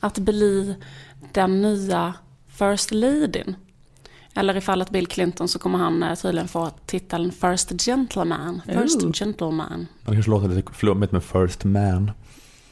att 0.00 0.18
bli 0.18 0.76
den 1.32 1.62
nya 1.62 2.14
first 2.48 2.90
ladyn. 2.90 3.56
Eller 4.34 4.56
i 4.56 4.60
fallet 4.60 4.90
Bill 4.90 5.06
Clinton 5.06 5.48
så 5.48 5.58
kommer 5.58 5.78
han 5.78 6.16
tydligen 6.22 6.48
få 6.48 6.70
titeln 6.86 7.32
First 7.32 7.82
Gentleman. 7.82 8.62
First 8.66 9.02
Ooh. 9.02 9.12
Gentleman. 9.12 9.86
Det 10.06 10.12
kanske 10.12 10.30
låter 10.30 10.48
lite 10.48 10.72
flummigt 10.72 11.12
med 11.12 11.24
First 11.24 11.64
Man. 11.64 12.10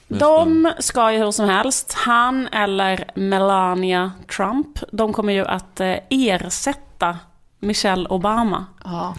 De 0.09 0.73
ska 0.79 1.13
ju 1.13 1.19
hur 1.19 1.31
som 1.31 1.49
helst, 1.49 1.93
han 1.93 2.47
eller 2.47 3.11
Melania 3.15 4.13
Trump, 4.37 4.79
de 4.93 5.13
kommer 5.13 5.33
ju 5.33 5.45
att 5.45 5.81
eh, 5.81 5.95
ersätta 6.11 7.19
Michelle 7.59 8.09
Obama. 8.09 8.67
Ja. 8.85 9.15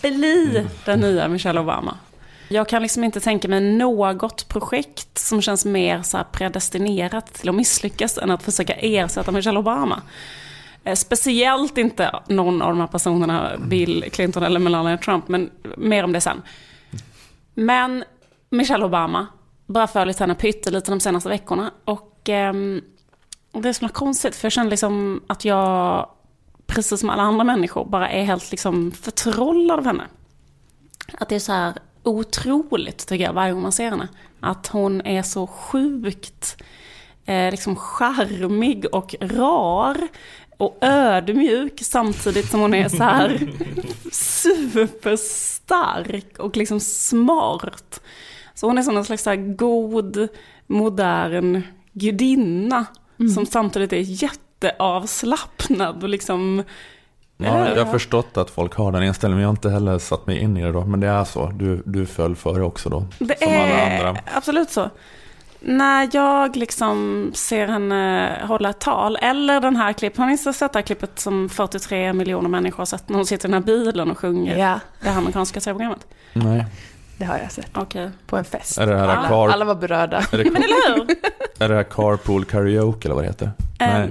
Bli 0.00 0.66
den 0.84 1.00
nya 1.00 1.28
Michelle 1.28 1.60
Obama. 1.60 1.96
Jag 2.48 2.68
kan 2.68 2.82
liksom 2.82 3.04
inte 3.04 3.20
tänka 3.20 3.48
mig 3.48 3.60
något 3.60 4.48
projekt 4.48 5.18
som 5.18 5.42
känns 5.42 5.64
mer 5.64 6.02
så 6.02 6.16
här 6.16 6.24
predestinerat 6.32 7.34
till 7.34 7.48
att 7.48 7.54
misslyckas 7.54 8.18
än 8.18 8.30
att 8.30 8.42
försöka 8.42 8.74
ersätta 8.74 9.32
Michelle 9.32 9.58
Obama. 9.58 10.02
Eh, 10.84 10.94
Speciellt 10.94 11.78
inte 11.78 12.20
någon 12.28 12.62
av 12.62 12.68
de 12.68 12.80
här 12.80 12.86
personerna, 12.86 13.50
Bill 13.58 14.04
Clinton 14.12 14.42
eller 14.42 14.60
Melania 14.60 14.98
Trump, 14.98 15.28
men 15.28 15.50
mer 15.76 16.04
om 16.04 16.12
det 16.12 16.20
sen. 16.20 16.42
Men 17.54 18.04
Michelle 18.50 18.84
Obama, 18.84 19.26
bara 19.66 19.86
följt 19.86 20.18
henne 20.18 20.34
pyttelite 20.34 20.90
de 20.90 21.00
senaste 21.00 21.28
veckorna. 21.28 21.70
Och 21.84 22.28
ehm, 22.28 22.82
det 23.52 23.68
är 23.68 23.72
så 23.72 23.88
konstigt, 23.88 24.36
för 24.36 24.46
jag 24.46 24.52
känner 24.52 24.70
liksom 24.70 25.22
att 25.26 25.44
jag, 25.44 26.08
precis 26.66 27.00
som 27.00 27.10
alla 27.10 27.22
andra 27.22 27.44
människor, 27.44 27.84
bara 27.84 28.10
är 28.10 28.24
helt 28.24 28.50
liksom 28.50 28.92
förtrollad 28.92 29.78
av 29.78 29.86
henne. 29.86 30.04
Att 31.18 31.28
det 31.28 31.34
är 31.34 31.40
så 31.40 31.52
här 31.52 31.74
otroligt, 32.02 33.06
tycker 33.06 33.24
jag, 33.24 33.32
varje 33.32 33.52
gång 33.52 33.62
man 33.62 33.72
ser 33.72 33.90
henne. 33.90 34.08
Att 34.40 34.66
hon 34.66 35.00
är 35.00 35.22
så 35.22 35.46
sjukt 35.46 36.62
eh, 37.24 37.50
liksom 37.50 37.76
charmig 37.76 38.86
och 38.92 39.14
rar 39.20 40.08
och 40.56 40.78
ödmjuk 40.80 41.80
samtidigt 41.82 42.50
som 42.50 42.60
hon 42.60 42.74
är 42.74 42.88
så 42.88 43.02
här 43.02 43.52
superstark 44.12 46.38
och 46.38 46.56
liksom 46.56 46.80
smart. 46.80 48.00
Så 48.54 48.66
hon 48.66 48.78
är 48.78 48.82
som 48.82 48.96
en 48.96 49.04
slags 49.04 49.22
så 49.22 49.30
här 49.30 49.36
god, 49.36 50.28
modern 50.66 51.62
gudinna 51.92 52.86
som 53.34 53.46
samtidigt 53.46 53.92
är 53.92 54.22
jätteavslappnad 54.22 56.02
och 56.02 56.08
liksom... 56.08 56.62
Ja, 57.36 57.68
jag 57.68 57.84
har 57.84 57.92
förstått 57.92 58.36
att 58.36 58.50
folk 58.50 58.74
har 58.74 58.92
den 58.92 59.02
inställningen, 59.02 59.36
men 59.36 59.42
jag 59.42 59.48
har 59.48 59.52
inte 59.52 59.70
heller 59.70 59.98
satt 59.98 60.26
mig 60.26 60.38
in 60.38 60.56
i 60.56 60.62
det 60.62 60.72
då. 60.72 60.84
Men 60.84 61.00
det 61.00 61.06
är 61.06 61.24
så, 61.24 61.46
du, 61.46 61.82
du 61.86 62.06
föll 62.06 62.36
före 62.36 62.62
också 62.62 62.88
då. 62.88 63.06
Det 63.18 63.38
som 63.38 63.48
alla 63.48 63.58
är 63.58 64.04
andra. 64.04 64.20
absolut 64.34 64.70
så. 64.70 64.90
När 65.60 66.08
jag 66.12 66.56
liksom 66.56 67.30
ser 67.34 67.66
henne 67.66 68.32
hålla 68.44 68.70
ett 68.70 68.80
tal, 68.80 69.16
eller 69.16 69.60
den 69.60 69.76
här 69.76 69.92
klippet, 69.92 70.18
har 70.18 70.26
ni 70.26 70.38
sett 70.38 70.58
det 70.58 70.78
här 70.78 70.82
klippet 70.82 71.18
som 71.18 71.48
43 71.48 72.12
miljoner 72.12 72.48
människor 72.48 72.78
har 72.78 72.86
sett 72.86 73.08
när 73.08 73.16
hon 73.16 73.26
sitter 73.26 73.48
i 73.48 73.52
den 73.52 73.62
här 73.62 73.66
bilen 73.66 74.10
och 74.10 74.18
sjunger 74.18 74.56
ja, 74.56 74.80
det 75.00 75.08
här 75.08 75.18
amerikanska 75.18 75.60
tv-programmet? 75.60 76.06
Nej. 76.32 76.66
Det 77.18 77.24
har 77.24 77.38
jag 77.38 77.52
sett. 77.52 77.70
Okej. 77.74 78.10
På 78.26 78.36
en 78.36 78.44
fest. 78.44 78.78
Är 78.78 78.86
det 78.86 78.96
här 78.96 79.08
alla, 79.08 79.28
car, 79.28 79.48
alla 79.48 79.64
var 79.64 79.74
berörda. 79.74 80.16
är 80.32 80.38
det, 80.38 80.44
Men 80.52 80.62
eller 80.62 80.94
hur? 80.94 81.16
är 81.58 81.68
det 81.68 81.74
här 81.74 81.82
carpool 81.82 82.44
karaoke 82.44 83.08
eller 83.08 83.14
vad 83.14 83.24
det 83.24 83.28
heter? 83.28 83.50
Nej. 83.80 84.08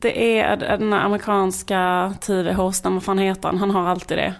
Det 0.00 0.38
är 0.40 0.56
den 0.56 0.92
amerikanska 0.92 2.14
tv-hosten, 2.20 2.94
vad 2.94 3.02
fan 3.02 3.18
heter 3.18 3.48
han? 3.48 3.58
Han 3.58 3.70
har 3.70 3.88
alltid 3.88 4.18
det. 4.18 4.34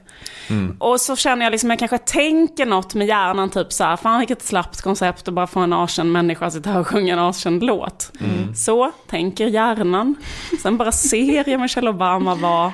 Mm. 0.50 0.76
Och 0.78 1.00
så 1.00 1.16
känner 1.16 1.46
jag 1.46 1.50
liksom, 1.50 1.70
jag 1.70 1.78
kanske 1.78 1.98
tänker 1.98 2.66
något 2.66 2.94
med 2.94 3.07
hjärnan, 3.07 3.50
typ 3.50 3.72
så 3.72 3.84
här, 3.84 3.96
fan 3.96 4.18
vilket 4.18 4.42
slappt 4.42 4.82
koncept 4.82 5.28
att 5.28 5.34
bara 5.34 5.46
få 5.46 5.61
en 5.61 5.72
arkänd 5.72 6.12
människa 6.12 6.46
att 6.46 6.53
sitta 6.53 6.70
här 6.70 6.80
och 6.80 6.86
sjunga 6.86 7.12
en 7.12 7.18
arkänd 7.18 7.62
låt. 7.62 8.12
Mm. 8.20 8.55
Så 8.55 8.92
tänker 9.09 9.46
hjärnan. 9.46 10.14
Sen 10.62 10.76
bara 10.76 10.92
ser 10.92 11.48
jag 11.50 11.61
Michelle 11.61 11.90
Obama 11.90 12.34
vara 12.34 12.72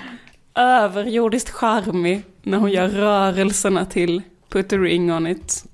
överjordiskt 0.55 1.51
charmig 1.51 2.23
när 2.43 2.59
hon 2.59 2.71
gör 2.71 2.89
rörelserna 2.89 3.85
till 3.85 4.23
Put 4.49 4.73
a 4.73 4.77
ring 4.77 5.13
on 5.13 5.27
it. 5.27 5.65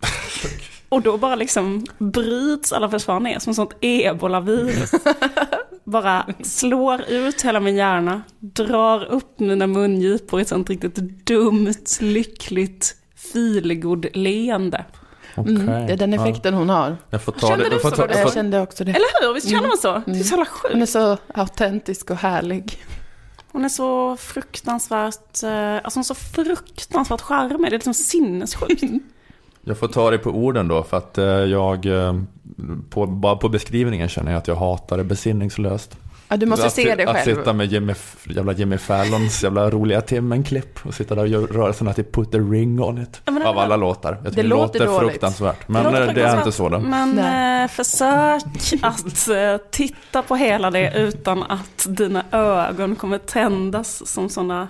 Och 0.89 1.03
då 1.03 1.19
bara 1.19 1.35
liksom 1.35 1.87
bryts 1.99 2.73
alla 2.73 2.89
försvar 2.91 3.21
ner 3.21 3.39
som 3.39 3.55
sånt 3.55 3.73
ebola-virus. 3.81 4.91
Bara 5.85 6.27
slår 6.43 7.03
ut 7.09 7.43
hela 7.43 7.61
min 7.61 7.77
hjärna, 7.77 8.23
drar 8.41 9.05
upp 9.05 9.41
mina 9.41 9.67
mungipor 9.67 10.41
i 10.41 10.43
ett 10.43 10.49
sånt 10.49 10.71
riktigt 10.71 10.95
dumt, 11.27 11.75
lyckligt, 12.01 12.97
feelgood 13.33 14.07
leende. 14.15 14.85
Okej. 15.37 15.55
Mm, 15.55 15.87
det 15.87 15.93
är 15.93 15.97
den 15.97 16.13
Ja. 16.13 16.23
effekten 16.23 16.55
hon 16.55 16.69
har. 16.69 16.97
Jag 17.11 17.23
får 17.23 17.33
ta 17.33 17.49
Kände 17.49 17.65
det. 17.65 17.71
du 17.71 17.75
Jag 17.75 17.83
får 17.83 17.91
så 17.91 17.97
ta, 17.97 18.07
då? 18.07 18.15
jag 18.19 18.33
kände 18.33 18.61
också 18.61 18.85
det. 18.85 18.91
Eller 18.91 19.27
hur? 19.27 19.35
Visst 19.35 19.51
känner 19.51 19.69
man 19.69 19.79
så? 19.79 20.03
Det 20.07 20.19
är 20.19 20.25
så 20.25 20.31
jävla 20.37 20.47
Hon 20.63 20.73
är 20.73 20.79
sjukt. 20.81 20.93
så 20.93 21.19
autentisk 21.35 22.11
och 22.11 22.17
härlig. 22.17 22.83
Hon 23.55 23.65
är 23.65 23.69
så 23.69 24.17
fruktansvärt, 24.17 25.43
eh, 25.43 25.75
alltså 25.75 25.99
hon 25.99 26.01
är 26.01 26.03
så 26.03 26.15
fruktansvärt 26.15 27.21
charmig. 27.21 27.61
Det 27.61 27.67
är 27.67 27.71
liksom 27.71 27.95
sinnessjukt. 27.95 28.83
jag 29.65 29.79
får 29.79 29.89
ta 29.89 30.11
det 30.11 30.19
på 30.19 30.31
orden 30.31 30.69
då, 30.69 30.83
för 30.83 30.97
att 30.97 31.19
eh, 31.19 31.25
jag, 31.25 31.87
eh, 31.87 32.21
på, 32.91 33.07
bara 33.07 33.37
på 33.37 33.49
beskrivningen 33.49 34.09
känner 34.09 34.33
jag 34.33 34.39
att 34.39 34.49
jag 34.49 34.57
hatar 34.57 34.97
det 34.97 35.05
besinningslöst. 35.05 35.97
Ja, 36.35 36.39
du 36.39 36.47
måste 36.47 36.67
att, 36.67 36.73
se 36.73 36.95
det 36.95 37.05
Att 37.07 37.17
själv. 37.17 37.37
sitta 37.37 37.53
med 37.53 37.73
Jimmy, 37.73 37.95
jävla 38.25 38.53
Jimmy 38.53 38.79
Fallons 38.79 39.43
jävla 39.45 39.71
roliga 39.71 40.01
timmen-klipp 40.01 40.79
och 40.87 40.95
sitta 40.95 41.15
där 41.15 41.23
och 41.23 41.29
göra 41.29 41.47
rörelserna 41.47 41.93
till 41.93 42.05
put 42.05 42.33
the 42.33 42.39
ring 42.39 42.81
on 42.81 42.99
it. 43.03 43.21
Ja, 43.25 43.33
men 43.33 43.43
det- 43.43 43.49
Av 43.49 43.59
alla 43.59 43.77
låtar. 43.77 44.13
Jag 44.25 44.33
tycker 44.33 44.43
det, 44.43 44.49
låter 44.49 44.79
låter 44.79 44.93
dåligt. 44.93 45.11
fruktansvärt. 45.11 45.69
Men 45.69 45.85
låter 45.85 46.09
eh, 46.09 46.15
det 46.15 46.23
är 46.23 46.37
inte 46.39 46.53
så 46.53 46.69
då. 46.69 46.79
Men 46.81 47.11
Nej. 47.11 47.63
eh, 47.65 47.69
försök 47.69 48.43
att 48.83 49.29
eh, 49.29 49.57
titta 49.71 50.23
på 50.23 50.37
hela 50.37 50.71
det 50.71 50.93
utan 50.97 51.43
att 51.43 51.87
dina 51.89 52.25
ögon 52.33 52.97
kommer 52.97 53.19
tändas 53.19 54.07
som 54.07 54.29
sådana 54.29 54.69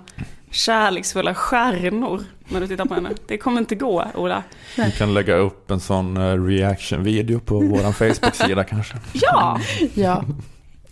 kärleksfulla 0.50 1.34
stjärnor 1.34 2.20
när 2.48 2.60
du 2.60 2.66
tittar 2.66 2.84
på 2.84 2.94
henne. 2.94 3.10
Det 3.26 3.38
kommer 3.38 3.58
inte 3.60 3.74
gå, 3.74 4.04
Ola. 4.14 4.42
Vi 4.76 4.90
kan 4.90 5.14
lägga 5.14 5.34
upp 5.36 5.70
en 5.70 5.80
sån 5.80 6.46
reaction-video 6.48 7.40
på 7.40 7.54
vår 7.60 7.92
Facebook-sida 7.92 8.64
kanske. 8.64 8.94
Ja, 9.12 9.60
Ja. 9.94 10.24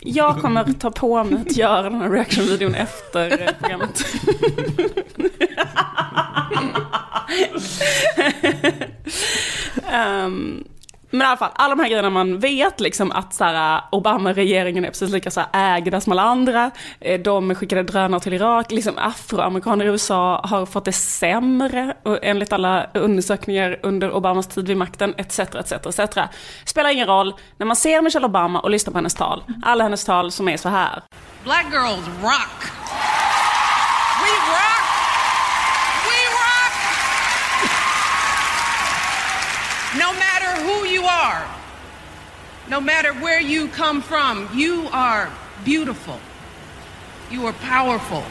Jag 0.05 0.37
kommer 0.41 0.73
ta 0.73 0.91
på 0.91 1.23
mig 1.23 1.41
att 1.47 1.57
göra 1.57 1.81
den 1.81 2.01
här 2.01 2.09
reaction-videon 2.09 2.75
efter 2.75 3.41
eh, 3.41 3.51
programmet. 3.59 4.05
Ehm, 9.91 10.63
men 11.13 11.21
i 11.21 11.25
alla 11.25 11.37
fall, 11.37 11.51
alla 11.55 11.75
de 11.75 11.81
här 11.81 11.89
grejerna 11.89 12.09
man 12.09 12.39
vet 12.39 12.79
liksom 12.79 13.11
att 13.11 13.41
äh, 13.41 13.79
Obama-regeringen 13.91 14.85
är 14.85 14.89
precis 14.89 15.11
lika 15.11 15.31
så 15.31 15.41
här, 15.51 15.77
ägda 15.77 16.01
som 16.01 16.11
alla 16.11 16.21
andra. 16.21 16.71
Eh, 16.99 17.19
de 17.19 17.55
skickade 17.55 17.83
drönare 17.83 18.21
till 18.21 18.33
Irak. 18.33 18.71
Liksom 18.71 18.97
afroamerikaner 18.97 19.85
i 19.85 19.87
USA 19.87 20.41
har 20.43 20.65
fått 20.65 20.85
det 20.85 20.91
sämre 20.91 21.95
enligt 22.21 22.53
alla 22.53 22.87
undersökningar 22.93 23.79
under 23.83 24.11
Obamas 24.11 24.47
tid 24.47 24.67
vid 24.67 24.77
makten, 24.77 25.13
etc. 25.17 25.39
etc, 25.39 25.71
etc. 25.71 26.19
Spelar 26.65 26.89
ingen 26.89 27.07
roll, 27.07 27.33
när 27.57 27.65
man 27.65 27.75
ser 27.75 28.01
Michelle 28.01 28.25
Obama 28.25 28.59
och 28.59 28.69
lyssnar 28.69 28.91
på 28.91 28.97
hennes 28.97 29.15
tal, 29.15 29.43
alla 29.63 29.83
hennes 29.83 30.05
tal 30.05 30.31
som 30.31 30.49
är 30.49 30.57
så 30.57 30.69
här. 30.69 31.03
Black 31.43 31.65
girls 31.71 32.07
rock. 32.21 32.71
We 34.23 34.31
rock. 34.51 34.83
We 36.05 36.17
rock. 36.39 36.73
No 39.99 40.22
you 41.03 41.09
are, 41.09 41.43
no 42.69 42.79
matter 42.79 43.13
where 43.13 43.41
you 43.41 43.67
come 43.67 44.01
from, 44.01 44.47
you 44.53 44.87
are 44.91 45.27
beautiful. 45.65 46.17
You 47.31 47.47
are 47.47 47.53
powerful. 47.53 48.23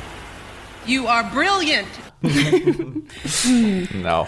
You 0.86 1.06
are 1.08 1.30
brilliant. 1.34 1.88
No. 3.94 4.26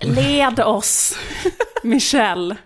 Led 0.00 0.60
oss, 0.60 1.16
Michelle, 1.82 2.56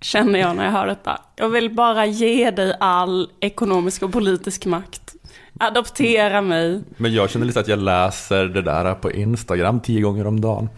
känner 0.00 0.38
jag 0.38 0.56
när 0.56 0.64
jag 0.64 0.72
hör 0.72 0.86
detta. 0.86 1.20
Jag 1.36 1.48
vill 1.48 1.74
bara 1.74 2.06
ge 2.06 2.50
dig 2.50 2.76
all 2.80 3.30
ekonomisk 3.40 4.02
och 4.02 4.12
politisk 4.12 4.66
makt. 4.66 5.14
Adoptera 5.60 6.42
mig. 6.42 6.82
Men 6.96 7.14
jag 7.14 7.30
känner 7.30 7.46
lite 7.46 7.60
att 7.60 7.68
jag 7.68 7.78
läser 7.78 8.44
det 8.44 8.62
där 8.62 8.94
på 8.94 9.12
Instagram 9.12 9.80
tio 9.80 10.00
gånger 10.00 10.26
om 10.26 10.40
dagen. 10.40 10.68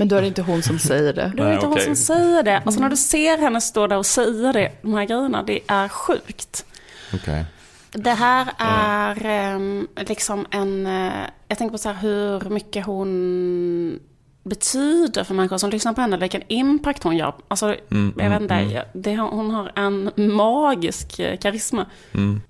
Men 0.00 0.08
då 0.08 0.16
är 0.16 0.20
det 0.20 0.26
inte 0.26 0.42
hon 0.42 0.62
som 0.62 0.78
säger 0.78 1.12
det. 1.12 1.32
Det 1.36 1.42
är 1.42 1.44
Nej, 1.46 1.54
inte 1.54 1.66
hon 1.66 1.80
som 1.80 1.96
säger 1.96 2.42
det. 2.42 2.58
Alltså 2.58 2.80
när 2.80 2.88
du 2.88 2.96
ser 2.96 3.38
henne 3.38 3.60
stå 3.60 3.86
där 3.86 3.96
och 3.98 4.06
säga 4.06 4.52
det, 4.52 4.72
de 4.82 4.94
här 4.94 5.04
grejerna, 5.04 5.42
det 5.42 5.60
är 5.66 5.88
sjukt. 5.88 6.66
Okej. 7.14 7.44
Det 7.92 8.10
här 8.10 8.52
är 8.58 9.26
ehm, 9.26 9.88
liksom 9.96 10.46
en... 10.50 10.86
eh, 10.86 11.12
jag 11.48 11.58
tänker 11.58 11.72
på 11.72 11.78
så 11.78 11.88
här 11.88 11.96
hur 12.02 12.50
mycket 12.50 12.86
hon 12.86 14.00
betyder 14.42 15.24
för 15.24 15.34
människor 15.34 15.58
som 15.58 15.70
lyssnar 15.70 15.92
på 15.92 16.00
henne, 16.00 16.16
vilken 16.16 16.42
impact 16.48 17.02
hon 17.02 17.16
gör. 17.16 17.34
Alltså, 17.48 17.66
Mm, 17.90 18.14
jag 18.18 18.24
vet 18.30 18.32
mm, 18.40 18.42
inte, 18.42 18.54
mm. 18.54 18.70
jag- 18.70 18.84
det, 18.92 19.16
hon 19.16 19.50
har 19.50 19.72
en 19.76 20.10
magisk 20.16 21.18
eh, 21.18 21.36
karisma. 21.38 21.86
Mm. 22.12 22.40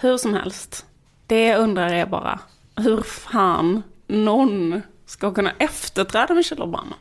Hur 0.00 0.18
som 0.18 0.34
helst, 0.34 0.86
det 1.26 1.46
jag 1.46 1.60
undrar 1.60 1.92
är 1.92 2.06
bara 2.06 2.38
hur 2.76 3.02
fan 3.02 3.82
någon 4.06 4.82
ska 5.06 5.34
kunna 5.34 5.52
efterträda 5.58 6.34
Michelle 6.34 6.62
Obama. 6.62 6.96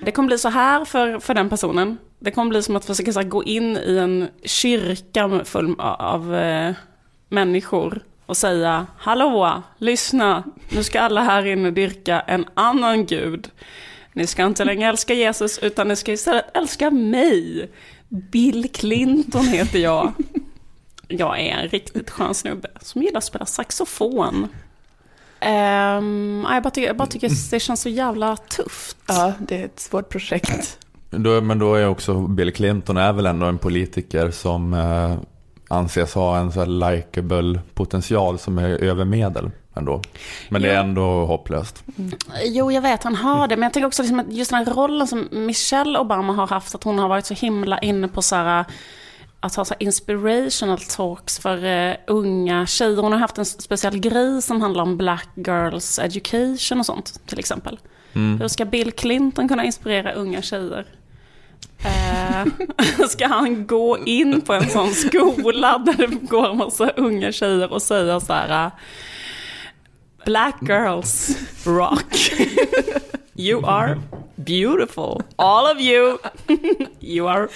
Det 0.00 0.12
kommer 0.12 0.26
bli 0.26 0.38
så 0.38 0.48
här 0.48 0.84
för, 0.84 1.18
för 1.18 1.34
den 1.34 1.48
personen. 1.48 1.98
Det 2.18 2.30
kommer 2.30 2.50
bli 2.50 2.62
som 2.62 2.76
att 2.76 2.84
försöka 2.84 3.12
här, 3.12 3.22
gå 3.22 3.44
in 3.44 3.76
i 3.76 3.96
en 3.96 4.28
kyrka 4.44 5.44
full 5.44 5.74
av 5.78 6.34
eh, 6.34 6.74
människor 7.28 8.02
och 8.26 8.36
säga 8.36 8.86
Hallå, 8.98 9.62
lyssna, 9.78 10.44
nu 10.70 10.82
ska 10.82 11.00
alla 11.00 11.22
här 11.22 11.46
inne 11.46 11.70
dyrka 11.70 12.20
en 12.20 12.44
annan 12.54 13.06
gud. 13.06 13.50
Ni 14.12 14.26
ska 14.26 14.46
inte 14.46 14.64
längre 14.64 14.88
älska 14.88 15.14
Jesus 15.14 15.58
utan 15.58 15.88
ni 15.88 15.96
ska 15.96 16.12
istället 16.12 16.56
älska 16.56 16.90
mig. 16.90 17.70
Bill 18.08 18.68
Clinton 18.72 19.44
heter 19.44 19.78
jag. 19.78 20.12
Jag 21.08 21.40
är 21.40 21.56
en 21.56 21.68
riktigt 21.68 22.10
skön 22.10 22.34
snubbe 22.34 22.68
som 22.80 23.02
gillar 23.02 23.18
att 23.18 23.24
spela 23.24 23.46
saxofon. 23.46 24.48
Um, 25.40 26.46
jag, 26.50 26.62
bara 26.62 26.70
tycker, 26.70 26.86
jag 26.86 26.96
bara 26.96 27.08
tycker 27.08 27.50
det 27.50 27.60
känns 27.60 27.80
så 27.80 27.88
jävla 27.88 28.36
tufft. 28.36 28.96
Ja, 29.06 29.32
det 29.38 29.60
är 29.60 29.64
ett 29.64 29.80
svårt 29.80 30.08
projekt. 30.08 30.78
Då, 31.10 31.40
men 31.40 31.58
då 31.58 31.74
är 31.74 31.88
också 31.88 32.20
Bill 32.20 32.52
Clinton 32.52 32.96
är 32.96 33.12
väl 33.12 33.26
ändå 33.26 33.46
en 33.46 33.58
politiker 33.58 34.30
som 34.30 34.74
eh, 34.74 35.16
anses 35.68 36.14
ha 36.14 36.38
en 36.38 36.52
så 36.52 36.58
här 36.60 36.92
likable 36.92 37.60
potential 37.74 38.38
som 38.38 38.58
är 38.58 38.68
över 38.68 39.04
medel 39.04 39.50
ändå. 39.74 40.02
Men 40.48 40.62
det 40.62 40.70
är 40.70 40.80
ändå 40.80 41.26
hopplöst. 41.26 41.84
Jo, 42.44 42.72
jag 42.72 42.82
vet, 42.82 43.02
han 43.02 43.14
har 43.14 43.48
det. 43.48 43.56
Men 43.56 43.62
jag 43.62 43.72
tänker 43.72 43.86
också 43.86 44.02
liksom 44.02 44.20
att 44.20 44.32
just 44.32 44.50
den 44.50 44.66
här 44.66 44.74
rollen 44.74 45.06
som 45.06 45.28
Michelle 45.30 45.98
Obama 45.98 46.32
har 46.32 46.46
haft, 46.46 46.74
att 46.74 46.84
hon 46.84 46.98
har 46.98 47.08
varit 47.08 47.26
så 47.26 47.34
himla 47.34 47.78
inne 47.78 48.08
på 48.08 48.22
så 48.22 48.36
här, 48.36 48.64
att 49.40 49.54
ha 49.54 49.64
så 49.64 49.74
inspirational 49.78 50.80
talks 50.80 51.38
för 51.38 51.64
eh, 51.64 51.96
unga 52.06 52.66
tjejer. 52.66 53.02
Hon 53.02 53.12
har 53.12 53.18
haft 53.18 53.38
en 53.38 53.44
speciell 53.44 53.98
grej 53.98 54.42
som 54.42 54.60
handlar 54.60 54.82
om 54.82 54.96
black 54.96 55.28
girls 55.34 55.98
education 55.98 56.80
och 56.80 56.86
sånt, 56.86 57.20
till 57.26 57.38
exempel. 57.38 57.78
Mm. 58.12 58.40
Hur 58.40 58.48
ska 58.48 58.64
Bill 58.64 58.92
Clinton 58.92 59.48
kunna 59.48 59.64
inspirera 59.64 60.12
unga 60.12 60.42
tjejer? 60.42 60.86
Eh, 61.84 62.46
ska 63.08 63.26
han 63.26 63.66
gå 63.66 63.98
in 64.06 64.40
på 64.40 64.52
en 64.52 64.70
sån 64.70 64.94
skola 64.94 65.78
där 65.78 66.06
det 66.06 66.06
går 66.06 66.50
en 66.50 66.56
massa 66.56 66.90
unga 66.90 67.32
tjejer 67.32 67.72
och 67.72 67.82
säga 67.82 68.20
så 68.20 68.32
här 68.32 68.64
eh, 68.66 68.72
Black 70.24 70.56
girls 70.62 71.38
rock. 71.64 72.32
You 73.36 73.64
are 73.64 73.98
beautiful. 74.36 75.22
All 75.36 75.76
of 75.76 75.80
you. 75.80 76.18
You 77.00 77.28
are... 77.28 77.48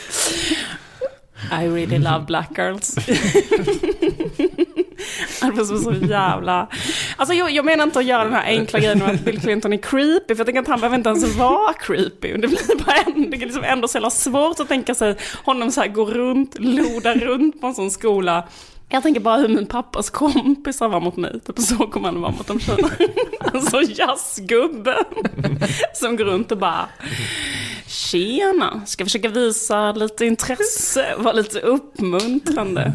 I 1.50 1.66
really 1.66 1.98
love 1.98 2.24
black 2.26 2.58
girls. 2.58 2.94
Det 5.40 5.50
var 5.50 5.64
så, 5.64 5.78
så 5.78 5.92
jävla... 5.92 6.68
Alltså 7.16 7.34
jag, 7.34 7.50
jag 7.50 7.64
menar 7.64 7.84
inte 7.84 7.98
att 7.98 8.04
göra 8.04 8.24
den 8.24 8.32
här 8.32 8.46
enkla 8.46 8.78
grejen 8.78 8.98
med 8.98 9.10
att 9.10 9.24
Bill 9.24 9.40
Clinton 9.40 9.72
är 9.72 9.76
creepy, 9.76 10.34
för 10.34 10.40
jag 10.40 10.46
tänker 10.46 10.60
att 10.60 10.68
han 10.68 10.80
behöver 10.80 10.96
inte 10.96 11.08
ens 11.08 11.36
vara 11.36 11.72
creepy. 11.72 12.32
Det 12.32 12.48
blir 12.48 12.84
bara 12.84 12.96
ändå, 12.96 13.30
det 13.30 13.36
är 13.36 13.46
liksom 13.46 13.64
ändå 13.64 13.88
så 13.88 13.96
jävla 13.96 14.10
svårt 14.10 14.60
att 14.60 14.68
tänka 14.68 14.94
sig 14.94 15.16
honom 15.44 15.70
så 15.70 15.80
här 15.80 15.88
gå 15.88 16.04
runt, 16.04 16.56
loda 16.58 17.14
runt 17.14 17.60
på 17.60 17.66
en 17.66 17.74
sån 17.74 17.90
skola. 17.90 18.44
Jag 18.88 19.02
tänker 19.02 19.20
bara 19.20 19.36
hur 19.36 19.48
min 19.48 19.66
pappas 19.66 20.10
kompisar 20.10 20.88
var 20.88 21.00
mot 21.00 21.16
mig, 21.16 21.40
typ 21.40 21.58
så 21.58 21.76
kommer 21.86 22.08
han 22.08 22.20
vara 22.20 22.32
mot 22.32 22.46
de 22.46 22.60
tjejerna. 22.60 22.88
Alltså 23.54 23.82
jazzgubbe 23.82 24.96
som 25.94 26.16
går 26.16 26.24
runt 26.24 26.52
och 26.52 26.58
bara 26.58 26.88
Tjena, 27.92 28.82
ska 28.86 29.04
försöka 29.04 29.28
visa 29.28 29.92
lite 29.92 30.26
intresse, 30.26 31.14
vara 31.18 31.32
lite 31.32 31.60
uppmuntrande. 31.60 32.92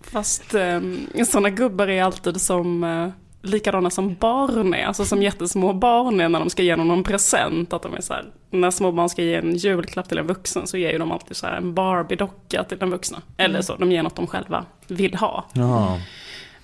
Fast 0.00 0.54
eh, 0.54 0.80
sådana 1.26 1.50
gubbar 1.50 1.88
är 1.88 2.02
alltid 2.02 2.40
som 2.40 2.84
eh, 2.84 3.08
likadana 3.42 3.90
som 3.90 4.14
barn 4.14 4.74
är, 4.74 4.84
alltså 4.84 5.04
som 5.04 5.22
jättesmå 5.22 5.72
barn 5.72 6.20
är 6.20 6.28
när 6.28 6.38
de 6.38 6.50
ska 6.50 6.62
ge 6.62 6.76
någon 6.76 6.90
en 6.90 7.04
present. 7.04 7.72
Att 7.72 7.82
de 7.82 7.94
är 7.94 8.00
så 8.00 8.12
här, 8.12 8.24
när 8.50 8.70
små 8.70 8.92
barn 8.92 9.08
ska 9.08 9.22
ge 9.22 9.34
en 9.34 9.56
julklapp 9.56 10.08
till 10.08 10.18
en 10.18 10.26
vuxen 10.26 10.66
så 10.66 10.76
ger 10.76 10.92
ju 10.92 10.98
de 10.98 11.12
alltid 11.12 11.36
så 11.36 11.46
här 11.46 11.56
en 11.56 11.74
Barbie-docka 11.74 12.64
till 12.64 12.78
den 12.78 12.90
vuxna. 12.90 13.22
Eller 13.36 13.62
så, 13.62 13.76
de 13.76 13.92
ger 13.92 14.02
något 14.02 14.16
de 14.16 14.26
själva 14.26 14.64
vill 14.86 15.14
ha. 15.14 15.44
Ja. 15.52 15.98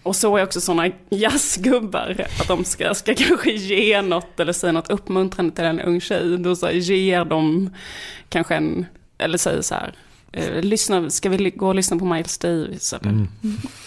Och 0.02 0.16
så 0.16 0.36
är 0.36 0.42
också 0.44 0.60
sådana 0.60 0.90
jazzgubbar, 1.10 2.26
att 2.40 2.48
de 2.48 2.64
ska, 2.64 2.94
ska 2.94 3.14
kanske 3.14 3.50
ge 3.50 4.02
något 4.02 4.40
eller 4.40 4.52
säga 4.52 4.72
något 4.72 4.90
uppmuntrande 4.90 5.54
till 5.54 5.64
en 5.64 5.80
ung 5.80 6.00
tjej. 6.00 6.38
Då 6.38 6.56
så 6.56 6.66
här, 6.66 6.72
ger 6.72 7.24
de 7.24 7.70
kanske 8.28 8.54
en, 8.54 8.86
eller 9.18 9.38
säger 9.38 9.62
så 9.62 9.74
här, 9.74 9.92
eh, 10.32 10.62
lyssna, 10.62 11.10
ska 11.10 11.28
vi 11.28 11.50
gå 11.50 11.68
och 11.68 11.74
lyssna 11.74 11.96
på 11.98 12.04
Miles 12.04 12.38
Davis? 12.38 12.92
Eller? 12.92 13.10
Mm. 13.10 13.28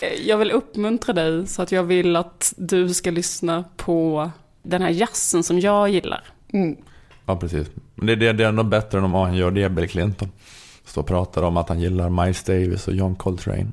Eh, 0.02 0.28
Jag 0.28 0.38
vill 0.38 0.52
uppmuntra 0.52 1.14
dig 1.14 1.48
så 1.48 1.62
att 1.62 1.72
jag 1.72 1.84
vill 1.84 2.16
att 2.16 2.54
du 2.58 2.94
ska 2.94 3.12
lyssna 3.12 3.64
på 3.78 4.32
den 4.64 4.82
här 4.82 4.90
jazzen 4.90 5.44
som 5.44 5.60
jag 5.60 5.90
gillar. 5.90 6.24
Ja, 7.26 7.36
precis. 7.38 7.68
Men 7.96 8.08
det, 8.08 8.16
det, 8.16 8.34
det 8.34 8.44
är 8.44 8.48
ändå 8.50 8.64
bättre 8.64 8.98
än 8.98 9.04
om 9.04 9.14
han 9.14 9.36
gör 9.36 9.52
det, 9.52 9.70
Bill 9.70 9.90
Clinton. 9.90 10.32
Står 10.86 11.02
och 11.02 11.08
pratar 11.08 11.44
om 11.44 11.58
att 11.58 11.70
han 11.70 11.80
gillar 11.80 12.10
Miles 12.10 12.44
Davis 12.44 12.88
och 12.88 12.94
John 12.94 13.16
Coltrane. 13.16 13.68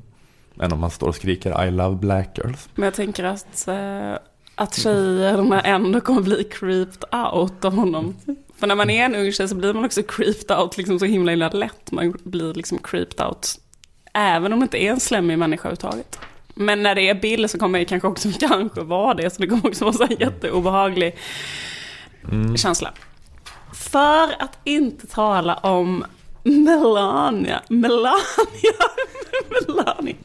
Än 0.59 0.73
om 0.73 0.81
han 0.81 0.91
står 0.91 1.07
och 1.07 1.15
skriker 1.15 1.65
I 1.67 1.71
love 1.71 1.95
black 1.95 2.37
girls. 2.37 2.69
Men 2.75 2.83
jag 2.83 2.93
tänker 2.93 3.23
att, 3.23 3.67
eh, 3.67 4.13
att 4.55 4.75
tjejerna 4.75 5.61
ändå 5.61 6.01
kommer 6.01 6.21
bli 6.21 6.43
creeped 6.43 7.03
out 7.11 7.65
av 7.65 7.73
honom. 7.73 8.15
För 8.57 8.67
när 8.67 8.75
man 8.75 8.89
är 8.89 9.05
en 9.05 9.15
ung 9.15 9.31
tjej 9.31 9.47
så 9.47 9.55
blir 9.55 9.73
man 9.73 9.85
också 9.85 10.03
creeped 10.03 10.57
out 10.57 10.77
liksom 10.77 10.99
så 10.99 11.05
himla, 11.05 11.31
himla 11.31 11.49
lätt. 11.49 11.91
Man 11.91 12.13
blir 12.23 12.53
liksom 12.53 12.77
creeped 12.77 13.25
out. 13.25 13.47
Även 14.13 14.53
om 14.53 14.59
det 14.59 14.63
inte 14.63 14.83
är 14.83 14.91
en 14.91 14.99
slemmig 14.99 15.37
människa 15.37 15.69
överhuvudtaget. 15.69 16.19
Men 16.53 16.83
när 16.83 16.95
det 16.95 17.09
är 17.09 17.15
Bill 17.15 17.49
så 17.49 17.59
kommer 17.59 17.79
det 17.79 17.85
kanske 17.85 18.07
också 18.07 18.29
kanske 18.39 18.81
vara 18.81 19.13
det. 19.13 19.29
Så 19.29 19.41
det 19.41 19.47
kommer 19.47 19.67
också 19.67 19.85
vara 19.85 19.93
så 19.93 20.05
här 20.05 20.15
jätteobehaglig 20.19 21.17
känsla. 22.55 22.93
För 23.73 24.41
att 24.43 24.57
inte 24.63 25.07
tala 25.07 25.55
om 25.55 26.05
Melania. 26.49 27.61
Melania. 27.69 28.13
Melania. 29.67 30.15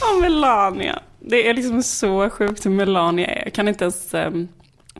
Ja, 0.00 0.18
Melania. 0.20 1.02
Det 1.20 1.48
är 1.48 1.54
liksom 1.54 1.82
så 1.82 2.30
sjukt 2.30 2.66
hur 2.66 2.70
Melania 2.70 3.26
är. 3.26 3.44
Jag 3.44 3.52
kan 3.52 3.68
inte 3.68 3.84
ens, 3.84 4.14
ehm, 4.14 4.48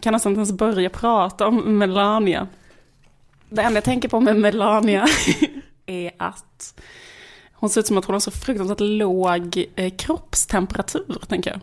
kan 0.00 0.12
nästan 0.12 0.32
inte 0.32 0.38
ens 0.38 0.52
börja 0.52 0.90
prata 0.90 1.46
om 1.46 1.78
Melania. 1.78 2.48
Det 3.48 3.62
enda 3.62 3.76
jag 3.76 3.84
tänker 3.84 4.08
på 4.08 4.20
med 4.20 4.36
Melania 4.36 5.06
är 5.86 6.10
att 6.18 6.74
hon 7.52 7.70
ser 7.70 7.80
ut 7.80 7.86
som 7.86 7.98
att 7.98 8.04
hon 8.04 8.12
har 8.14 8.20
så 8.20 8.30
fruktansvärt 8.30 8.80
låg 8.80 9.66
eh, 9.76 9.90
kroppstemperatur, 9.96 11.22
tänker 11.28 11.50
jag. 11.50 11.60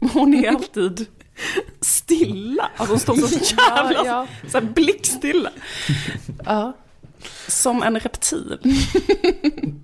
Hon 0.12 0.34
är 0.34 0.48
alltid 0.48 1.06
stilla. 1.80 2.70
Alltså 2.76 2.92
hon 2.92 3.00
står 3.00 3.14
så 3.14 3.54
jävla 3.58 4.04
Ja, 4.04 4.04
ja. 4.06 4.48
Så 4.50 4.58
här 4.58 4.66
blickstilla. 4.66 5.50
Ja. 6.44 6.72
Som 7.48 7.82
en 7.82 7.98
reptil. 8.00 8.58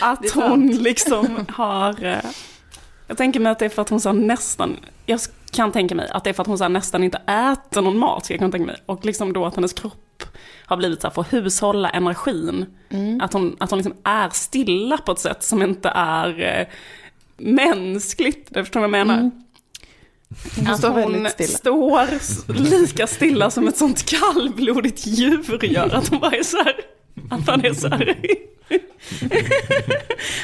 Att 0.00 0.30
hon 0.30 0.66
liksom 0.66 1.46
har... 1.48 2.04
eh, 2.04 2.18
Jag 3.06 3.16
tänker 3.16 3.40
mig 3.40 3.52
att 3.52 3.58
det 3.58 3.64
är 3.64 3.68
för 3.68 3.82
att 3.82 3.88
hon 3.88 4.00
så 4.00 4.12
nästan... 4.12 4.76
Jag 5.06 5.20
kan 5.52 5.72
tänka 5.72 5.94
mig 5.94 6.08
att 6.10 6.24
det 6.24 6.30
är 6.30 6.34
för 6.34 6.42
att 6.42 6.46
hon 6.46 6.58
så 6.58 6.68
nästan 6.68 7.04
inte 7.04 7.18
äter 7.18 7.82
någon 7.82 7.98
mat. 7.98 8.30
Jag 8.30 8.38
kan 8.38 8.50
tänka 8.52 8.66
mig. 8.66 8.76
Och 8.86 9.04
liksom 9.04 9.32
då 9.32 9.46
att 9.46 9.54
hennes 9.56 9.72
kropp 9.72 10.22
har 10.66 10.76
blivit 10.76 11.00
så 11.00 11.06
här 11.06 11.14
för 11.14 11.20
att 11.20 11.32
hushålla 11.32 11.90
energin. 11.90 12.66
Att 13.22 13.32
hon, 13.32 13.56
att 13.60 13.70
hon 13.70 13.78
liksom 13.78 13.94
är 14.04 14.28
stilla 14.30 14.98
på 14.98 15.12
ett 15.12 15.18
sätt 15.18 15.42
som 15.42 15.62
inte 15.62 15.88
är 15.94 16.40
eh, 16.60 16.66
mänskligt. 17.36 18.46
Det 18.50 18.64
förstår 18.64 18.80
vad 18.80 18.84
jag 18.98 19.06
menar? 19.06 19.30
Hon 20.56 20.66
Att 20.66 20.78
står 20.78 20.90
hon 20.90 21.28
står 21.48 22.08
lika 22.52 23.06
stilla 23.06 23.50
som 23.50 23.68
ett 23.68 23.76
sånt 23.76 24.06
kallblodigt 24.06 25.06
djur 25.06 25.64
gör. 25.64 25.94
Att 25.94 26.08
hon 26.08 26.20
bara 26.20 26.36
är 26.36 26.42
så 26.42 26.56
här, 26.56 26.74
att 27.30 27.46
man 27.46 27.64
är 27.64 27.74
så 27.74 27.88
här. 27.88 28.16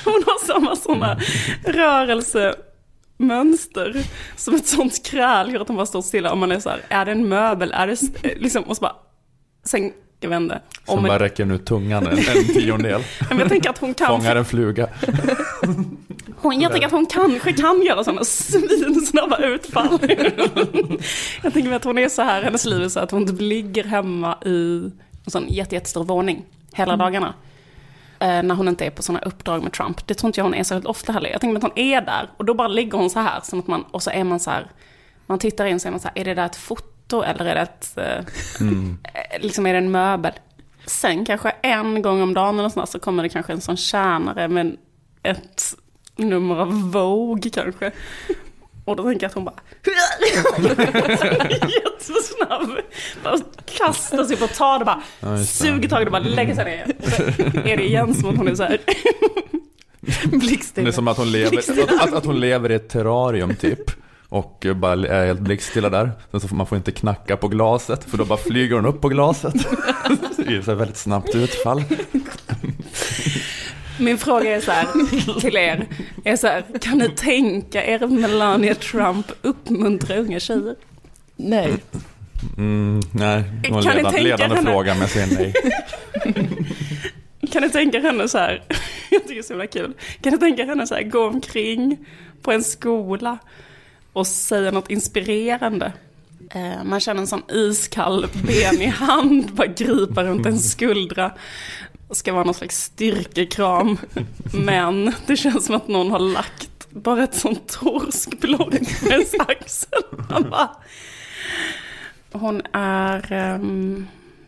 Hon 0.05 0.23
har 0.27 0.47
samma 0.47 0.77
sådana 0.77 1.21
rörelsemönster 1.65 4.05
som 4.37 4.55
ett 4.55 4.67
sånt 4.67 5.07
kräl 5.07 5.53
gör 5.53 5.61
att 5.61 5.69
hon 5.69 5.77
bara 5.77 5.87
står 5.87 6.03
stilla. 6.03 6.33
Och 6.33 6.39
man 6.39 6.53
är 6.53 6.61
så 6.61 6.71
här, 6.71 6.81
är 6.89 7.05
det 7.05 7.13
en 7.13 7.29
möbel? 7.29 7.73
Är 7.73 7.87
det 7.87 7.97
liksom, 8.37 8.63
och 8.63 8.77
så 8.77 8.81
bara, 8.81 8.97
sen, 9.65 9.93
jag 10.21 10.29
vet 10.31 10.41
inte. 10.41 10.61
Som 10.85 10.99
Om 10.99 11.05
bara 11.05 11.19
räcker 11.19 11.53
ut 11.53 11.67
tungan 11.67 12.07
en, 12.07 12.19
en 12.19 12.45
tiondel. 12.55 13.03
men 13.29 13.39
jag 13.39 13.49
tänker 13.49 13.71
att 13.71 13.79
hon 13.79 13.95
kan 13.95 14.07
Fångar 14.07 14.37
en 14.37 14.45
fluga. 14.45 14.89
Hon, 16.37 16.61
jag 16.61 16.73
tänker 16.73 16.87
att 16.87 16.93
hon 16.93 17.07
kanske 17.07 17.53
kan 17.53 17.83
göra 17.83 18.05
sådana 18.05 18.25
svinsnabba 18.25 19.39
utfall. 19.39 19.99
jag 21.43 21.53
tänker 21.53 21.73
att 21.73 21.85
hon 21.85 21.99
är 21.99 22.09
så 22.09 22.23
här, 22.23 22.43
hennes 22.43 22.65
liv 22.65 22.83
är 22.83 22.89
så 22.89 23.01
att 23.01 23.11
hon 23.11 23.27
typ 23.27 23.41
ligger 23.41 23.85
hemma 23.85 24.39
i 24.45 24.91
en 25.25 25.31
sån 25.31 25.49
jätte, 25.49 25.75
jättestor 25.75 26.05
våning 26.05 26.45
hela 26.73 26.97
dagarna. 26.97 27.35
Eh, 28.19 28.43
när 28.43 28.55
hon 28.55 28.69
inte 28.69 28.87
är 28.87 28.91
på 28.91 29.03
sådana 29.03 29.21
uppdrag 29.21 29.63
med 29.63 29.73
Trump. 29.73 30.07
Det 30.07 30.15
tror 30.15 30.29
inte 30.29 30.41
jag 30.41 30.45
hon 30.45 30.55
är 30.55 30.65
särskilt 30.65 30.87
ofta 30.87 31.13
heller. 31.13 31.31
Jag 31.31 31.41
tänker 31.41 31.57
att 31.57 31.63
hon 31.63 31.79
är 31.79 32.01
där 32.01 32.31
och 32.37 32.45
då 32.45 32.55
bara 32.55 32.69
ligger 32.69 32.99
hon 32.99 33.11
så 33.11 33.21
här. 33.21 33.41
Som 33.43 33.59
att 33.59 33.67
man, 33.67 33.85
och 33.91 34.03
så 34.03 34.11
är 34.11 34.25
man 34.25 34.41
så 34.41 34.51
här, 34.51 34.67
man 35.27 35.39
tittar 35.39 35.67
in 35.67 35.81
så 35.81 35.89
är 35.89 35.91
man 35.91 36.01
så 36.01 36.09
här, 36.09 36.21
är 36.21 36.25
det 36.25 36.35
där 36.35 36.47
ett 36.47 36.57
foto 36.57 36.96
eller 37.13 37.45
är 37.45 37.55
det 37.55 37.61
ett, 37.61 37.93
eh, 37.97 38.19
eh, 39.15 39.41
liksom 39.41 39.67
är 39.67 39.73
det 39.73 39.79
en 39.79 39.91
möbel? 39.91 40.33
Sen 40.87 41.25
kanske 41.25 41.51
en 41.63 42.03
gång 42.03 42.23
om 42.23 42.35
dagen 42.35 42.59
eller 42.59 42.69
sådär, 42.69 42.87
så 42.87 42.99
kommer 42.99 43.23
det 43.23 43.29
kanske 43.29 43.53
en 43.53 43.61
sån 43.61 43.77
tjänare 43.77 44.49
med 44.49 44.77
ett 45.23 45.75
nummer 46.17 46.57
av 46.57 46.91
Vogue 46.91 47.51
kanske. 47.51 47.93
Och 48.85 48.97
då 48.97 49.03
tänker 49.03 49.25
jag 49.25 49.29
att 49.29 49.35
hon 49.35 49.45
bara... 49.45 49.55
Jättesnabb. 51.51 52.79
Bara 53.25 53.39
kastar 53.79 54.25
sig 54.25 54.37
upp 54.37 54.43
och 54.43 54.53
tar 54.55 54.79
det 54.79 54.85
bara. 54.85 55.03
Ja, 55.21 55.45
suger 55.45 55.89
tag 55.89 56.07
och 56.07 56.13
bara 56.13 56.23
lägger 56.23 56.55
sig 56.55 56.65
ner. 56.65 56.95
Och 57.03 57.09
så 57.09 57.23
är 57.59 57.77
det 57.77 57.87
igen 57.87 58.15
som 58.15 58.29
att 58.31 58.37
hon 58.37 58.49
är 58.49 58.55
så 58.55 58.63
här. 58.63 58.79
Det 60.75 60.81
är 60.81 60.93
som 60.93 61.09
att 61.09 61.17
hon 61.17 61.33
lever, 61.33 61.59
att, 62.03 62.13
att 62.13 62.25
hon 62.25 62.41
lever 62.41 62.73
i 62.73 62.75
ett 62.75 62.89
terrarium 62.89 63.55
typ. 63.55 63.91
Och 64.29 64.67
bara 64.77 64.93
är 65.09 65.27
helt 65.27 65.41
blickstilla 65.41 65.91
där. 65.91 66.11
Sen 66.31 66.41
så 66.41 66.49
får 66.49 66.57
man 66.57 66.67
får 66.67 66.79
inte 66.79 66.93
knacka 66.93 67.37
på 67.37 67.49
glaset 67.49 68.05
för 68.11 68.19
då 68.19 68.25
bara 68.25 68.39
flyger 68.39 68.77
hon 68.77 68.87
upp 68.87 69.01
på 69.01 69.09
glaset. 69.09 69.55
Det 70.37 70.57
är 70.57 70.63
så 70.63 70.75
väldigt 70.75 70.97
snabbt 70.97 71.35
utfall. 71.35 71.83
Min 74.01 74.19
fråga 74.19 74.57
är 74.57 74.61
så 74.61 74.71
här 74.71 74.87
till 75.41 75.57
er. 75.57 75.87
Är 76.25 76.37
så 76.37 76.47
här, 76.47 76.65
kan 76.81 76.99
ni 76.99 77.09
tänka 77.09 77.85
er 77.85 78.07
Melania 78.07 78.75
Trump 78.75 79.27
uppmuntra 79.43 80.17
unga 80.17 80.41
tjejer? 80.41 80.75
Nej. 81.37 81.75
Mm, 82.57 83.01
nej, 83.13 83.45
det 83.63 83.71
var 83.71 83.79
en 83.79 83.85
Kan 83.85 83.97
ledande, 83.97 84.11
tänka 84.11 84.23
ledande 84.23 84.57
henne? 84.57 84.71
fråga 84.71 84.93
men 84.95 85.01
jag 85.01 85.11
säger 85.11 85.27
nej. 85.39 85.55
Kan 87.53 87.63
ni 87.63 87.71
tänka 87.71 88.01
henne 88.01 88.29
så 88.29 88.39
här, 88.39 88.63
jag 89.11 89.23
tycker 89.23 89.35
det 89.35 89.41
är 89.41 89.43
så 89.43 89.53
himla 89.53 89.67
kul. 89.67 89.93
Kan 90.21 90.33
ni 90.33 90.39
tänka 90.39 90.65
henne 90.65 90.87
så 90.87 90.95
här, 90.95 91.03
gå 91.03 91.27
omkring 91.27 92.07
på 92.43 92.53
en 92.53 92.63
skola 92.65 93.39
och 94.17 94.27
säga 94.27 94.71
något 94.71 94.91
inspirerande? 94.91 95.93
Eh, 96.51 96.85
Man 96.85 97.01
känner 97.01 97.21
en 97.21 97.27
sån 97.27 97.43
iskall 97.51 98.27
ben 98.47 98.83
i 98.83 98.87
hand, 98.87 99.53
bara 99.55 99.67
gripa 99.67 100.25
runt 100.25 100.47
en 100.47 100.59
skuldra. 100.59 101.33
Det 102.09 102.15
ska 102.15 102.33
vara 102.33 102.45
någon 102.45 102.55
slags 102.55 102.83
styrkekram. 102.83 103.99
Men 104.53 105.13
det 105.27 105.37
känns 105.37 105.67
som 105.67 105.75
att 105.75 105.89
någon 105.89 106.11
har 106.11 106.19
lagt 106.19 106.91
bara 106.91 107.25
ett 107.25 107.35
sånt 107.35 107.69
torskblock 107.69 109.01
på 109.01 109.09
ens 109.11 109.35
axel. 109.49 110.03
Hon 112.33 112.63
är 112.73 113.33
um, 113.55 114.07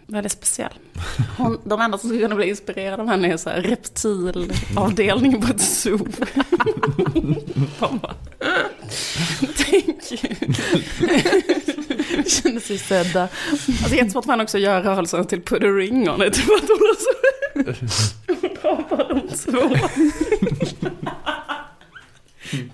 väldigt 0.09 0.33
speciell. 0.33 0.73
Hon, 1.39 1.61
de 1.65 1.81
enda 1.81 1.99
som 1.99 2.09
skulle 2.09 2.23
kunna 2.23 2.35
bli 2.35 2.49
inspirerade 2.49 3.03
av 3.03 3.09
henne 3.09 3.33
är 3.33 3.37
så 3.37 3.51
här 3.51 3.63
reptilavdelningen 3.63 5.41
på 5.41 5.47
ett 5.53 5.61
zoo. 5.61 5.99
De 7.81 7.99
bara, 7.99 8.15
Thank 9.57 10.13
you. 10.13 10.19
Känner 12.27 12.61
sig 12.61 12.79
sedda. 12.79 13.23
Alltså 13.23 13.95
jättesvårt 13.95 14.25
för 14.25 14.33
henne 14.33 14.43
också 14.43 14.57
att 14.57 14.63
göra 14.63 14.85
rörelsen 14.85 15.27
till 15.27 15.43
put 15.43 15.63
a 15.63 15.67
ring 15.67 16.11
on 16.11 16.23
it. 16.23 16.37
För 16.37 16.55
att 16.55 16.69
hon 16.69 16.79
har 16.79 16.95
så... 16.95 17.11
Hon 18.63 18.85
bara 18.91 19.09
de 19.09 19.29
två. 19.29 19.77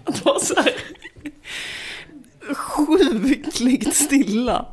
Att 0.04 0.24
vara 0.24 0.38
så 0.38 0.54
här 0.54 0.72
sjukligt 2.54 3.94
stilla. 3.94 4.66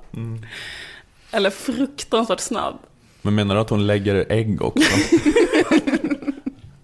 Eller 1.31 1.49
fruktansvärt 1.49 2.39
snabb. 2.39 2.75
Men 3.21 3.35
menar 3.35 3.55
du 3.55 3.61
att 3.61 3.69
hon 3.69 3.87
lägger 3.87 4.25
ägg 4.29 4.61
också? 4.61 4.89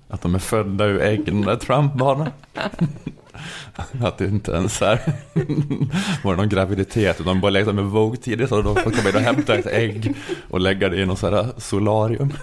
Att 0.10 0.22
de 0.22 0.36
är 0.36 0.40
födda 0.40 0.86
ur 0.86 1.02
äggen, 1.02 1.42
de 1.42 1.46
där 1.46 1.56
Trump-barnen? 1.56 2.30
Att 4.02 4.18
det 4.18 4.26
inte 4.26 4.52
ens 4.52 4.82
är 4.82 5.00
var 6.24 6.32
det 6.32 6.38
någon 6.38 6.50
graviditet, 6.50 7.16
utan 7.20 7.26
de 7.36 7.42
bara 7.42 7.50
lekte 7.50 7.74
med 7.74 7.84
Vogue 7.84 8.18
tidigt 8.18 8.50
så 8.50 8.62
de 8.62 8.76
får 8.76 8.92
komma 8.92 9.10
in 9.10 9.16
och 9.16 9.22
hämta 9.22 9.56
ett 9.56 9.66
ägg 9.66 10.16
och 10.50 10.60
lägga 10.60 10.90
det 10.90 10.98
i 10.98 11.06
någon 11.06 11.18
sån 11.18 11.48
solarium. 11.58 12.34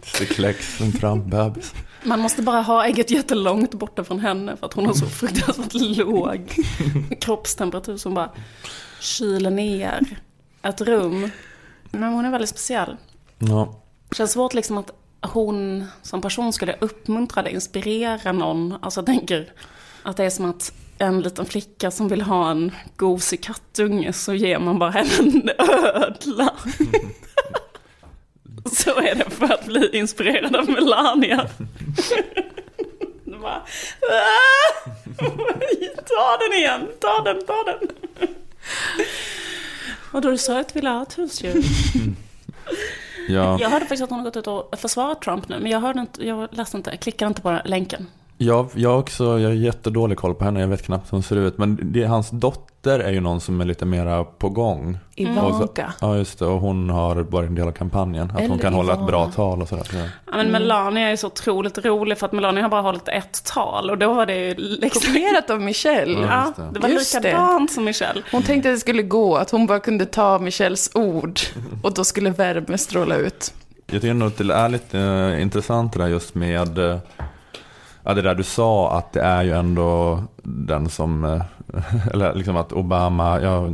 Tills 0.00 0.18
det 0.18 0.26
kläcks 0.26 0.80
en 0.80 0.92
Trump-bebis. 0.92 1.74
Man 2.04 2.20
måste 2.20 2.42
bara 2.42 2.62
ha 2.62 2.86
ägget 2.86 3.10
jättelångt 3.10 3.74
borta 3.74 4.04
från 4.04 4.20
henne 4.20 4.56
för 4.56 4.66
att 4.66 4.72
hon 4.72 4.86
har 4.86 4.94
så 4.94 5.06
fruktansvärt 5.06 5.74
låg 5.74 6.54
kroppstemperatur 7.20 7.96
som 7.96 8.14
bara 8.14 8.30
kyler 9.00 9.50
ner 9.50 10.00
ett 10.68 10.80
rum. 10.80 11.30
Men 11.90 12.12
hon 12.12 12.24
är 12.24 12.30
väldigt 12.30 12.50
speciell. 12.50 12.96
Ja, 13.38 13.80
Det 14.08 14.16
känns 14.16 14.32
svårt 14.32 14.54
liksom 14.54 14.78
att 14.78 14.90
hon 15.22 15.84
som 16.02 16.20
person 16.22 16.52
skulle 16.52 16.76
uppmuntra 16.80 17.40
eller 17.40 17.50
inspirera 17.50 18.32
någon. 18.32 18.78
Alltså 18.82 19.00
jag 19.00 19.06
tänker 19.06 19.52
att 20.02 20.16
det 20.16 20.24
är 20.24 20.30
som 20.30 20.50
att 20.50 20.72
en 20.98 21.20
liten 21.20 21.46
flicka 21.46 21.90
som 21.90 22.08
vill 22.08 22.22
ha 22.22 22.50
en 22.50 22.72
gosig 22.96 23.42
kattunge 23.42 24.12
så 24.12 24.34
ger 24.34 24.58
man 24.58 24.78
bara 24.78 24.90
henne 24.90 25.10
en 25.18 25.50
ödla. 25.94 26.54
så 28.72 28.90
är 29.00 29.14
det 29.14 29.30
för 29.30 29.52
att 29.54 29.66
bli 29.66 29.98
inspirerad 29.98 30.56
av 30.56 30.70
Melania. 30.70 31.46
Bara, 33.42 33.62
"Ah! 34.00 34.90
ta 36.08 36.36
den 36.40 36.52
igen, 36.58 36.88
ta 37.00 37.20
den, 37.22 37.46
ta 37.46 37.64
den. 37.64 37.88
Och 40.16 40.22
då 40.22 40.38
sa 40.38 40.52
jag 40.52 40.60
att 40.60 40.76
vi 40.76 40.80
ville 40.80 40.90
ha 40.90 41.02
ett 41.02 41.18
husdjur. 41.18 41.54
ja. 43.28 43.58
Jag 43.60 43.70
hörde 43.70 43.84
faktiskt 43.84 44.02
att 44.02 44.10
hon 44.10 44.18
har 44.18 44.24
gått 44.24 44.36
ut 44.36 44.46
och 44.46 44.78
försvarat 44.78 45.22
Trump 45.22 45.48
nu, 45.48 45.58
men 45.58 45.70
jag 45.70 45.80
hörde 45.80 46.00
inte, 46.00 46.26
jag 46.26 46.48
läste 46.50 46.76
inte, 46.76 46.90
jag 46.90 47.00
klickade 47.00 47.28
inte 47.28 47.42
på 47.42 47.60
länken. 47.64 48.06
Jag, 48.38 48.68
jag 48.74 48.98
också, 48.98 49.24
jag 49.38 49.48
har 49.48 49.54
jättedålig 49.54 50.18
koll 50.18 50.34
på 50.34 50.44
henne, 50.44 50.60
jag 50.60 50.68
vet 50.68 50.82
knappt 50.82 51.06
hur 51.12 51.16
hon 51.16 51.22
ser 51.22 51.36
ut. 51.36 51.58
Men 51.58 51.78
det, 51.82 52.04
hans 52.04 52.30
dotter 52.30 52.98
är 52.98 53.12
ju 53.12 53.20
någon 53.20 53.40
som 53.40 53.60
är 53.60 53.64
lite 53.64 53.84
mera 53.84 54.24
på 54.24 54.48
gång. 54.48 54.98
Ivanka. 55.14 55.92
Så- 55.98 56.06
Ja, 56.06 56.16
just 56.16 56.38
det. 56.38 56.46
Och 56.46 56.60
hon 56.60 56.90
har 56.90 57.16
varit 57.16 57.48
en 57.48 57.54
del 57.54 57.68
av 57.68 57.72
kampanjen. 57.72 58.24
Att 58.30 58.32
hon 58.40 58.44
Eller 58.44 58.58
kan 58.58 58.74
hålla 58.74 58.92
ett 58.92 59.06
bra 59.06 59.16
Ivana. 59.18 59.32
tal 59.32 59.62
och 59.62 59.68
sådär. 59.68 59.84
Så. 59.84 59.96
Ja, 59.96 60.06
men 60.36 60.50
Melania 60.52 61.10
är 61.10 61.16
så 61.16 61.26
otroligt 61.26 61.78
rolig 61.84 62.18
för 62.18 62.26
att 62.26 62.32
Melania 62.32 62.62
har 62.64 62.68
bara 62.70 62.80
hållit 62.82 63.08
ett 63.08 63.44
tal 63.44 63.90
och 63.90 63.98
då 63.98 64.14
var 64.14 64.26
det 64.26 64.36
ju 64.36 64.54
liksom... 64.54 65.02
Kopierat 65.12 65.50
av 65.50 65.60
Michelle. 65.60 66.20
Ja. 66.20 66.52
Det. 66.56 66.62
det 66.72 66.80
var 66.80 66.88
Just 66.88 67.12
det. 67.12 67.20
likadant 67.28 67.72
som 67.72 67.84
Michelle. 67.84 68.22
Hon 68.32 68.42
tänkte 68.42 68.68
att 68.68 68.74
det 68.76 68.80
skulle 68.80 69.02
gå, 69.02 69.36
att 69.36 69.50
hon 69.50 69.66
bara 69.66 69.80
kunde 69.80 70.06
ta 70.06 70.38
Michelles 70.38 70.90
ord 70.94 71.40
och 71.82 71.94
då 71.94 72.04
skulle 72.04 72.30
värme 72.30 72.78
stråla 72.78 73.16
ut. 73.16 73.54
Jag 73.86 74.00
tycker 74.00 74.14
nog 74.14 74.28
att 74.28 74.36
det 74.38 74.54
är 74.54 74.68
lite 74.68 75.00
eh, 75.00 75.42
intressant 75.42 75.92
det 75.92 75.98
där 75.98 76.06
just 76.08 76.34
med 76.34 76.78
eh, 76.78 76.98
ja, 78.06 78.14
det 78.14 78.22
där 78.22 78.34
du 78.34 78.42
sa 78.42 78.98
att 78.98 79.12
det 79.12 79.20
är 79.20 79.42
ju 79.42 79.52
ändå 79.52 80.22
den 80.42 80.88
som, 80.88 81.24
eh, 81.24 81.42
eller 82.12 82.34
liksom 82.34 82.56
att 82.56 82.72
Obama, 82.72 83.40
ja, 83.40 83.70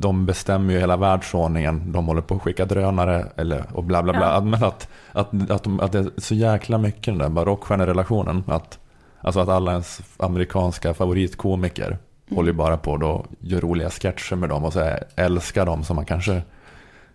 de 0.00 0.26
bestämmer 0.26 0.74
ju 0.74 0.80
hela 0.80 0.96
världsordningen. 0.96 1.92
De 1.92 2.06
håller 2.06 2.22
på 2.22 2.34
att 2.34 2.42
skicka 2.42 2.64
drönare 2.64 3.26
eller, 3.36 3.64
och 3.72 3.84
bla 3.84 4.02
bla 4.02 4.12
bla. 4.12 4.34
Ja. 4.34 4.40
Men 4.40 4.64
att, 4.64 4.88
att, 5.12 5.50
att, 5.50 5.80
att 5.80 5.92
det 5.92 5.98
är 5.98 6.10
så 6.20 6.34
jäkla 6.34 6.78
mycket 6.78 7.04
den 7.04 7.18
där 7.18 7.28
barockstjärnerelationen. 7.28 8.44
Att, 8.46 8.78
alltså 9.20 9.40
att 9.40 9.48
alla 9.48 9.70
ens 9.72 10.00
amerikanska 10.16 10.94
favoritkomiker 10.94 11.98
håller 12.30 12.48
ju 12.48 12.56
bara 12.56 12.76
på 12.76 12.92
och 12.92 13.26
gör 13.40 13.60
roliga 13.60 13.90
sketcher 13.90 14.36
med 14.36 14.48
dem 14.48 14.64
och 14.64 14.72
så 14.72 14.80
här, 14.80 15.04
älskar 15.16 15.66
dem 15.66 15.84
som 15.84 15.96
man 15.96 16.04
kanske 16.04 16.42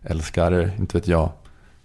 älskar, 0.03 0.71
inte 0.79 0.97
vet 0.97 1.07
jag, 1.07 1.29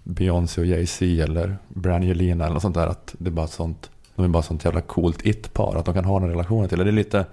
Beyoncé 0.02 0.60
och 0.60 0.66
Jay-Z 0.66 1.04
eller 1.22 1.56
Brangelina 1.68 2.44
eller 2.44 2.54
något 2.54 2.62
sånt 2.62 2.74
där. 2.74 2.86
Att 2.86 3.14
det 3.18 3.28
är 3.28 3.32
bara 3.32 3.44
ett 3.44 3.52
sånt, 3.52 3.90
de 4.20 4.24
är 4.24 4.28
bara 4.32 4.42
sånt 4.42 4.64
jävla 4.64 4.80
coolt 4.80 5.26
it-par. 5.26 5.76
Att 5.76 5.84
de 5.84 5.94
kan 5.94 6.04
ha 6.04 6.20
den 6.20 6.28
relationen 6.30 6.68
till 6.68 6.78
det. 6.78 6.84
Det 6.84 6.90
är 6.90 6.92
lite, 6.92 7.24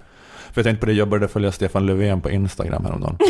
för 0.52 0.60
jag 0.60 0.64
tänkte 0.64 0.80
på 0.80 0.86
det, 0.86 0.92
jag 0.92 1.08
började 1.08 1.28
följa 1.28 1.52
Stefan 1.52 1.86
Löfven 1.86 2.20
på 2.20 2.30
Instagram 2.30 2.84
häromdagen. 2.84 3.16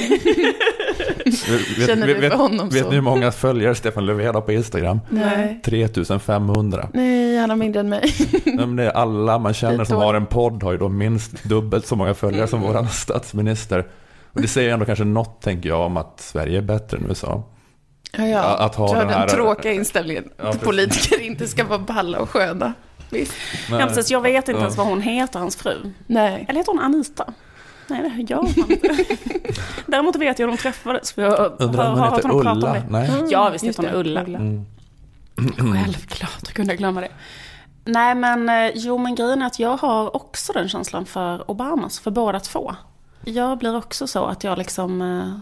vet, 1.78 1.86
Känner 1.86 2.06
du 2.06 2.14
vet, 2.14 2.32
för 2.32 2.38
honom 2.38 2.68
vet 2.68 2.82
så? 2.82 2.88
ni 2.88 2.94
hur 2.94 3.02
många 3.02 3.32
följare 3.32 3.74
Stefan 3.74 4.06
Löfven 4.06 4.34
har 4.34 4.42
på 4.42 4.52
Instagram? 4.52 5.00
Nej. 5.09 5.61
3500. 5.64 6.88
Nej, 6.94 7.36
han 7.38 7.50
har 7.50 7.56
mindre 7.56 7.80
än 7.80 7.88
mig. 7.88 8.12
Nej, 8.44 8.56
men 8.56 8.76
det 8.76 8.84
är 8.84 8.90
alla 8.90 9.38
man 9.38 9.54
känner 9.54 9.84
som 9.84 9.96
har 9.96 10.14
en 10.14 10.26
podd 10.26 10.62
har 10.62 10.72
ju 10.72 10.78
då 10.78 10.88
minst 10.88 11.44
dubbelt 11.44 11.86
så 11.86 11.96
många 11.96 12.14
följare 12.14 12.46
som 12.46 12.61
vår 12.61 12.86
statsminister. 12.86 13.86
Och 14.32 14.40
det 14.42 14.48
säger 14.48 14.72
ändå 14.72 14.84
kanske 14.84 15.04
något, 15.04 15.42
tänker 15.42 15.68
jag, 15.68 15.80
om 15.80 15.96
att 15.96 16.20
Sverige 16.20 16.59
är 16.59 16.62
bättre 16.62 16.96
än 16.98 17.06
USA. 17.09 17.42
Ja, 18.12 18.26
ja. 18.26 18.40
Att 18.59 18.74
ha 18.74 18.94
den 18.94 19.09
här- 19.09 19.28
tråkiga 19.28 19.72
inställningen 19.72 20.24
Ja, 20.42 20.52
politiker 20.62 21.20
inte 21.20 21.46
ska 21.46 21.64
vara 21.64 21.78
balla 21.78 22.18
och 22.18 22.30
sköna. 22.30 22.72
Visst. 23.11 23.32
Men- 23.70 23.80
Ja, 23.80 23.86
precis, 23.86 24.11
jag 24.11 24.20
vet 24.20 24.48
inte 24.48 24.52
Ja. 24.59 24.59
ens 24.64 24.76
vad 24.76 24.86
hon 24.86 25.00
heter, 25.00 25.38
hans 25.38 25.56
fru. 25.56 25.92
Nej. 26.06 26.44
Eller 26.48 26.61
heter 26.61 26.72
hon 26.72 26.80
Anita? 26.80 27.32
Nej, 27.86 28.02
det 28.16 28.22
gör 28.34 28.42
man 28.42 28.70
inte. 28.70 29.04
Däremot 29.86 30.16
vet 30.16 30.38
jag 30.38 30.46
hur 30.46 30.52
de 30.56 30.62
träffades. 30.62 31.12
För 31.12 31.22
jag 31.22 31.52
Undrar 31.59 31.92
om 31.92 31.98
har 31.98 32.06
hon 32.09 32.16
heter 32.16 32.30
om 32.30 32.40
Ulla? 32.40 32.82
Nej. 32.90 33.11
Ja, 33.30 33.48
visst 33.50 33.64
heter 33.64 33.82
hon 33.82 33.92
det, 33.92 33.98
Ulla. 33.98 34.20
Mm. 34.20 34.64
Självklart, 35.74 36.48
hur 36.48 36.52
kunde 36.54 36.72
jag 36.72 36.78
glömma 36.78 37.00
det? 37.00 37.09
Nej, 37.84 38.14
men 38.14 38.48
eh, 38.48 38.70
jo, 38.74 38.98
men 38.98 39.14
grejen 39.14 39.42
är 39.42 39.46
att 39.46 39.59
jag 39.59 39.76
har 39.76 40.16
också 40.16 40.52
den 40.52 40.68
känslan 40.68 41.06
för 41.06 41.50
Obamas, 41.50 42.00
för 42.00 42.11
båda 42.11 42.40
två. 42.40 42.74
Jag 43.24 43.59
blir 43.59 43.76
också 43.76 44.06
så 44.06 44.24
att 44.24 44.44
jag 44.44 44.59
liksom 44.59 45.02
eh, 45.02 45.06
jag 45.09 45.40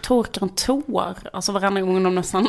torkar 0.00 0.42
en 0.42 0.48
tår, 0.48 1.14
alltså 1.32 1.52
varannan 1.52 1.86
gång 1.86 2.02
de 2.04 2.14
nästan 2.14 2.46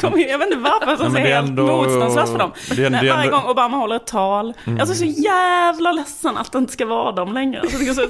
kommer. 0.00 0.18
Jag 0.30 0.38
vet 0.38 0.46
inte 0.52 0.58
varför, 0.58 1.04
jag 1.04 1.12
men 1.12 1.22
är 1.22 1.24
det 1.26 1.30
är 1.30 1.34
helt 1.36 1.48
ändå- 1.48 1.66
motståndslös 1.66 2.30
för 2.30 2.38
dem. 2.38 2.50
det 2.76 2.84
är- 2.84 2.90
Nej, 2.90 3.00
det 3.02 3.08
är 3.08 3.14
varje 3.14 3.24
ändå- 3.26 3.40
gång 3.40 3.50
Obama 3.50 3.76
håller 3.76 3.96
ett 3.96 4.06
tal. 4.06 4.54
Mm. 4.64 4.78
Jag 4.78 4.90
är 4.90 4.94
så 4.94 5.04
jävla 5.04 5.92
ledsen 5.92 6.36
att 6.36 6.52
det 6.52 6.58
inte 6.58 6.72
ska 6.72 6.86
vara 6.86 7.12
dem 7.12 7.32
längre. 7.32 7.60
Alltså, 7.60 7.78
det 7.78 7.84
är 7.88 7.94
så, 7.94 8.08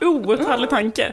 så, 0.00 0.06
outhärdlig 0.06 0.70
tanke. 0.70 1.12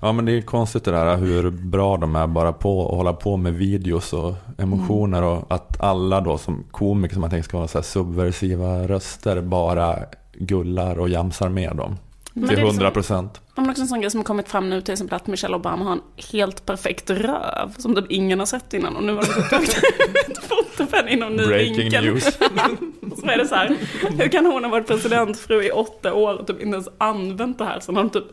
Ja 0.00 0.12
men 0.12 0.24
det 0.24 0.32
är 0.32 0.42
konstigt 0.42 0.84
det 0.84 0.90
där 0.90 1.16
hur 1.16 1.50
bra 1.50 1.96
de 1.96 2.16
är 2.16 2.26
bara 2.26 2.52
på 2.52 2.88
att 2.88 2.96
hålla 2.96 3.12
på 3.12 3.36
med 3.36 3.54
videos 3.54 4.12
och 4.12 4.34
emotioner 4.58 5.22
och 5.22 5.46
att 5.52 5.80
alla 5.80 6.20
då 6.20 6.38
som 6.38 6.64
komiker 6.70 7.14
som 7.14 7.20
man 7.20 7.30
tänker 7.30 7.48
ska 7.48 7.56
vara 7.58 7.68
så 7.68 7.82
subversiva 7.82 8.88
röster 8.88 9.40
bara 9.40 9.96
gullar 10.34 10.98
och 10.98 11.08
jamsar 11.08 11.48
med 11.48 11.76
dem. 11.76 11.96
Till 12.36 12.46
det 12.46 12.52
är 12.54 12.56
100 12.56 12.70
liksom- 12.70 12.92
procent. 12.92 13.40
Ja, 13.54 13.62
Men 13.62 13.70
också 13.70 13.82
en 13.82 13.88
sån 13.88 14.00
grej 14.00 14.10
som 14.10 14.18
har 14.20 14.24
kommit 14.24 14.48
fram 14.48 14.70
nu, 14.70 14.80
till 14.80 14.92
exempel 14.92 15.16
att 15.16 15.26
Michelle 15.26 15.56
Obama 15.56 15.84
har 15.84 15.92
en 15.92 16.00
helt 16.32 16.66
perfekt 16.66 17.10
röv, 17.10 17.74
som 17.78 17.94
typ 17.94 18.04
ingen 18.10 18.38
har 18.38 18.46
sett 18.46 18.74
innan. 18.74 18.96
Och 18.96 19.02
nu 19.02 19.12
har 19.14 19.22
de 19.22 19.48
tagit 19.48 19.68
ett 20.28 20.38
foto 20.44 20.86
på 20.90 20.96
henne 20.96 21.10
i 21.10 21.16
någon 21.16 21.36
ny 21.36 21.46
Breaking 21.46 21.76
vinkel. 21.76 22.04
news. 22.04 22.24
så 23.20 23.26
är 23.26 23.38
det 23.38 23.48
så 23.48 23.54
här, 23.54 23.76
hur 24.18 24.28
kan 24.28 24.46
hon 24.46 24.64
ha 24.64 24.70
varit 24.70 24.86
presidentfru 24.86 25.62
i 25.64 25.70
åtta 25.70 26.12
år 26.14 26.34
och 26.34 26.46
typ 26.46 26.60
inte 26.62 26.74
ens 26.74 26.88
använt 26.98 27.58
det 27.58 27.64
här? 27.64 27.80
Så 27.80 27.92
har 27.92 28.02
de 28.02 28.10
typ, 28.10 28.24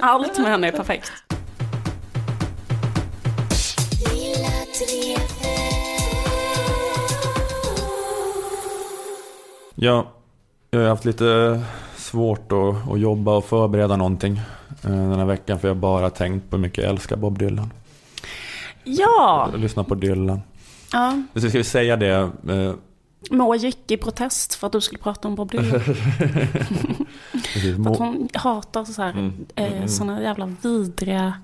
allt 0.00 0.38
med 0.38 0.50
henne 0.50 0.68
är 0.68 0.72
perfekt. 0.72 1.12
Ja, 9.74 10.12
jag 10.70 10.80
har 10.80 10.88
haft 10.88 11.04
lite 11.04 11.60
svårt 12.16 12.52
att, 12.52 12.92
att 12.92 13.00
jobba 13.00 13.36
och 13.36 13.44
förbereda 13.44 13.96
någonting 13.96 14.40
eh, 14.84 14.90
den 14.90 15.18
här 15.18 15.24
veckan 15.24 15.58
för 15.58 15.68
jag 15.68 15.74
har 15.74 15.80
bara 15.80 16.10
tänkt 16.10 16.50
på 16.50 16.56
hur 16.56 16.62
mycket 16.62 16.84
jag 16.84 16.90
älskar 16.90 17.16
Bob 17.16 17.38
Dylan. 17.38 17.72
Ja! 18.84 19.48
Jag 19.52 19.60
lyssnar 19.60 19.84
på 19.84 19.94
Dylan. 19.94 20.40
ja. 20.92 21.22
Så 21.34 21.48
ska 21.48 21.58
vi 21.58 21.64
säga 21.64 21.96
det, 21.96 22.30
eh, 22.48 22.74
Moa 23.30 23.56
gick 23.56 23.90
i 23.90 23.96
protest 23.96 24.54
för 24.54 24.66
att 24.66 24.72
du 24.72 24.80
skulle 24.80 24.98
prata 24.98 25.28
om 25.28 25.34
Bob 25.34 25.50
Dylan. 25.50 25.80
För 27.84 27.90
att 27.90 27.98
hon 27.98 28.28
hatar 28.34 28.84
så 28.84 29.02
här, 29.02 29.10
Mm, 29.10 29.46
eh, 29.54 29.72
mm. 29.76 29.88
såna 29.88 30.22
jävla 30.22 30.46
vidriga, 30.62 31.34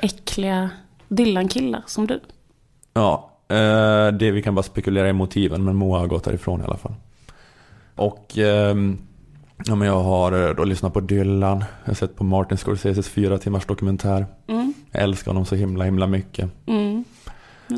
äckliga 0.00 0.70
Dylan-killar 1.08 1.82
som 1.86 2.06
du. 2.06 2.20
Ja, 2.94 3.30
det, 4.18 4.30
vi 4.30 4.42
kan 4.42 4.54
bara 4.54 4.62
spekulera 4.62 5.08
i 5.08 5.12
motiven, 5.12 5.64
men 5.64 5.76
Moa 5.76 5.98
har 5.98 6.06
gått 6.06 6.24
därifrån 6.24 6.60
i 6.60 6.64
alla 6.64 6.76
fall. 6.76 6.94
Och 7.96 8.38
ehm, 8.38 8.98
ja, 9.64 9.74
men 9.74 9.88
jag 9.88 10.02
har 10.02 10.48
eh, 10.48 10.54
då 10.54 10.64
lyssnat 10.64 10.92
på 10.92 11.00
Dylan, 11.00 11.64
jag 11.84 11.90
har 11.90 11.94
sett 11.94 12.16
på 12.16 12.24
Martin 12.24 12.58
Scorseses 12.58 13.08
fyra 13.08 13.38
timmars 13.38 13.66
dokumentär. 13.66 14.26
Mm. 14.48 14.74
Jag 14.90 15.02
älskar 15.02 15.30
honom 15.30 15.44
så 15.44 15.54
himla, 15.54 15.84
himla 15.84 16.06
mycket. 16.06 16.50
Mm. 16.66 17.04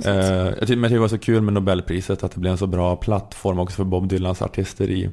Eh, 0.04 0.14
jag 0.14 0.60
tycker 0.60 0.88
det 0.88 0.98
var 0.98 1.08
så 1.08 1.18
kul 1.18 1.42
med 1.42 1.54
Nobelpriset, 1.54 2.24
att 2.24 2.32
det 2.32 2.40
blev 2.40 2.52
en 2.52 2.58
så 2.58 2.66
bra 2.66 2.96
plattform 2.96 3.58
också 3.58 3.76
för 3.76 3.84
Bob 3.84 4.08
Dylans 4.08 4.42
artisteri. 4.42 5.10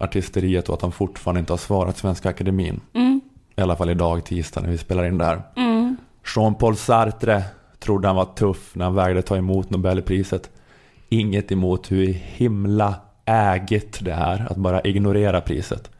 Artisteriet 0.00 0.68
och 0.68 0.74
att 0.74 0.82
han 0.82 0.92
fortfarande 0.92 1.40
inte 1.40 1.52
har 1.52 1.58
svarat 1.58 1.98
Svenska 1.98 2.28
Akademin. 2.28 2.80
Mm. 2.94 3.20
I 3.56 3.60
alla 3.60 3.76
fall 3.76 3.90
idag, 3.90 4.24
tisdag, 4.24 4.60
när 4.60 4.70
vi 4.70 4.78
spelar 4.78 5.04
in 5.04 5.18
det 5.18 5.24
här. 5.24 5.42
Mm. 5.56 5.96
Jean-Paul 6.34 6.76
Sartre 6.76 7.42
trodde 7.78 8.08
han 8.08 8.16
var 8.16 8.24
tuff 8.24 8.74
när 8.74 8.84
han 8.84 8.94
vägrade 8.94 9.22
ta 9.22 9.36
emot 9.36 9.70
Nobelpriset. 9.70 10.50
Inget 11.08 11.52
emot 11.52 11.92
hur 11.92 12.06
himla 12.12 12.94
ägigt 13.24 14.04
det 14.04 14.12
är 14.12 14.46
att 14.50 14.56
bara 14.56 14.80
ignorera 14.80 15.40
priset. 15.40 15.90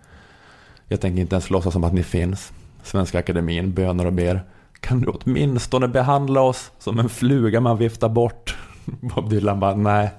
Jag 0.89 1.01
tänker 1.01 1.21
inte 1.21 1.35
ens 1.35 1.51
låtsas 1.51 1.73
som 1.73 1.85
att 1.85 1.93
ni 1.93 2.03
finns. 2.03 2.53
Svenska 2.83 3.19
Akademin 3.19 3.73
bönar 3.73 4.07
och 4.07 4.13
ber. 4.13 4.43
Kan 4.81 5.01
du 5.01 5.09
åtminstone 5.09 5.89
behandla 5.89 6.41
oss 6.41 6.71
som 6.79 6.99
en 6.99 7.09
fluga 7.09 7.61
man 7.61 7.79
viftar 7.79 8.09
bort? 8.09 8.57
Bob 8.85 9.31
Dylan 9.31 9.61
bara, 9.61 9.75
nej. 9.75 10.11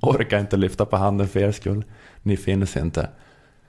Orkar 0.00 0.40
inte 0.40 0.56
lyfta 0.56 0.84
på 0.84 0.96
handen 0.96 1.28
för 1.28 1.40
er 1.40 1.52
skull. 1.52 1.84
Ni 2.22 2.36
finns 2.36 2.76
inte. 2.76 3.08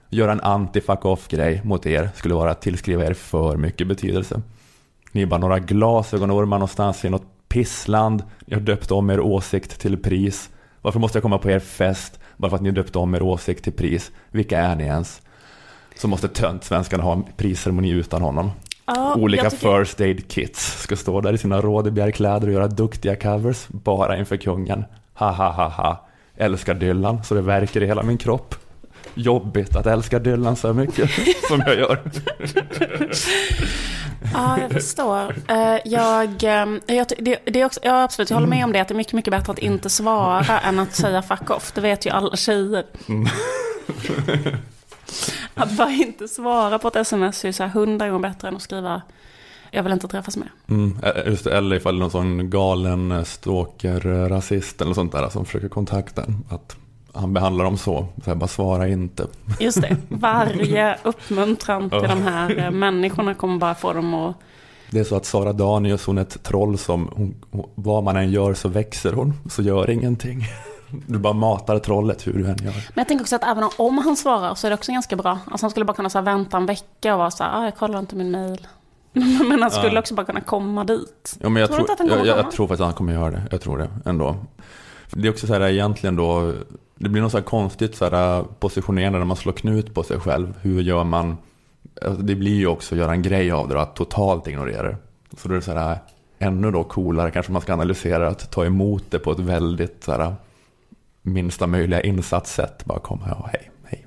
Göra 0.08 0.32
en 0.32 0.40
anti-fuck 0.40 1.06
off-grej 1.06 1.60
mot 1.64 1.86
er 1.86 2.10
skulle 2.14 2.34
vara 2.34 2.50
att 2.50 2.62
tillskriva 2.62 3.04
er 3.04 3.14
för 3.14 3.56
mycket 3.56 3.88
betydelse. 3.88 4.42
Ni 5.12 5.22
är 5.22 5.26
bara 5.26 5.40
några 5.40 5.58
glasögonormar 5.58 6.58
någonstans 6.58 7.04
i 7.04 7.10
något 7.10 7.26
pissland. 7.48 8.22
Ni 8.46 8.54
har 8.54 8.60
döpt 8.60 8.90
om 8.90 9.10
er 9.10 9.20
åsikt 9.20 9.80
till 9.80 10.02
pris. 10.02 10.50
Varför 10.82 11.00
måste 11.00 11.16
jag 11.16 11.22
komma 11.22 11.38
på 11.38 11.50
er 11.50 11.58
fest 11.58 12.20
bara 12.36 12.50
för 12.50 12.56
att 12.56 12.62
ni 12.62 12.68
har 12.68 12.76
döpt 12.76 12.96
om 12.96 13.14
er 13.14 13.22
åsikt 13.22 13.64
till 13.64 13.72
pris? 13.72 14.10
Vilka 14.30 14.58
är 14.58 14.76
ni 14.76 14.84
ens? 14.84 15.22
Så 16.02 16.08
måste 16.08 16.28
tönt 16.28 16.64
svenskarna 16.64 17.02
ha 17.02 17.12
en 17.12 17.24
prisceremoni 17.36 17.90
utan 17.90 18.22
honom. 18.22 18.50
Ja, 18.86 19.14
Olika 19.14 19.42
jag 19.44 19.52
tycker- 19.52 19.78
first 19.84 20.00
aid 20.00 20.28
kits 20.32 20.82
ska 20.82 20.96
stå 20.96 21.20
där 21.20 21.32
i 21.32 21.38
sina 21.38 21.60
rådebjärkläder 21.60 22.46
och 22.46 22.52
göra 22.52 22.66
duktiga 22.68 23.16
covers 23.16 23.68
bara 23.68 24.16
inför 24.18 24.36
kungen. 24.36 24.84
Ha 25.14 25.30
ha 25.30 25.50
ha 25.50 25.68
ha. 25.68 26.06
Älskar 26.36 26.74
Dylan 26.74 27.24
så 27.24 27.34
det 27.34 27.40
verkar 27.40 27.82
i 27.82 27.86
hela 27.86 28.02
min 28.02 28.18
kropp. 28.18 28.54
Jobbigt 29.14 29.76
att 29.76 29.86
älska 29.86 30.18
Dylan 30.18 30.56
så 30.56 30.72
mycket 30.72 31.10
som 31.48 31.62
jag 31.66 31.76
gör. 31.78 32.00
Ja, 34.34 34.58
jag 34.60 34.70
förstår. 34.70 35.34
Eh, 35.48 35.76
Jag, 35.84 36.44
eh, 36.44 36.66
jag, 36.96 37.06
det, 37.18 37.38
det 37.44 37.60
är 37.60 37.64
också, 37.64 37.80
ja, 37.82 38.02
absolut, 38.02 38.30
jag 38.30 38.36
håller 38.36 38.48
med 38.48 38.64
om 38.64 38.72
det. 38.72 38.80
Att 38.80 38.88
det 38.88 38.94
är 38.94 38.96
mycket, 38.96 39.12
mycket 39.12 39.30
bättre 39.30 39.52
att 39.52 39.58
inte 39.58 39.90
svara 39.90 40.60
än 40.60 40.78
att 40.78 40.94
säga 40.94 41.22
fuck 41.22 41.50
off. 41.50 41.72
Det 41.74 41.80
vet 41.80 42.06
ju 42.06 42.10
alla 42.10 42.36
tjejer. 42.36 42.84
Mm. 43.08 43.26
Att 45.54 45.76
bara 45.76 45.90
inte 45.90 46.28
svara 46.28 46.78
på 46.78 46.88
ett 46.88 46.96
sms 46.96 47.44
är 47.44 47.48
ju 47.48 47.52
så 47.52 47.62
här 47.62 47.70
hundra 47.70 48.08
gånger 48.08 48.28
bättre 48.28 48.48
än 48.48 48.56
att 48.56 48.62
skriva 48.62 49.02
jag 49.74 49.82
vill 49.82 49.92
inte 49.92 50.08
träffas 50.08 50.36
med. 50.36 50.48
Mm, 50.68 50.98
eh, 51.02 51.30
just 51.30 51.44
det, 51.44 51.56
eller 51.56 51.76
ifall 51.76 51.94
det 51.94 51.98
är 51.98 52.00
någon 52.00 52.10
sån 52.10 52.50
galen 52.50 53.12
eh, 53.12 53.22
stalker, 53.22 54.06
eh, 54.06 54.28
rasist 54.28 54.80
eller 54.80 54.94
sånt 54.94 55.12
där 55.12 55.28
som 55.28 55.44
försöker 55.44 55.68
kontakta 55.68 56.22
en. 56.22 56.44
Att 56.48 56.76
han 57.12 57.32
behandlar 57.32 57.64
dem 57.64 57.78
så, 57.78 58.06
så 58.24 58.30
här, 58.30 58.34
bara 58.34 58.48
svara 58.48 58.88
inte. 58.88 59.26
Just 59.60 59.80
det, 59.80 59.96
varje 60.08 60.96
uppmuntran 61.02 61.90
till 61.90 62.02
de 62.02 62.22
här 62.22 62.58
eh, 62.58 62.70
människorna 62.70 63.34
kommer 63.34 63.58
bara 63.58 63.74
få 63.74 63.92
dem 63.92 64.14
att... 64.14 64.36
Det 64.90 65.00
är 65.00 65.04
så 65.04 65.16
att 65.16 65.26
Sara 65.26 65.52
Danius, 65.52 66.06
hon 66.06 66.18
är 66.18 66.22
ett 66.22 66.42
troll 66.42 66.78
som, 66.78 67.08
hon, 67.12 67.34
vad 67.74 68.04
man 68.04 68.16
än 68.16 68.30
gör 68.30 68.54
så 68.54 68.68
växer 68.68 69.12
hon, 69.12 69.34
så 69.50 69.62
gör 69.62 69.90
ingenting. 69.90 70.44
Du 71.06 71.18
bara 71.18 71.32
matar 71.32 71.78
trollet 71.78 72.26
hur 72.26 72.32
du 72.32 72.38
än 72.38 72.56
gör. 72.56 72.72
Men 72.72 72.82
jag 72.94 73.08
tänker 73.08 73.24
också 73.24 73.36
att 73.36 73.44
även 73.44 73.64
om 73.76 73.98
han 73.98 74.16
svarar 74.16 74.54
så 74.54 74.66
är 74.66 74.70
det 74.70 74.74
också 74.74 74.92
ganska 74.92 75.16
bra. 75.16 75.30
Alltså 75.30 75.64
han 75.64 75.70
skulle 75.70 75.84
bara 75.84 75.96
kunna 75.96 76.10
så 76.10 76.20
vänta 76.20 76.56
en 76.56 76.66
vecka 76.66 77.12
och 77.12 77.18
vara 77.18 77.30
så 77.30 77.44
här, 77.44 77.60
ah, 77.60 77.64
jag 77.64 77.76
kollar 77.76 77.98
inte 77.98 78.16
min 78.16 78.30
mail. 78.30 78.66
Men 79.48 79.62
han 79.62 79.70
skulle 79.70 79.92
Ja. 79.92 79.98
också 79.98 80.14
bara 80.14 80.26
kunna 80.26 80.40
komma 80.40 80.84
dit. 80.84 81.36
Ja, 81.40 81.48
men 81.48 81.60
jag, 81.60 81.70
Tror 81.70 81.78
du 81.78 81.84
tror, 81.84 81.90
inte 81.90 81.92
att 81.92 81.98
han 81.98 82.08
jag, 82.08 82.18
kommer 82.18 82.42
jag, 82.44 82.52
tror 82.52 82.66
faktiskt 82.66 82.80
att 82.80 82.86
han 82.86 82.94
kommer 82.94 83.12
göra 83.12 83.30
det. 83.30 83.42
Jag 83.50 83.60
tror 83.60 83.78
det 83.78 83.88
ändå. 84.04 84.36
Det 85.10 85.28
är 85.28 85.32
också 85.32 85.46
så 85.46 85.52
här 85.54 85.60
egentligen 85.60 86.16
då, 86.16 86.52
det 86.94 87.08
blir 87.08 87.22
något 87.22 87.32
så 87.32 87.38
här 87.38 87.44
konstigt 87.44 87.96
så 87.96 88.10
här 88.10 88.44
positionerande 88.58 89.18
när 89.18 89.26
man 89.26 89.36
slår 89.36 89.52
knut 89.52 89.94
på 89.94 90.02
sig 90.02 90.20
själv. 90.20 90.54
Hur 90.62 90.82
gör 90.82 91.04
man? 91.04 91.36
Alltså, 92.02 92.22
Det 92.22 92.34
blir 92.34 92.54
ju 92.54 92.66
också 92.66 92.94
att 92.94 92.98
göra 92.98 93.12
en 93.12 93.22
grej 93.22 93.50
av 93.52 93.68
det 93.68 93.74
då, 93.74 93.80
att 93.80 93.96
totalt 93.96 94.48
ignorera 94.48 94.82
det. 94.82 94.96
Så 95.38 95.48
då 95.48 95.54
är 95.54 95.58
det 95.58 95.64
så 95.64 95.72
här 95.72 95.98
ännu 96.38 96.70
då 96.70 96.84
coolare 96.84 97.30
kanske 97.30 97.52
man 97.52 97.62
ska 97.62 97.72
analysera 97.72 98.28
att 98.28 98.50
ta 98.50 98.64
emot 98.64 99.04
det 99.10 99.18
på 99.18 99.32
ett 99.32 99.38
väldigt 99.38 100.04
så 100.04 100.12
här 100.12 100.34
minsta 101.22 101.66
möjliga 101.66 102.00
insatssätt. 102.00 102.84
Bara 102.84 102.98
komma, 102.98 103.22
ja 103.28 103.48
hej, 103.52 103.70
hej. 103.88 104.06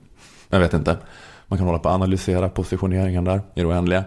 Jag 0.50 0.60
vet 0.60 0.74
inte. 0.74 0.98
Man 1.48 1.58
kan 1.60 1.68
hålla 1.68 1.80
på 1.80 1.90
att 1.90 1.96
analysera 1.96 2.50
positioneringen 2.50 3.24
där 3.24 3.38
i 3.56 3.60
det 3.62 3.66
oändliga. 3.66 4.04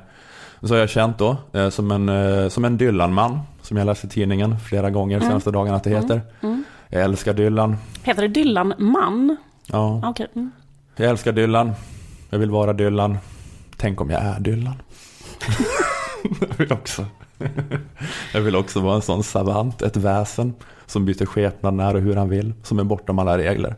Så 0.62 0.74
har 0.74 0.78
jag 0.78 0.88
känt 0.90 1.18
då, 1.18 1.36
eh, 1.52 1.68
som 1.68 1.90
en, 1.90 2.09
eh, 2.09 2.48
som 2.48 2.64
en 2.64 2.76
Dylan-man, 2.76 3.40
som 3.62 3.76
jag 3.76 3.86
läst 3.86 4.04
i 4.04 4.09
tidningen 4.09 4.61
flera 4.61 4.90
gånger 4.90 5.16
de 5.18 5.24
Mm. 5.24 5.30
senaste 5.30 5.50
dagarna 5.50 5.76
att 5.76 5.84
det 5.84 5.90
heter. 5.90 6.20
Mm. 6.42 6.64
Jag 6.88 7.02
älskar 7.02 7.34
Dylan. 7.34 7.76
Heter 8.02 8.22
det 8.22 8.28
Dylan 8.28 8.74
man? 8.78 9.36
Ja, 9.66 10.00
Okej. 10.04 10.26
Mm. 10.34 10.50
jag 10.96 11.11
älskar 11.11 11.32
Dylan. 11.32 11.72
Jag 12.30 12.38
vill 12.38 12.50
vara 12.50 12.72
Dylan. 12.72 13.18
Tänk 13.76 14.00
om 14.00 14.11
jag 14.11 14.22
är 14.22 14.40
Dylan. 14.40 14.74
jag 16.40 16.56
vill 16.59 16.72
också. 16.72 17.04
jag 18.32 18.41
vill 18.41 18.57
också 18.57 18.80
vara 18.80 18.95
en 18.95 19.03
sån 19.03 19.24
savant, 19.24 19.82
ett 19.82 19.97
väsen 19.97 20.55
som 20.86 21.05
byter 21.05 21.26
skepnad 21.26 21.74
när 21.74 21.95
och 21.95 22.01
hur 22.01 22.16
han 22.16 22.28
vill, 22.28 22.53
som 22.62 22.78
är 22.78 22.84
bortom 22.84 23.18
alla 23.18 23.39
regler. 23.39 23.76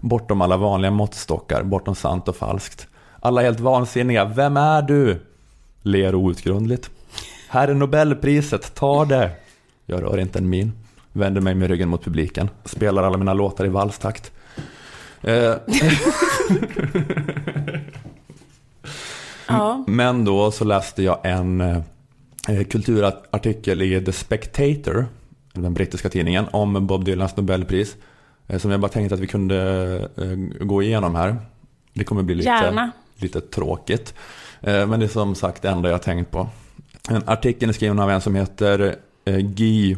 Bortom 0.00 0.40
alla 0.40 0.56
vanliga 0.56 0.90
måttstockar, 0.90 1.62
bortom 1.62 1.94
sant 1.94 2.28
och 2.28 2.36
falskt. 2.36 2.88
Alla 3.20 3.42
helt 3.42 3.60
vansinniga. 3.60 4.24
Vem 4.24 4.56
är 4.56 4.82
du? 4.82 5.18
Ler 5.82 6.14
outgrundligt. 6.14 6.90
Här 7.48 7.68
är 7.68 7.74
Nobelpriset, 7.74 8.74
ta 8.74 9.04
det. 9.04 9.30
Jag 9.86 10.02
rör 10.02 10.18
inte 10.18 10.38
en 10.38 10.48
min. 10.48 10.72
Vänder 11.12 11.40
mig 11.40 11.54
med 11.54 11.68
ryggen 11.68 11.88
mot 11.88 12.04
publiken. 12.04 12.50
Spelar 12.64 13.02
alla 13.02 13.18
mina 13.18 13.34
låtar 13.34 13.66
i 13.66 13.68
valstakt. 13.68 14.32
Eh. 15.22 15.54
Men 19.86 20.24
då 20.24 20.50
så 20.50 20.64
läste 20.64 21.02
jag 21.02 21.18
en 21.22 21.60
eh, 21.60 21.82
kulturartikel 22.70 23.82
i 23.82 24.04
The 24.04 24.12
Spectator, 24.12 25.06
den 25.52 25.74
brittiska 25.74 26.08
tidningen, 26.08 26.46
om 26.50 26.86
Bob 26.86 27.04
Dylans 27.04 27.36
Nobelpris. 27.36 27.96
Eh, 28.48 28.58
som 28.58 28.70
jag 28.70 28.80
bara 28.80 28.92
tänkte 28.92 29.14
att 29.14 29.20
vi 29.20 29.26
kunde 29.26 29.58
eh, 30.16 30.64
gå 30.66 30.82
igenom 30.82 31.14
här. 31.14 31.36
Det 31.92 32.04
kommer 32.04 32.22
bli 32.22 32.34
lite, 32.34 32.48
Gärna. 32.48 32.90
lite 33.16 33.40
tråkigt. 33.40 34.14
Eh, 34.60 34.86
men 34.86 35.00
det 35.00 35.06
är 35.06 35.08
som 35.08 35.34
sagt 35.34 35.62
det 35.62 35.68
enda 35.68 35.90
jag 35.90 36.02
tänkt 36.02 36.30
på. 36.30 36.48
En 37.08 37.22
artikel 37.26 37.68
är 37.68 37.72
skriven 37.72 37.98
av 37.98 38.10
en 38.10 38.20
som 38.20 38.34
heter 38.34 38.96
eh, 39.24 39.36
Guy, 39.38 39.96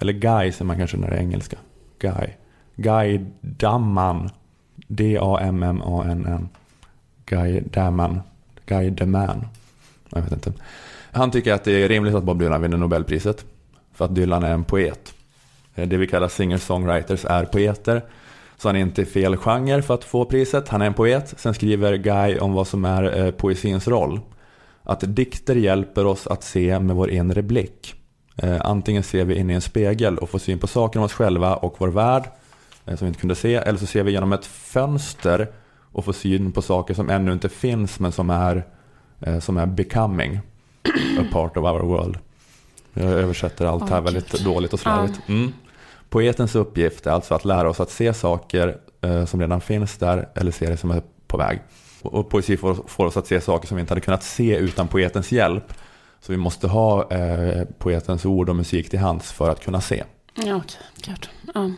eller 0.00 0.12
Guy 0.12 0.52
säger 0.52 0.64
man 0.64 0.78
kanske 0.78 0.96
när 0.96 1.10
det 1.10 1.16
är 1.16 1.20
engelska. 1.20 1.56
Guy. 1.98 2.28
Guy 2.76 3.20
Damman. 3.40 4.30
D-A-M-M-A-N-N. 4.88 6.48
Guy 7.26 7.60
Damman. 7.60 8.20
Guy 8.66 8.90
Deman. 8.90 9.46
Jag 10.10 10.22
vet 10.22 10.32
inte. 10.32 10.52
Han 11.14 11.30
tycker 11.30 11.52
att 11.52 11.64
det 11.64 11.72
är 11.72 11.88
rimligt 11.88 12.14
att 12.14 12.24
Bob 12.24 12.38
Dylan 12.38 12.62
vinner 12.62 12.76
Nobelpriset. 12.76 13.44
För 13.92 14.04
att 14.04 14.14
Dylan 14.14 14.42
är 14.42 14.52
en 14.52 14.64
poet. 14.64 15.14
Eh, 15.74 15.88
det 15.88 15.96
vi 15.96 16.06
kallar 16.06 16.28
singer-songwriters 16.28 17.26
är 17.26 17.44
poeter. 17.44 18.04
Så 18.56 18.68
han 18.68 18.76
är 18.76 18.80
inte 18.80 19.02
i 19.02 19.04
fel 19.04 19.36
genre 19.36 19.82
för 19.82 19.94
att 19.94 20.04
få 20.04 20.24
priset. 20.24 20.68
Han 20.68 20.82
är 20.82 20.86
en 20.86 20.94
poet. 20.94 21.34
Sen 21.36 21.54
skriver 21.54 21.96
Guy 21.96 22.38
om 22.38 22.52
vad 22.52 22.66
som 22.66 22.84
är 22.84 23.18
eh, 23.18 23.30
poesins 23.30 23.88
roll. 23.88 24.20
Att 24.82 25.16
dikter 25.16 25.54
hjälper 25.54 26.06
oss 26.06 26.26
att 26.26 26.42
se 26.42 26.80
med 26.80 26.96
vår 26.96 27.10
inre 27.10 27.42
blick. 27.42 27.94
Eh, 28.36 28.60
antingen 28.60 29.02
ser 29.02 29.24
vi 29.24 29.34
in 29.34 29.50
i 29.50 29.54
en 29.54 29.60
spegel 29.60 30.18
och 30.18 30.30
får 30.30 30.38
syn 30.38 30.58
på 30.58 30.66
saker 30.66 30.98
om 30.98 31.04
oss 31.04 31.12
själva 31.12 31.56
och 31.56 31.74
vår 31.78 31.88
värld 31.88 32.24
som 32.84 32.96
vi 33.00 33.06
inte 33.06 33.20
kunde 33.20 33.34
se. 33.34 33.54
Eller 33.54 33.78
så 33.78 33.86
ser 33.86 34.02
vi 34.02 34.12
genom 34.12 34.32
ett 34.32 34.46
fönster 34.46 35.48
och 35.92 36.04
får 36.04 36.12
syn 36.12 36.52
på 36.52 36.62
saker 36.62 36.94
som 36.94 37.10
ännu 37.10 37.32
inte 37.32 37.48
finns 37.48 38.00
men 38.00 38.12
som 38.12 38.30
är, 38.30 38.64
som 39.40 39.56
är 39.56 39.66
becoming 39.66 40.40
a 41.20 41.24
part 41.32 41.56
of 41.56 41.64
our 41.64 41.82
world. 41.82 42.18
Jag 42.94 43.10
översätter 43.12 43.66
allt 43.66 43.90
här 43.90 44.00
väldigt 44.00 44.30
Gud. 44.32 44.44
dåligt 44.44 44.72
och 44.72 44.80
slarvigt. 44.80 45.20
Mm. 45.28 45.52
Poetens 46.08 46.54
uppgift 46.54 47.06
är 47.06 47.10
alltså 47.10 47.34
att 47.34 47.44
lära 47.44 47.70
oss 47.70 47.80
att 47.80 47.90
se 47.90 48.14
saker 48.14 48.76
eh, 49.00 49.24
som 49.24 49.40
redan 49.40 49.60
finns 49.60 49.96
där 49.98 50.28
eller 50.34 50.50
se 50.50 50.66
det 50.66 50.76
som 50.76 50.90
är 50.90 51.02
på 51.26 51.36
väg. 51.36 51.60
Och, 52.02 52.28
poesi 52.30 52.56
får, 52.56 53.00
oss 53.06 53.16
att 53.16 53.26
se 53.26 53.40
saker 53.40 53.68
som 53.68 53.76
vi 53.76 53.80
inte 53.80 53.90
hade 53.90 54.00
kunnat 54.00 54.22
se 54.22 54.56
utan 54.56 54.88
poetens 54.88 55.32
hjälp. 55.32 55.74
Så 56.20 56.32
vi 56.32 56.38
måste 56.38 56.68
ha 56.68 57.10
eh, 57.12 57.64
poetens 57.78 58.24
ord 58.24 58.48
och 58.48 58.56
musik 58.56 58.90
till 58.90 58.98
hands 58.98 59.32
för 59.32 59.50
att 59.50 59.64
kunna 59.64 59.80
se. 59.80 60.04
Ja, 60.34 60.56
okej. 60.56 60.80
Gud. 60.96 61.28
Ja. 61.54 61.70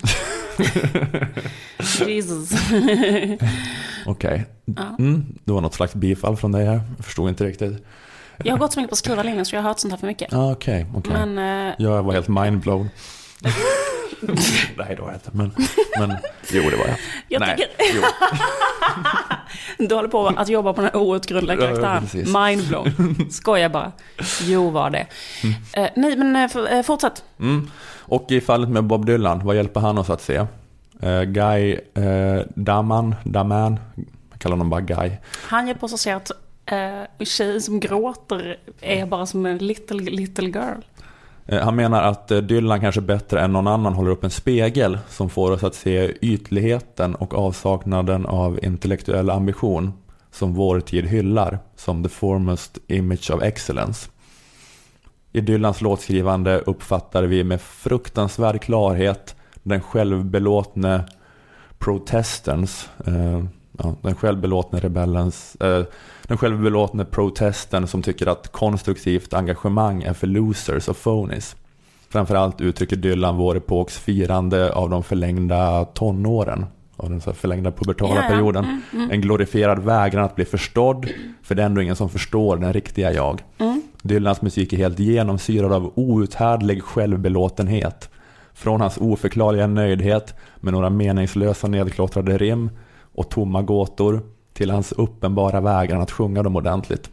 Jesus. 2.07 2.51
Okej, 4.07 4.45
Ja. 4.65 4.97
mm, 4.99 5.25
det 5.45 5.53
var 5.53 5.61
något 5.61 5.75
slags 5.75 5.95
bifall 5.95 6.37
från 6.37 6.53
dig 6.53 6.67
här. 6.67 6.81
Jag 6.97 7.05
förstod 7.05 7.29
inte 7.29 7.45
riktigt. 7.45 7.85
Jag 8.45 8.53
har 8.53 8.59
gått 8.59 8.73
så 8.73 8.81
mycket 8.81 8.91
på 8.91 8.97
skrivarlinjen 8.97 9.45
så 9.47 9.57
jag 9.57 9.63
har 9.63 9.69
hört 9.69 9.79
sånt 9.79 9.93
här 9.93 9.99
för 9.99 10.07
mycket. 10.07 10.33
Ah, 10.35 10.53
Okej, 10.53 10.87
okej. 10.97 11.13
Men, 11.13 11.69
eh, 11.69 11.75
Jag 11.79 12.03
var 12.03 12.13
helt 12.13 12.29
mindblown. 12.29 12.89
Nej, 14.77 14.95
det 14.97 15.03
var 15.03 15.09
jag 15.09 15.15
inte. 15.17 15.31
Men, 15.33 15.53
men 15.99 16.17
jo, 16.53 16.71
det 16.71 16.77
var 16.77 16.87
jag. 16.87 16.97
Jag 17.29 17.41
Nej, 17.41 17.57
tycker-. 17.57 18.05
Du 19.89 19.95
håller 19.95 20.09
på 20.09 20.27
att 20.27 20.49
jobba 20.49 20.73
på 20.73 20.81
den 20.81 20.91
här 20.95 21.01
outgrundliga 21.01 21.61
ja, 21.61 21.77
karaktären. 21.77 22.33
Mindblown. 22.47 23.17
Skojar 23.31 23.69
bara. 23.69 23.93
Jo 24.43 24.71
var 24.71 24.91
det. 24.91 25.07
Eh, 25.73 25.89
nej 25.97 26.17
men 26.17 26.37
eh, 26.67 26.83
fortsätt. 26.83 27.25
Mm. 27.41 27.71
Och 27.99 28.27
i 28.31 28.41
fallet 28.41 28.69
med 28.69 28.85
Bob 28.85 29.07
Dylan, 29.07 29.45
vad 29.45 29.57
hjälper 29.57 29.81
han 29.81 29.99
oss 29.99 30.11
att 30.11 30.23
se? 30.23 30.47
Eh, 31.03 31.23
Guy 31.23 31.79
Daman, 32.55 33.15
Daman, 33.25 33.81
jag 34.31 34.41
kallar 34.41 34.53
honom 34.57 34.71
bara 34.71 34.81
Guy. 34.81 35.11
Han 35.43 35.67
hjälper 35.67 35.85
oss 35.85 35.93
att 35.95 36.01
se 36.01 36.11
att 36.11 36.31
eh, 36.67 37.07
en 37.19 37.27
tjej 37.27 37.61
som 37.61 37.81
gråter 37.81 38.59
är 38.81 39.07
bara 39.07 39.27
som 39.27 39.47
en 39.47 39.59
little, 39.59 40.11
little 40.11 40.49
girl. 40.49 40.81
Eh, 41.47 41.65
Han 41.65 41.77
menar 41.77 42.03
att 42.03 42.31
eh, 42.31 42.39
Dylan 42.39 42.81
kanske 42.81 43.01
bättre 43.01 43.41
än 43.41 43.53
någon 43.53 43.67
annan 43.67 43.95
håller 43.95 44.11
upp 44.11 44.25
en 44.25 44.31
spegel 44.31 44.99
som 45.09 45.31
får 45.31 45.51
oss 45.51 45.65
att 45.65 45.75
se 45.75 46.13
ytligheten 46.21 47.15
och 47.15 47.35
avsaknaden 47.35 48.27
av 48.27 48.65
intellektuell 48.65 49.31
ambition 49.31 49.93
som 50.31 50.55
vår 50.55 50.81
tid 50.81 51.07
hyllar 51.07 51.59
som 51.77 52.03
the 52.03 52.09
foremost 52.09 52.79
image 52.87 53.31
of 53.31 53.43
excellence. 53.43 54.11
I 55.33 55.41
Dylans 55.41 55.81
låtskrivande 55.81 56.59
uppfattar 56.59 57.23
vi 57.23 57.45
med 57.45 57.61
fruktansvärd 57.61 58.63
klarhet 58.63 59.37
den 59.63 59.81
självbelåtne 59.81 61.05
protesterns, 61.79 62.89
eh, 63.07 63.45
ja, 63.79 63.95
den 64.03 64.15
självbelåtne 64.15 64.81
rebellens, 64.81 65.57
eh, 65.61 65.85
den 66.29 66.37
självbelåtne 66.37 67.05
protesten 67.05 67.87
som 67.87 68.03
tycker 68.03 68.27
att 68.27 68.53
konstruktivt 68.53 69.35
engagemang 69.35 70.03
är 70.03 70.13
för 70.13 70.27
losers 70.27 70.89
och 70.89 70.97
phonies. 71.05 71.57
Framförallt 72.09 72.61
uttrycker 72.61 72.97
Dylan 72.97 73.37
vår 73.37 73.57
epoks 73.57 73.99
firande 73.99 74.73
av 74.73 74.91
de 74.91 75.03
förlängda 75.03 75.85
tonåren, 75.85 76.67
av 76.97 77.11
den 77.11 77.21
så 77.21 77.33
förlängda 77.33 77.73
pubertala 77.73 78.15
Ja, 78.15 78.23
ja. 78.23 78.29
perioden. 78.29 78.65
Mm, 78.65 78.83
mm. 78.93 79.11
En 79.11 79.21
glorifierad 79.21 79.79
vägran 79.79 80.25
att 80.25 80.35
bli 80.35 80.45
förstådd, 80.45 81.09
för 81.43 81.55
det 81.55 81.63
är 81.63 81.67
ändå 81.67 81.83
ingen 81.83 81.97
som 81.97 82.09
förstår 82.09 82.57
den 82.57 82.73
riktiga 82.73 83.13
jag. 83.13 83.43
Mm. 83.59 83.83
Dylans 84.03 84.43
musik 84.43 84.73
är 84.73 84.77
helt 84.77 84.99
genomsyrad 84.99 85.73
av 85.73 85.93
outhärdlig 85.95 86.83
självbelåtenhet. 86.83 88.11
Från 88.55 88.81
hans 88.81 88.99
oförklarliga 88.99 89.67
nöjdhet 89.67 90.35
med 90.57 90.73
några 90.73 90.91
meningslösa 90.91 91.69
nedklottrade 91.69 92.39
rim 92.39 92.71
och 93.15 93.31
tomma 93.31 93.63
gåtor 93.63 94.23
till 94.57 94.71
hans 94.71 94.93
uppenbara 94.93 95.61
vägran 95.61 96.01
att 96.01 96.11
sjunga 96.11 96.43
dem 96.43 96.57
ordentligt. 96.57 97.11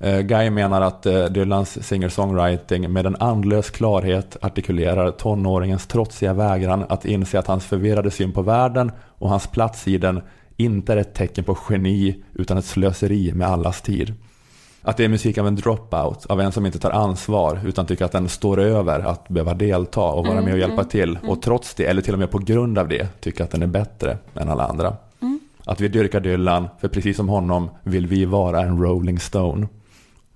Eh, 0.00 0.20
Guy 0.20 0.50
menar 0.50 0.80
att 0.80 1.06
eh, 1.06 1.24
Dylans 1.24 1.78
singer-songwriting 1.82 2.88
med 2.88 3.06
en 3.06 3.16
andlös 3.20 3.70
klarhet 3.70 4.36
artikulerar 4.42 5.10
tonåringens 5.10 5.86
trotsiga 5.86 6.32
vägran 6.32 6.84
att 6.88 7.04
inse 7.04 7.38
att 7.38 7.46
hans 7.46 7.64
förvirrade 7.64 8.10
syn 8.10 8.32
på 8.32 8.42
världen 8.42 8.92
och 9.18 9.28
hans 9.28 9.46
plats 9.46 9.88
i 9.88 9.98
den 9.98 10.20
inte 10.56 10.92
är 10.92 10.96
ett 10.96 11.14
tecken 11.14 11.44
på 11.44 11.58
geni 11.70 12.22
utan 12.34 12.58
ett 12.58 12.64
slöseri 12.64 13.32
med 13.34 13.48
allas 13.48 13.82
tid. 13.82 14.14
Att 14.82 14.96
det 14.96 15.04
är 15.04 15.08
musik 15.08 15.38
av 15.38 15.46
en 15.46 15.56
dropout, 15.56 16.26
av 16.26 16.40
en 16.40 16.52
som 16.52 16.66
inte 16.66 16.78
tar 16.78 16.90
ansvar 16.90 17.60
utan 17.64 17.86
tycker 17.86 18.04
att 18.04 18.12
den 18.12 18.28
står 18.28 18.60
över 18.60 19.00
att 19.00 19.28
behöva 19.28 19.54
delta 19.54 20.00
och 20.00 20.26
vara 20.26 20.32
Mm, 20.32 20.44
med 20.44 20.52
och 20.54 20.58
hjälpa 20.60 20.74
mm, 20.74 20.88
till. 20.88 21.16
mm. 21.16 21.30
Och 21.30 21.42
trots 21.42 21.74
det, 21.74 21.84
eller 21.84 22.02
till 22.02 22.12
och 22.12 22.18
med 22.18 22.30
på 22.30 22.38
grund 22.38 22.78
av 22.78 22.88
det, 22.88 23.08
tycker 23.20 23.44
att 23.44 23.50
den 23.50 23.62
är 23.62 23.66
bättre 23.66 24.18
än 24.34 24.48
alla 24.48 24.66
andra. 24.66 24.96
Att 25.68 25.80
vi 25.80 25.88
dyrkar 25.88 26.20
Dylan, 26.20 26.68
för 26.80 26.88
precis 26.88 27.16
som 27.16 27.28
honom 27.28 27.70
vill 27.82 28.06
vi 28.06 28.24
vara 28.24 28.60
en 28.60 28.82
Rolling 28.82 29.18
Stone. 29.18 29.68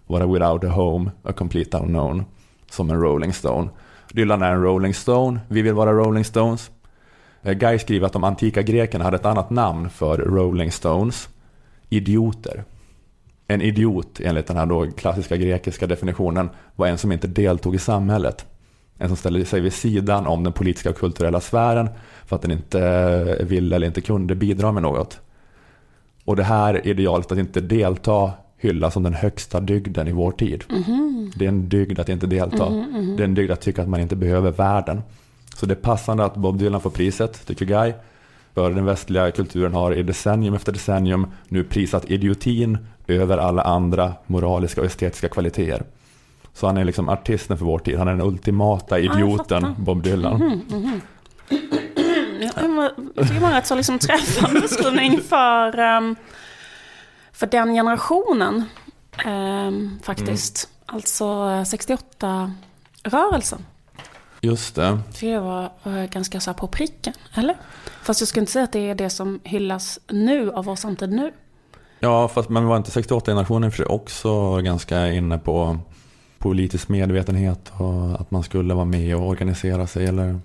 Vara 0.07 0.27
without 0.27 0.65
a 0.65 0.69
home, 0.69 1.11
a 1.23 1.33
complete 1.33 1.79
unknown. 1.79 2.25
Som 2.71 2.91
en 2.91 3.01
Rolling 3.01 3.33
Stone. 3.33 3.71
Dylan 4.13 4.43
är 4.43 4.53
en 4.53 4.63
Rolling 4.63 4.95
Stone, 4.95 5.41
vi 5.49 5.63
vill 5.63 5.75
vara 5.75 5.93
Rolling 5.93 6.25
Stones. 6.25 6.71
Eh, 7.43 7.53
Guy 7.53 7.79
skriver 7.79 8.07
att 8.07 8.13
de 8.13 8.25
antika 8.25 8.63
grekerna 8.63 9.05
hade 9.05 9.17
ett 9.17 9.27
annat 9.27 9.51
namn 9.51 9.91
för 9.91 10.19
Rolling 10.19 10.73
Stones. 10.73 11.29
Idioter. 11.89 12.65
En 13.47 13.63
idiot, 13.63 14.21
enligt 14.21 14.47
den 14.47 14.57
här 14.57 14.67
då 14.67 14.91
klassiska 14.91 15.37
grekiska 15.37 15.87
definitionen, 15.87 16.51
var 16.77 16.87
en 16.87 16.99
som 16.99 17.13
inte 17.13 17.27
deltog 17.27 17.75
i 17.75 17.79
samhället. 17.79 18.47
En 19.03 19.09
som 19.09 19.17
ställde 19.17 19.45
sig 19.45 19.61
vid 19.61 19.73
sidan 19.73 20.27
om 20.27 20.45
den 20.45 20.53
politiska 20.53 20.91
och 20.91 20.97
kulturella 20.97 21.41
sfären 21.41 21.89
för 22.27 22.37
att 22.37 22.43
den 22.43 22.51
inte 22.51 23.45
ville 23.49 23.77
eller 23.77 23.87
inte 23.87 24.01
kunde 24.01 24.35
bidra 24.35 24.73
med 24.73 24.83
något. 24.83 25.21
Och 26.25 26.37
det 26.37 26.43
här 26.43 26.87
idealet 26.87 27.33
att 27.33 27.39
inte 27.39 27.61
delta 27.61 28.33
hyllas 28.57 28.95
som 28.95 29.03
den 29.03 29.15
högsta 29.15 29.61
dygden 29.61 30.09
i 30.09 30.13
vår 30.13 30.33
tid. 30.33 30.65
Mhm. 30.69 31.33
Det 31.37 31.45
är 31.45 31.49
en 31.49 31.69
dygd 31.69 31.99
att 31.99 32.09
inte 32.09 32.27
delta. 32.27 32.71
Mhm, 32.71 32.81
mhm. 32.81 33.17
Det 33.17 33.23
är 33.23 33.25
en 33.25 33.35
dygd 33.35 33.51
att 33.51 33.61
tycka 33.61 33.83
att 33.83 33.89
man 33.89 34.01
inte 34.01 34.17
behöver 34.17 34.51
världen. 34.51 35.03
Så 35.57 35.67
det 35.67 35.75
är 35.75 35.77
passande 35.77 36.25
att 36.25 36.37
Bob 36.37 36.59
Dylan 36.59 36.81
får 36.81 36.91
priset, 36.91 37.47
tycker 37.47 37.67
Guy. 37.67 37.93
För 38.55 38.71
den 38.71 38.85
västliga 38.85 39.31
kulturen 39.31 39.75
har 39.75 39.95
i 39.95 40.03
decennium 40.03 40.55
efter 40.55 40.73
decennium 40.73 41.27
nu 41.49 41.65
prisat 41.65 42.11
idiotin 42.11 42.79
över 43.07 43.39
alla 43.39 43.63
andra 43.63 44.13
moraliska 44.27 44.81
och 44.81 44.87
estetiska 44.87 45.29
kvaliteter. 45.29 45.83
Så 46.55 46.67
han 46.67 46.77
är 46.77 46.85
liksom 46.85 47.09
artisten 47.09 47.59
för 47.59 47.65
vår 47.65 47.79
tid. 47.79 47.99
Han 47.99 48.09
är 48.09 48.13
den 48.13 48.27
ultimata 48.27 48.99
idioten, 48.99 49.63
fattar. 49.63 49.75
Bob 49.83 50.03
Dylan. 50.03 50.63
Ja, 52.41 52.51
det 52.63 52.69
var- 52.69 52.93
Jag 53.15 53.25
tycker 53.29 53.35
det 53.35 53.41
var 53.41 53.49
en 53.49 53.55
rätt 53.55 53.67
så 53.67 53.75
liksom 53.75 53.99
träffande 53.99 54.61
beskrivning 54.61 55.21
för, 55.21 55.79
ehm, 55.79 56.17
för 57.33 57.47
den 57.47 57.75
generationen. 57.75 58.65
ehm, 59.25 59.99
faktiskt. 60.03 60.69
Alltså 60.87 61.25
68-rörelsen. 61.65 63.65
Just 64.41 64.75
det. 64.75 64.99
tycker 65.13 65.33
jag 65.33 65.41
var 65.43 65.71
ganska 66.07 66.41
så 66.41 66.51
här 66.51 66.59
på 66.59 66.67
pricken, 66.67 67.13
eller? 67.35 67.57
Fast 68.03 68.21
jag 68.21 68.29
skulle 68.29 68.41
inte 68.43 68.53
säga 68.53 68.65
att 68.65 68.73
det 68.73 68.91
är 68.91 68.95
det 68.95 69.11
som 69.11 69.41
hyllas 69.45 69.99
nu 70.09 70.53
av 70.53 70.65
vår 70.65 70.77
samtid 70.77 71.11
nu. 71.11 71.33
Ja, 72.01 72.29
fast 72.29 72.49
men 72.49 72.67
var 72.67 72.77
inte 72.77 72.91
68-generationen 72.91 73.71
för 73.71 73.77
sig 73.77 73.87
också 73.87 74.57
ganska 74.57 75.13
inne 75.13 75.39
på 75.39 75.79
politisk 76.41 76.89
medvetenhet 76.89 77.73
och 77.79 78.21
att 78.21 78.31
man 78.31 78.43
skulle 78.43 78.75
vara 78.75 78.85
med 78.85 79.17
och 79.17 79.29
organisera 79.29 79.87
sig 79.87 80.07
eller? 80.07 80.41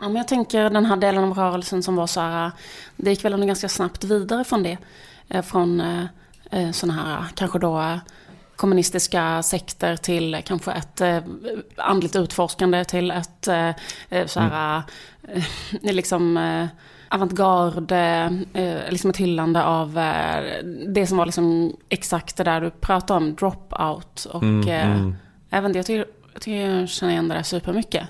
Ja, 0.00 0.06
men 0.08 0.16
jag 0.16 0.28
tänker 0.28 0.70
den 0.70 0.86
här 0.86 0.96
delen 0.96 1.24
av 1.24 1.32
rörelsen 1.38 1.82
som 1.82 1.96
var 1.96 2.06
så 2.06 2.20
här, 2.20 2.50
det 2.96 3.10
gick 3.10 3.24
väl 3.24 3.32
ändå 3.32 3.46
ganska 3.46 3.68
snabbt 3.68 4.04
vidare 4.04 4.44
från 4.44 4.62
det. 4.62 4.78
Eh, 5.28 5.42
Från 5.42 5.80
eh, 5.80 6.04
eh, 6.50 6.70
sådana 6.70 7.02
här, 7.02 7.24
kanske 7.34 7.58
då 7.58 8.00
kommunistiska 8.56 9.42
sekter 9.42 9.96
till 9.96 10.42
kanske 10.44 10.72
ett 10.72 11.00
eh, 11.00 11.18
andligt 11.76 12.16
utforskande 12.16 12.84
till 12.84 13.10
ett 13.10 13.48
eh, 13.48 13.68
eh, 14.08 14.26
så 14.26 14.40
här, 14.40 14.82
eh, 15.28 15.42
liksom 15.94 16.36
eh, 16.36 16.66
avantgarde, 17.08 18.38
eh, 18.52 18.90
liksom 18.90 19.10
ett 19.10 19.16
hyllande 19.16 19.64
av 19.64 19.98
eh, 19.98 20.64
det 20.88 21.06
som 21.06 21.18
var 21.18 21.26
liksom 21.26 21.76
exakt 21.88 22.36
det 22.36 22.44
där 22.44 22.60
du 22.60 22.70
pratade 22.70 23.16
om, 23.24 23.34
dropout 23.34 24.24
och 24.24 24.42
Mm, 24.42 24.68
mm. 24.68 25.14
Även 25.50 25.72
det, 25.72 25.78
jag 25.78 25.86
tycker, 25.86 26.06
jag 26.32 26.42
tycker 26.42 26.70
jag 26.70 26.88
känner 26.88 27.12
igen 27.12 27.28
det 27.28 27.34
där 27.34 27.42
supermycket. 27.42 28.02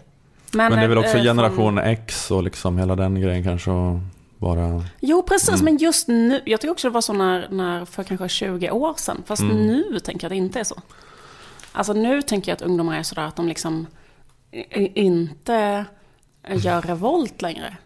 Men, 0.53 0.73
det 0.73 0.79
är 0.79 0.89
väl 0.89 0.99
också 0.99 1.17
eh, 1.17 1.23
generation 1.23 1.75
från- 1.75 1.79
X 1.85 2.31
och 2.31 2.43
liksom 2.43 2.79
hela 2.79 2.97
den 2.97 3.21
grejen 3.21 3.45
kanske 3.45 3.71
och 3.71 3.99
bara... 4.39 4.85
Jo, 5.01 5.23
precis. 5.23 5.49
Mm. 5.49 5.65
Men 5.65 5.77
just 5.77 6.09
nu, 6.09 6.41
jag 6.45 6.61
tycker 6.61 6.73
också 6.73 6.89
det 6.89 6.95
var 6.95 7.01
så 7.01 7.13
när, 7.13 7.49
när 7.51 7.85
för 7.85 8.03
kanske 8.03 8.29
20 8.29 8.71
år 8.71 8.95
sedan. 8.97 9.23
Fast 9.27 9.43
Mm. 9.43 9.57
nu 9.67 9.99
tänker 10.05 10.25
jag 10.25 10.29
att 10.29 10.31
det 10.33 10.37
inte 10.37 10.61
är 10.61 10.65
så. 10.65 10.83
Alltså 11.73 11.93
nu 11.93 12.23
tänker 12.23 12.51
jag 12.53 12.57
att 12.57 12.63
ungdomar 12.63 12.99
är 12.99 13.03
sådär 13.03 13.23
att 13.23 13.37
de 13.37 13.49
liksom 13.49 13.87
inte 14.95 15.85
gör 16.51 16.83
revolt 16.83 17.43
längre. 17.43 17.77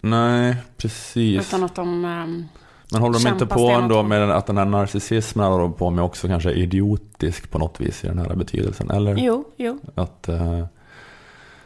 Nej, 0.00 0.56
precis. 0.76 1.40
Utan 1.48 1.64
att 1.64 1.74
de... 1.74 2.48
Men 2.92 3.00
håller 3.00 3.18
de 3.18 3.28
inte 3.28 3.46
på 3.46 3.68
ändå 3.68 4.02
med 4.02 4.30
att 4.30 4.46
den 4.46 4.58
här 4.58 4.64
narcissismen 4.64 5.46
håller 5.46 5.62
de 5.62 5.72
på 5.72 5.90
med 5.90 6.04
också 6.04 6.28
kanske 6.28 6.50
är 6.50 6.54
idiotisk 6.54 7.50
på 7.50 7.58
något 7.58 7.80
vis 7.80 8.04
i 8.04 8.06
den 8.06 8.18
här 8.18 8.34
betydelsen? 8.34 8.90
Eller? 8.90 9.16
Jo, 9.18 9.44
jo. 9.56 9.78
Att, 9.94 10.28
eh, 10.28 10.64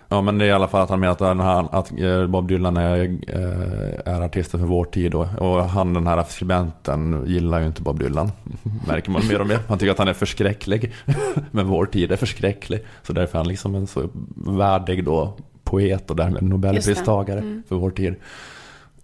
ja 0.09 0.21
men 0.23 0.39
det 0.39 0.45
är 0.45 0.49
i 0.49 0.53
alla 0.53 0.69
fall 0.69 0.83
att 0.83 0.91
han 0.91 1.01
menar 1.01 1.13
att, 1.13 1.19
den 1.19 1.41
här, 1.41 1.69
att 1.73 1.93
eh, 2.01 2.27
Bob 2.27 2.49
Dylan 2.49 2.77
är, 2.77 3.05
eh, 3.29 4.15
är 4.15 4.21
artisten 4.21 4.61
för 4.61 4.67
vår 4.67 4.85
tid 4.85 5.13
då. 5.13 5.29
Och 5.39 5.65
han 5.65 5.95
den 5.95 6.07
här 6.07 6.25
skribenten 6.29 7.25
gillar 7.27 7.61
ju 7.61 7.67
inte 7.67 7.83
Bob 7.83 7.99
Dylan. 7.99 8.31
Märker 8.87 9.11
man 9.11 9.27
mer 9.29 9.41
och 9.41 9.47
mer. 9.47 9.59
Han 9.69 9.79
tycker 9.79 9.93
att 9.93 9.99
han 9.99 10.09
är 10.09 10.13
förskräcklig. 10.13 10.93
men 11.51 11.67
vår 11.67 11.87
tid 11.87 12.13
är 12.13 12.17
förskräcklig. 12.17 12.81
Så 13.03 13.13
därför 13.13 13.39
är 13.39 13.39
han 13.39 13.49
liksom 13.49 13.75
en 13.75 13.87
så 13.87 14.09
värdig 14.37 15.05
då 15.05 15.35
poet 15.65 16.11
och 16.11 16.17
därmed 16.17 16.43
nobelpristagare 16.43 17.39
Mm. 17.39 17.63
för 17.69 17.77
vår 17.77 17.91
tid. 17.91 18.15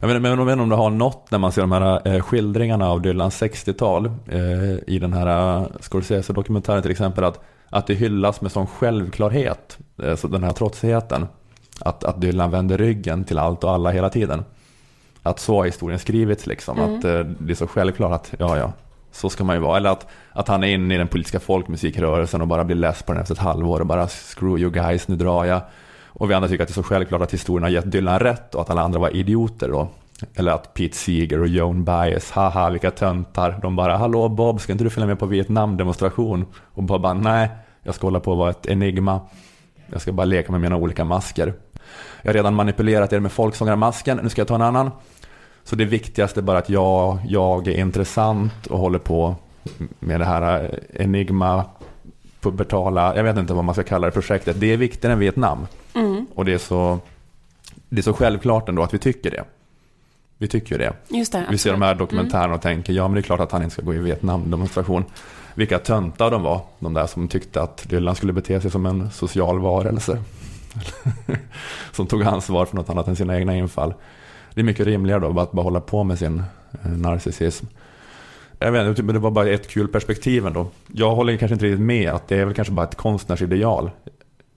Jag 0.02 0.08
vet, 0.08 0.22
men 0.22 0.40
inte 0.40 0.62
om 0.62 0.68
det 0.68 0.76
har 0.76 0.90
något 0.90 1.30
när 1.30 1.38
man 1.38 1.52
ser 1.52 1.60
de 1.60 1.72
här 1.72 2.08
eh, 2.08 2.20
skildringarna 2.22 2.88
av 2.88 3.00
Dylans 3.00 3.42
60-tal 3.42 4.06
eh, 4.06 4.42
i 4.86 4.98
den 4.98 5.12
här 5.12 5.56
eh, 5.56 5.66
Scorsese-dokumentären 5.80 6.82
till 6.82 6.90
exempel 6.90 7.24
att, 7.24 7.40
att 7.68 7.86
det 7.86 7.94
hyllas 7.94 8.40
med 8.40 8.52
sån 8.52 8.66
självklarhet, 8.66 9.78
så 10.16 10.28
den 10.28 10.44
här 10.44 10.52
trotsigheten, 10.52 11.26
att, 11.80 12.04
att 12.04 12.20
Dylan 12.20 12.50
vänder 12.50 12.78
ryggen 12.78 13.24
till 13.24 13.38
allt 13.38 13.64
och 13.64 13.70
alla 13.70 13.90
hela 13.90 14.08
tiden. 14.08 14.44
Att 15.22 15.40
så 15.40 15.56
har 15.56 15.64
historien 15.64 15.98
skrivits 15.98 16.46
liksom, 16.46 16.78
Mm. 16.78 16.94
att 16.94 17.02
det 17.38 17.52
är 17.52 17.54
så 17.54 17.66
självklart 17.66 18.12
att 18.12 18.34
ja, 18.38 18.58
ja, 18.58 18.72
så 19.12 19.30
ska 19.30 19.44
man 19.44 19.56
ju 19.56 19.62
vara. 19.62 19.76
Eller 19.76 19.90
att, 19.90 20.06
att 20.32 20.48
han 20.48 20.64
är 20.64 20.68
inne 20.68 20.94
i 20.94 20.98
den 20.98 21.08
politiska 21.08 21.40
folkmusikrörelsen 21.40 22.40
och 22.40 22.48
bara 22.48 22.64
blir 22.64 22.76
less 22.76 23.02
på 23.02 23.12
den 23.12 23.22
efter 23.22 23.34
ett 23.34 23.40
halvår 23.40 23.80
och 23.80 23.86
bara 23.86 24.06
screw 24.06 24.60
you 24.60 24.70
guys, 24.70 25.08
nu 25.08 25.16
drar 25.16 25.44
jag. 25.44 25.60
Och 26.22 26.30
vi 26.30 26.34
andra 26.34 26.48
tycker 26.48 26.62
att 26.62 26.68
det 26.68 26.72
är 26.72 26.74
så 26.74 26.82
självklart 26.82 27.22
att 27.22 27.32
historien 27.32 27.62
har 27.62 27.70
gett 27.70 27.92
Dylan 27.92 28.18
rätt 28.18 28.54
och 28.54 28.60
att 28.60 28.70
alla 28.70 28.82
andra 28.82 28.98
var 28.98 29.16
idioter 29.16 29.68
då. 29.68 29.88
Eller 30.34 30.52
att 30.52 30.74
Pete 30.74 30.96
Seeger 30.96 31.40
och 31.40 31.48
Joan 31.48 31.84
Baez, 31.84 32.30
haha 32.30 32.70
vilka 32.70 32.90
töntar. 32.90 33.58
De 33.62 33.76
bara, 33.76 33.96
hallå 33.96 34.28
Bob, 34.28 34.60
ska 34.60 34.72
inte 34.72 34.84
du 34.84 34.90
följa 34.90 35.06
med 35.06 35.18
på 35.18 35.26
Vietnamdemonstration? 35.26 36.46
Och 36.62 36.82
Bob 36.82 37.02
bara, 37.02 37.14
nej, 37.14 37.50
jag 37.82 37.94
ska 37.94 38.06
hålla 38.06 38.20
på 38.20 38.32
att 38.32 38.38
vara 38.38 38.50
ett 38.50 38.66
enigma. 38.66 39.20
Jag 39.86 40.00
ska 40.00 40.12
bara 40.12 40.24
leka 40.24 40.52
med 40.52 40.60
mina 40.60 40.76
olika 40.76 41.04
masker. 41.04 41.54
Jag 42.22 42.28
har 42.28 42.34
redan 42.34 42.54
manipulerat 42.54 43.12
er 43.12 43.20
med 43.20 43.32
folksångarmasken, 43.32 44.20
nu 44.22 44.28
ska 44.28 44.40
jag 44.40 44.48
ta 44.48 44.54
en 44.54 44.62
annan. 44.62 44.90
Så 45.64 45.76
det 45.76 45.84
viktigaste 45.84 46.40
är 46.40 46.42
bara 46.42 46.58
att 46.58 46.68
jag, 46.68 47.18
jag 47.28 47.68
är 47.68 47.80
intressant 47.80 48.66
och 48.66 48.78
håller 48.78 48.98
på 48.98 49.34
med 49.98 50.20
det 50.20 50.26
här 50.26 50.78
enigma, 50.94 51.64
pubertala, 52.42 53.16
jag 53.16 53.24
vet 53.24 53.36
inte 53.36 53.54
vad 53.54 53.64
man 53.64 53.74
ska 53.74 53.84
kalla 53.84 54.06
det, 54.06 54.12
projektet. 54.12 54.60
Det 54.60 54.72
är 54.72 54.76
viktigare 54.76 55.12
än 55.12 55.18
Vietnam. 55.18 55.66
Mm. 55.94 56.26
Och 56.34 56.44
det 56.44 56.52
är, 56.52 56.58
så, 56.58 56.98
det 57.88 58.00
är 58.00 58.02
så 58.02 58.12
självklart 58.12 58.68
ändå 58.68 58.82
att 58.82 58.94
vi 58.94 58.98
tycker 58.98 59.30
det. 59.30 59.44
Vi 60.38 60.48
tycker 60.48 60.72
ju 60.72 60.78
det. 60.78 60.92
Just 61.08 61.32
det. 61.32 61.46
Vi 61.50 61.58
ser 61.58 61.72
de 61.72 61.82
här 61.82 61.90
absolut. 61.90 62.10
dokumentärerna 62.10 62.54
och 62.54 62.62
tänker, 62.62 62.92
ja 62.92 63.08
men 63.08 63.14
det 63.14 63.20
är 63.20 63.22
klart 63.22 63.40
att 63.40 63.52
han 63.52 63.62
inte 63.62 63.72
ska 63.72 63.82
gå 63.82 63.94
i 63.94 63.98
Vietnam-demonstration. 63.98 65.04
Vilka 65.54 65.78
töntar 65.78 66.30
de 66.30 66.42
var, 66.42 66.60
de 66.78 66.94
där 66.94 67.06
som 67.06 67.28
tyckte 67.28 67.62
att 67.62 67.88
Dylan 67.88 68.14
skulle 68.14 68.32
bete 68.32 68.60
sig 68.60 68.70
som 68.70 68.86
en 68.86 69.10
social 69.10 69.58
varelse. 69.58 70.18
som 71.92 72.06
tog 72.06 72.22
ansvar 72.22 72.66
för 72.66 72.76
något 72.76 72.90
annat 72.90 73.08
än 73.08 73.16
sina 73.16 73.38
egna 73.38 73.56
infall. 73.56 73.94
Det 74.54 74.60
är 74.60 74.64
mycket 74.64 74.86
rimligare 74.86 75.20
då 75.20 75.40
att 75.40 75.52
bara 75.52 75.62
hålla 75.62 75.80
på 75.80 76.04
med 76.04 76.18
sin 76.18 76.42
eh, 76.84 76.90
narcissism. 76.90 77.66
Jag 78.62 78.72
vet 78.72 78.86
inte, 78.86 79.02
men 79.02 79.14
det 79.14 79.20
var 79.20 79.30
bara 79.30 79.48
ett 79.48 79.68
kul 79.68 79.88
perspektiv 79.88 80.46
ändå. 80.46 80.66
Jag 80.92 81.14
håller 81.14 81.36
kanske 81.36 81.54
inte 81.54 81.66
riktigt 81.66 81.80
med 81.80 82.10
att 82.10 82.28
det 82.28 82.36
är 82.36 82.44
väl 82.44 82.54
kanske 82.54 82.74
bara 82.74 82.86
ett 82.86 82.94
konstnärsideal. 82.94 83.90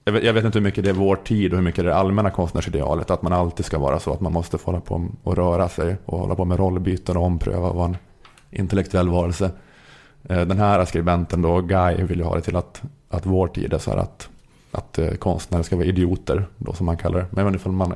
Jag 0.06 0.14
vet, 0.14 0.24
jag 0.24 0.34
vet 0.34 0.45
inte 0.45 0.60
hur 0.60 0.64
mycket 0.64 0.84
det 0.84 0.89
är 0.89 0.93
vår 0.93 1.16
tid 1.16 1.51
och 1.51 1.58
hur 1.58 1.64
mycket 1.64 1.84
det 1.84 1.89
är 1.89 1.93
det 1.93 1.99
allmänna 1.99 2.30
konstnärsidealet. 2.30 3.12
Att 3.12 3.22
man 3.22 3.34
alltid 3.34 3.66
ska 3.66 3.80
vara 3.80 3.99
så, 3.99 4.14
att 4.14 4.22
man 4.22 4.34
måste 4.34 4.58
få 4.58 4.72
hålla 4.72 4.82
på 4.82 5.08
och 5.24 5.36
röra 5.36 5.70
sig 5.70 5.97
och 6.06 6.20
hålla 6.20 6.36
på 6.36 6.45
med 6.45 6.60
rollbyten 6.60 7.18
och 7.18 7.24
ompröva 7.24 7.70
och 7.70 7.76
vara 7.76 7.86
en 7.86 7.97
intellektuell 8.51 9.10
varelse. 9.10 9.51
Eh, 10.24 10.41
den 10.41 10.58
här 10.58 10.86
skribenten 10.86 11.41
då, 11.41 11.62
Guy, 11.62 12.03
vill 12.03 12.20
ju 12.20 12.24
ha 12.24 12.36
det 12.36 12.41
till 12.41 12.56
att, 12.56 12.82
att 13.10 13.26
vår 13.26 13.47
tid 13.47 13.74
är 13.74 13.78
så 13.78 13.91
här 13.91 13.97
att, 13.97 14.30
att 14.72 14.99
eh, 14.99 15.12
konstnärer 15.12 15.64
ska 15.64 15.76
vara 15.76 15.86
idioter, 15.86 16.47
då 16.58 16.74
som 16.74 16.86
man 16.86 16.97
kallar 16.97 17.20
det. 17.20 17.26
Men 17.32 17.38
jag 17.38 17.45
vet 17.45 17.53
inte 17.53 17.62
ifall 17.62 17.72
man, 17.72 17.93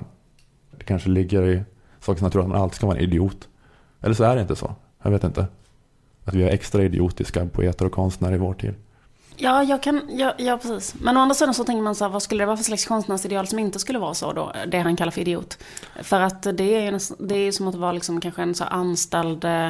det 0.78 0.84
kanske 0.84 1.10
ligger 1.10 1.48
i 1.48 1.64
sakens 2.00 2.22
natur 2.22 2.40
att 2.40 2.48
man 2.48 2.62
alltid 2.62 2.76
ska 2.76 2.88
vara 2.88 2.98
en 2.98 3.04
idiot. 3.04 3.48
Eller 4.02 4.16
så 4.16 4.24
är 4.24 4.36
det 4.36 4.42
inte 4.42 4.56
så, 4.56 4.76
jag 5.04 5.12
vet 5.12 5.24
inte. 5.24 5.48
Att 6.30 6.36
vi 6.36 6.44
är 6.44 6.50
extra 6.50 6.84
idiotiska 6.84 7.46
poeter 7.46 7.86
och 7.86 7.92
konstnärer 7.92 8.36
i 8.36 8.38
vår 8.38 8.54
tid. 8.54 8.74
Ja, 9.42 9.64
jag 9.64 9.84
kan, 9.84 10.02
ja, 10.10 10.34
ja, 10.38 10.58
precis. 10.58 10.96
Men 11.02 11.18
å 11.18 11.20
andra 11.20 11.36
sidan 11.36 11.54
så 11.54 11.64
tänker 11.64 11.82
man 11.82 11.96
så 11.96 12.06
här, 12.06 12.12
vad 12.12 12.24
skulle 12.24 12.42
det 12.42 12.46
vara 12.46 12.58
för 12.58 12.64
slags 12.64 12.86
konstnärsideal 12.86 13.48
som 13.48 13.60
inte 13.60 13.80
skulle 13.80 14.00
vara 14.00 14.14
så 14.14 14.34
då? 14.34 14.52
Det 14.68 14.80
han 14.80 14.96
kallar 14.96 15.12
för 15.12 15.22
idiot. 15.22 15.58
För 16.04 16.22
att 16.22 16.44
det 16.44 16.76
är 16.76 16.92
ju 16.92 17.00
det 17.20 17.36
är 17.36 17.52
som 17.52 17.68
att 17.68 17.76
vara 17.76 17.92
liksom 17.92 18.22
kanske 18.22 18.42
en 18.42 18.56
så 18.56 18.64
anställd 18.64 19.46
eh, 19.46 19.70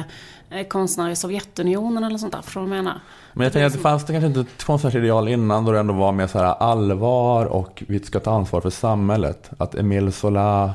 konstnär 0.68 1.10
i 1.10 1.16
Sovjetunionen 1.16 2.04
eller 2.04 2.18
sånt 2.18 2.32
där. 2.32 2.42
Förstår 2.42 2.60
du 2.60 2.66
vad 2.66 2.78
jag 2.78 2.84
menar? 2.84 3.00
Men 3.32 3.44
jag 3.44 3.52
tänker 3.52 3.66
att 3.66 3.72
det 3.72 3.78
fanns 3.78 4.06
det 4.06 4.12
kanske 4.12 4.26
inte 4.26 4.40
ett 4.40 4.64
konstnärsideal 4.64 5.28
innan 5.28 5.64
då 5.64 5.72
det 5.72 5.80
ändå 5.80 5.94
var 5.94 6.12
mer 6.12 6.26
så 6.26 6.38
här 6.38 6.44
allvar 6.44 7.46
och 7.46 7.82
vi 7.88 8.00
ska 8.00 8.20
ta 8.20 8.30
ansvar 8.30 8.60
för 8.60 8.70
samhället. 8.70 9.50
Att 9.58 9.74
Emile 9.74 10.12
Zola, 10.12 10.74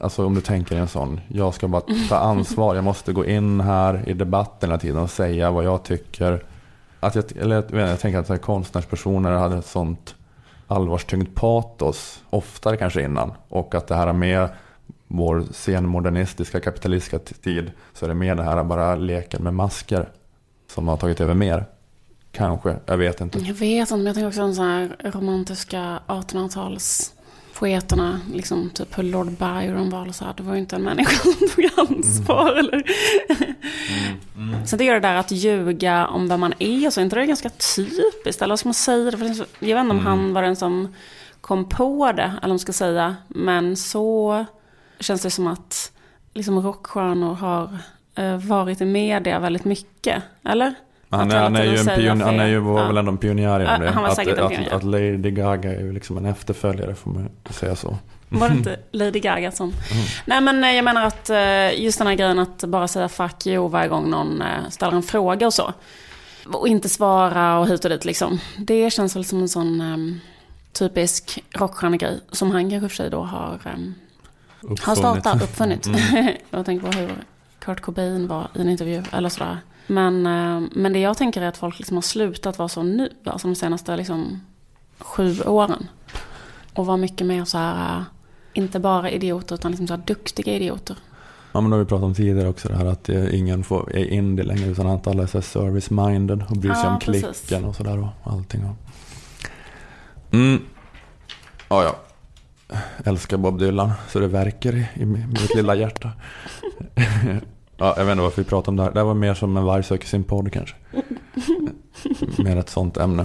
alltså 0.00 0.26
om 0.26 0.34
du 0.34 0.40
tänker 0.40 0.76
en 0.76 0.88
sån, 0.88 1.20
jag 1.28 1.54
ska 1.54 1.68
bara 1.68 1.82
ta 2.08 2.16
ansvar, 2.16 2.74
jag 2.74 2.84
måste 2.84 3.12
gå 3.12 3.24
in 3.24 3.60
här 3.60 4.08
i 4.08 4.12
debatten 4.12 4.70
hela 4.70 4.78
tiden 4.78 4.98
och 4.98 5.10
säga 5.10 5.50
vad 5.50 5.64
jag 5.64 5.82
tycker. 5.82 6.44
Att 7.00 7.14
jag, 7.14 7.24
eller 7.36 7.54
jag, 7.70 7.90
jag 7.90 8.00
tänker 8.00 8.18
att 8.18 8.28
här 8.28 8.36
konstnärspersoner 8.36 9.30
hade 9.30 9.56
ett 9.56 9.66
sånt 9.66 10.14
allvarstyngt 10.66 11.34
patos 11.34 12.22
oftare 12.30 12.76
kanske 12.76 13.02
innan. 13.02 13.32
Och 13.48 13.74
att 13.74 13.86
det 13.86 13.94
här 13.94 14.12
med 14.12 14.48
vår 15.08 15.44
senmodernistiska 15.52 16.60
kapitalistiska 16.60 17.18
tid 17.18 17.72
så 17.94 18.04
är 18.04 18.08
det 18.08 18.14
mer 18.14 18.34
det 18.34 18.42
här 18.42 18.64
bara 18.64 18.96
leken 18.96 19.42
med 19.42 19.54
masker 19.54 20.08
som 20.70 20.88
har 20.88 20.96
tagit 20.96 21.20
över 21.20 21.34
mer. 21.34 21.64
Kanske, 22.32 22.76
jag 22.86 22.96
vet 22.96 23.20
inte. 23.20 23.38
Jag 23.38 23.54
vet 23.54 23.80
inte, 23.90 23.96
men 23.96 24.06
jag 24.06 24.14
tänker 24.14 24.28
också 24.28 24.40
de 24.40 24.54
så 24.54 24.62
här 24.62 24.96
romantiska 25.04 26.00
1800-tals. 26.06 27.15
1800-talspoeterna. 27.60 28.18
Liksom 28.32 28.70
typ 28.70 28.98
hur 28.98 29.02
Lord 29.02 29.30
Byron 29.30 29.90
var. 29.90 30.02
eller 30.02 30.12
Så 30.12 30.24
här. 30.24 30.34
Det 30.36 30.42
var 30.42 30.54
ju 30.54 30.60
inte 30.60 30.76
en 30.76 30.82
människa 30.82 31.16
som 31.22 31.48
tog 31.48 31.70
ansvar. 31.76 32.52
Eller? 32.52 32.82
Så 34.66 34.76
det 34.76 34.84
gör 34.84 34.94
det 34.94 35.00
där 35.00 35.14
att 35.14 35.30
ljuga 35.30 36.06
om 36.06 36.28
vem 36.28 36.40
man 36.40 36.52
är. 36.58 36.90
Så 36.90 37.00
är 37.00 37.04
inte 37.04 37.16
det 37.16 37.26
ganska 37.26 37.48
typiskt? 37.76 38.42
Eller 38.42 38.52
vad 38.52 38.58
ska 38.58 38.68
man 38.68 38.74
säga? 38.74 39.10
det? 39.10 39.16
För 39.18 39.24
är 39.26 39.34
så- 39.34 39.44
Jag 39.58 39.76
vet 39.76 39.82
inte 39.82 39.90
om 39.96 40.06
han 40.06 40.32
var 40.34 40.42
den 40.42 40.56
som 40.56 40.94
kom 41.40 41.68
på 41.68 42.12
det. 42.12 42.22
Eller 42.22 42.40
vad 42.40 42.48
man 42.48 42.58
ska 42.58 42.72
säga. 42.72 43.16
Men 43.28 43.76
så 43.76 44.44
känns 45.00 45.22
det 45.22 45.30
som 45.30 45.46
att 45.46 45.92
liksom 46.34 46.60
rockstjärnor 46.62 47.34
har 47.34 47.78
eh, 48.14 48.36
varit 48.36 48.80
i 48.80 48.84
media 48.84 49.38
väldigt 49.38 49.64
mycket. 49.64 50.22
Eller? 50.44 50.74
Han 51.10 51.20
Att 51.28 51.32
är, 51.32 51.42
han 51.42 51.56
är 51.56 51.64
ju 51.64 51.76
en 51.76 51.86
pion, 51.86 52.20
han 52.20 52.40
är 52.40 52.46
ju, 52.46 52.58
var 52.58 52.80
Ja. 52.80 52.86
väl 52.86 52.96
ändå 52.96 53.10
en 53.10 53.18
pionjär 53.18 53.60
inom 53.60 53.80
det. 53.80 53.90
han 53.90 54.02
var 54.02 54.10
att, 54.10 54.16
säkert 54.16 54.38
en 54.38 54.44
att, 54.44 54.50
pionjär. 54.50 54.74
att 54.74 54.84
Lady 54.84 55.30
Gaga 55.30 55.74
är 55.74 55.80
ju 55.80 55.92
liksom 55.92 56.16
en 56.16 56.26
efterföljare 56.26 56.94
får 56.94 57.10
man 57.10 57.28
säga 57.50 57.76
så. 57.76 57.96
Var 58.28 58.48
det 58.48 58.54
inte 58.54 58.76
Lady 58.92 59.20
Gaga 59.20 59.52
som... 59.52 59.72
Nej 60.24 60.40
men 60.40 60.64
eh, 60.64 60.70
jag 60.72 60.84
menar 60.84 61.04
att 61.06 61.30
eh, 61.30 61.80
just 61.82 61.98
den 61.98 62.06
här 62.06 62.14
grejen 62.14 62.38
att 62.38 62.64
bara 62.64 62.88
säga 62.88 63.08
fuck 63.08 63.46
you 63.46 63.68
varje 63.68 63.88
gång 63.88 64.10
någon 64.10 64.42
eh, 64.42 64.68
ställer 64.70 64.96
en 64.96 65.02
fråga 65.02 65.46
och 65.46 65.54
så. 65.54 65.72
Och 66.52 66.68
inte 66.68 66.88
svara 66.88 67.58
och 67.58 67.68
hit 67.68 67.84
och 67.84 67.90
dit 67.90 68.04
liksom. 68.04 68.38
Det 68.58 68.90
känns 68.92 69.16
väl 69.16 69.24
som 69.24 69.40
en 69.40 69.48
sån 69.48 69.80
ehm, 69.80 70.20
typisk 70.72 71.44
rockstjärnegrej. 71.54 72.20
Som 72.32 72.50
han 72.50 72.70
kanske 72.70 72.88
för 72.88 72.96
sig 72.96 73.10
då 73.10 73.22
har, 73.22 73.38
har 73.38 73.58
Uppfunnit. 74.60 74.98
startat, 74.98 75.42
uppfunnit. 75.42 75.86
Mm. 75.86 76.00
jag 76.50 76.66
tänker 76.66 76.90
på 76.92 76.98
hur 76.98 77.10
Kurt 77.58 77.80
Cobain 77.80 78.28
var 78.28 78.48
i 78.54 78.60
en 78.60 78.68
intervju 78.68 79.02
eller 79.12 79.28
sådär. 79.28 79.58
Men, 79.86 80.26
eh, 80.26 80.68
men 80.72 80.92
det 80.92 80.98
jag 80.98 81.16
tänker 81.16 81.42
är 81.42 81.46
att 81.48 81.56
folk 81.56 81.78
liksom 81.78 81.96
har 81.96 82.02
slutat 82.02 82.58
vara 82.58 82.68
så 82.68 82.82
nu. 82.82 83.10
Alltså 83.24 83.48
de 83.48 83.54
senaste 83.54 83.96
liksom, 83.96 84.40
sju 84.98 85.40
åren. 85.42 85.88
Och 86.74 86.86
vara 86.86 86.96
mycket 86.96 87.26
mer 87.26 87.44
så 87.44 87.58
här, 87.58 87.98
eh, 87.98 88.02
inte 88.52 88.80
bara 88.80 89.10
idioter 89.10 89.54
utan 89.54 89.70
liksom 89.70 89.86
så 89.86 89.94
här 89.94 90.02
duktiga 90.06 90.52
idioter. 90.54 90.96
Ja 91.52 91.60
men 91.60 91.70
det 91.70 91.76
har 91.76 91.84
vi 91.84 91.88
pratat 91.88 92.04
om 92.04 92.14
tidigare 92.14 92.48
också 92.48 92.68
det 92.68 92.76
här 92.76 92.86
att 92.86 93.08
eh, 93.08 93.38
ingen 93.38 93.64
får, 93.64 93.96
är 93.96 94.04
indie 94.04 94.44
längre 94.44 94.66
utan 94.70 94.86
att 94.86 95.06
alla 95.06 95.22
är 95.22 95.26
så 95.26 95.38
service-minded 95.42 96.44
och 96.50 96.56
bryr 96.56 96.72
sig 96.72 96.82
Ja, 96.84 96.92
om 96.92 96.98
precis. 96.98 97.40
klicken 97.40 97.64
och 97.64 97.76
sådär 97.76 97.98
och 97.98 98.32
allting. 98.32 98.64
Mm. 100.32 100.62
Ja, 101.68 101.84
ja. 101.84 101.96
Älskar 103.04 103.36
Bob 103.36 103.58
Dylan 103.58 103.92
så 104.08 104.18
det 104.18 104.28
verkar 104.28 104.74
i, 104.76 104.86
i 104.94 105.04
mitt 105.04 105.54
lilla 105.54 105.74
hjärta. 105.74 106.12
ja, 107.76 107.94
jag 107.96 108.04
vet 108.04 108.12
inte 108.12 108.22
varför 108.22 108.42
vi 108.42 108.48
pratar 108.48 108.72
om 108.72 108.76
det 108.76 108.82
här. 108.82 108.90
Det 108.92 108.98
här 109.00 109.04
var 109.04 109.14
mer 109.14 109.34
som 109.34 109.56
en 109.56 109.64
varg 109.64 109.82
söker 109.82 110.06
sin 110.06 110.24
podd 110.24 110.52
kanske. 110.52 110.76
mer 112.42 112.56
ett 112.56 112.68
sånt 112.70 112.96
ämne. 112.96 113.24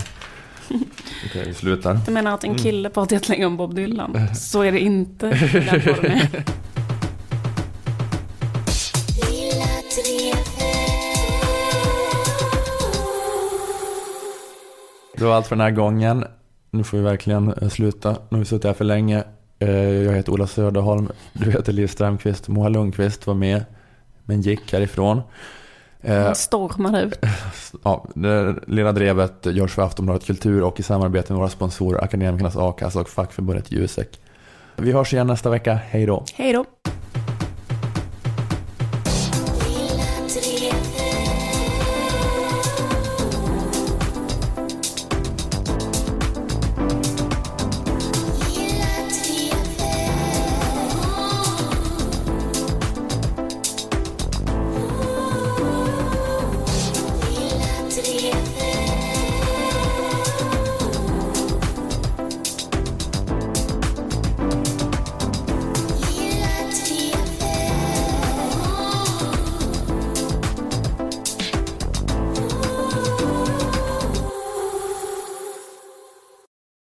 Okej, 1.25 1.43
vi 1.47 1.53
slutar. 1.53 1.99
Du 2.05 2.11
menar 2.11 2.33
att 2.33 2.43
en 2.43 2.49
Mm. 2.49 2.63
kille 2.63 2.89
pratar 2.89 3.15
jättelänge 3.15 3.45
om 3.45 3.57
Bob 3.57 3.75
Dylan? 3.75 4.35
Så 4.35 4.61
är 4.61 4.71
det 4.71 4.79
inte 4.79 5.25
den 5.29 5.81
podden. 5.81 6.19
Det 15.17 15.23
var 15.25 15.35
allt 15.35 15.47
för 15.47 15.55
den 15.55 15.63
här 15.63 15.71
gången. 15.71 16.25
Nu 16.71 16.83
får 16.83 16.97
vi 16.97 17.03
verkligen 17.03 17.53
eh, 17.53 17.69
sluta. 17.69 18.09
Nu 18.11 18.17
har 18.29 18.39
vi 18.39 18.45
suttit 18.45 18.65
här 18.65 18.73
för 18.73 18.85
länge. 18.85 19.23
Eh, 19.59 19.69
Jag 19.79 20.13
heter 20.13 20.31
Ola 20.31 20.47
Söderholm, 20.47 21.11
du 21.33 21.51
heter 21.51 21.73
Liv 21.73 21.87
Strömqvist, 21.87 22.47
Moa 22.47 22.69
Lundqvist 22.69 23.27
var 23.27 23.33
med, 23.33 23.65
men 24.31 24.41
gick 24.41 24.73
härifrån. 24.73 25.21
Eh, 26.01 26.23
Han 26.23 26.35
stormade 26.35 27.01
ut. 27.01 27.19
Ja, 27.83 28.05
lilla 28.67 28.91
drevet 28.91 29.45
görs 29.45 29.71
för 29.73 29.81
Aftonbladet 29.81 30.25
Kultur 30.25 30.63
och 30.63 30.79
i 30.79 30.83
samarbete 30.83 31.33
med 31.33 31.39
våra 31.39 31.49
sponsorer 31.49 32.03
Akademikernas 32.03 32.55
A-kassa 32.57 32.99
och 32.99 33.09
fackförbundet 33.09 33.71
Jusek. 33.71 34.19
Vi 34.75 34.91
hörs 34.91 35.13
igen 35.13 35.27
nästa 35.27 35.49
vecka, 35.49 35.73
hej 35.73 36.05
då! 36.05 36.25
Hej 36.33 36.53
då. 36.53 36.65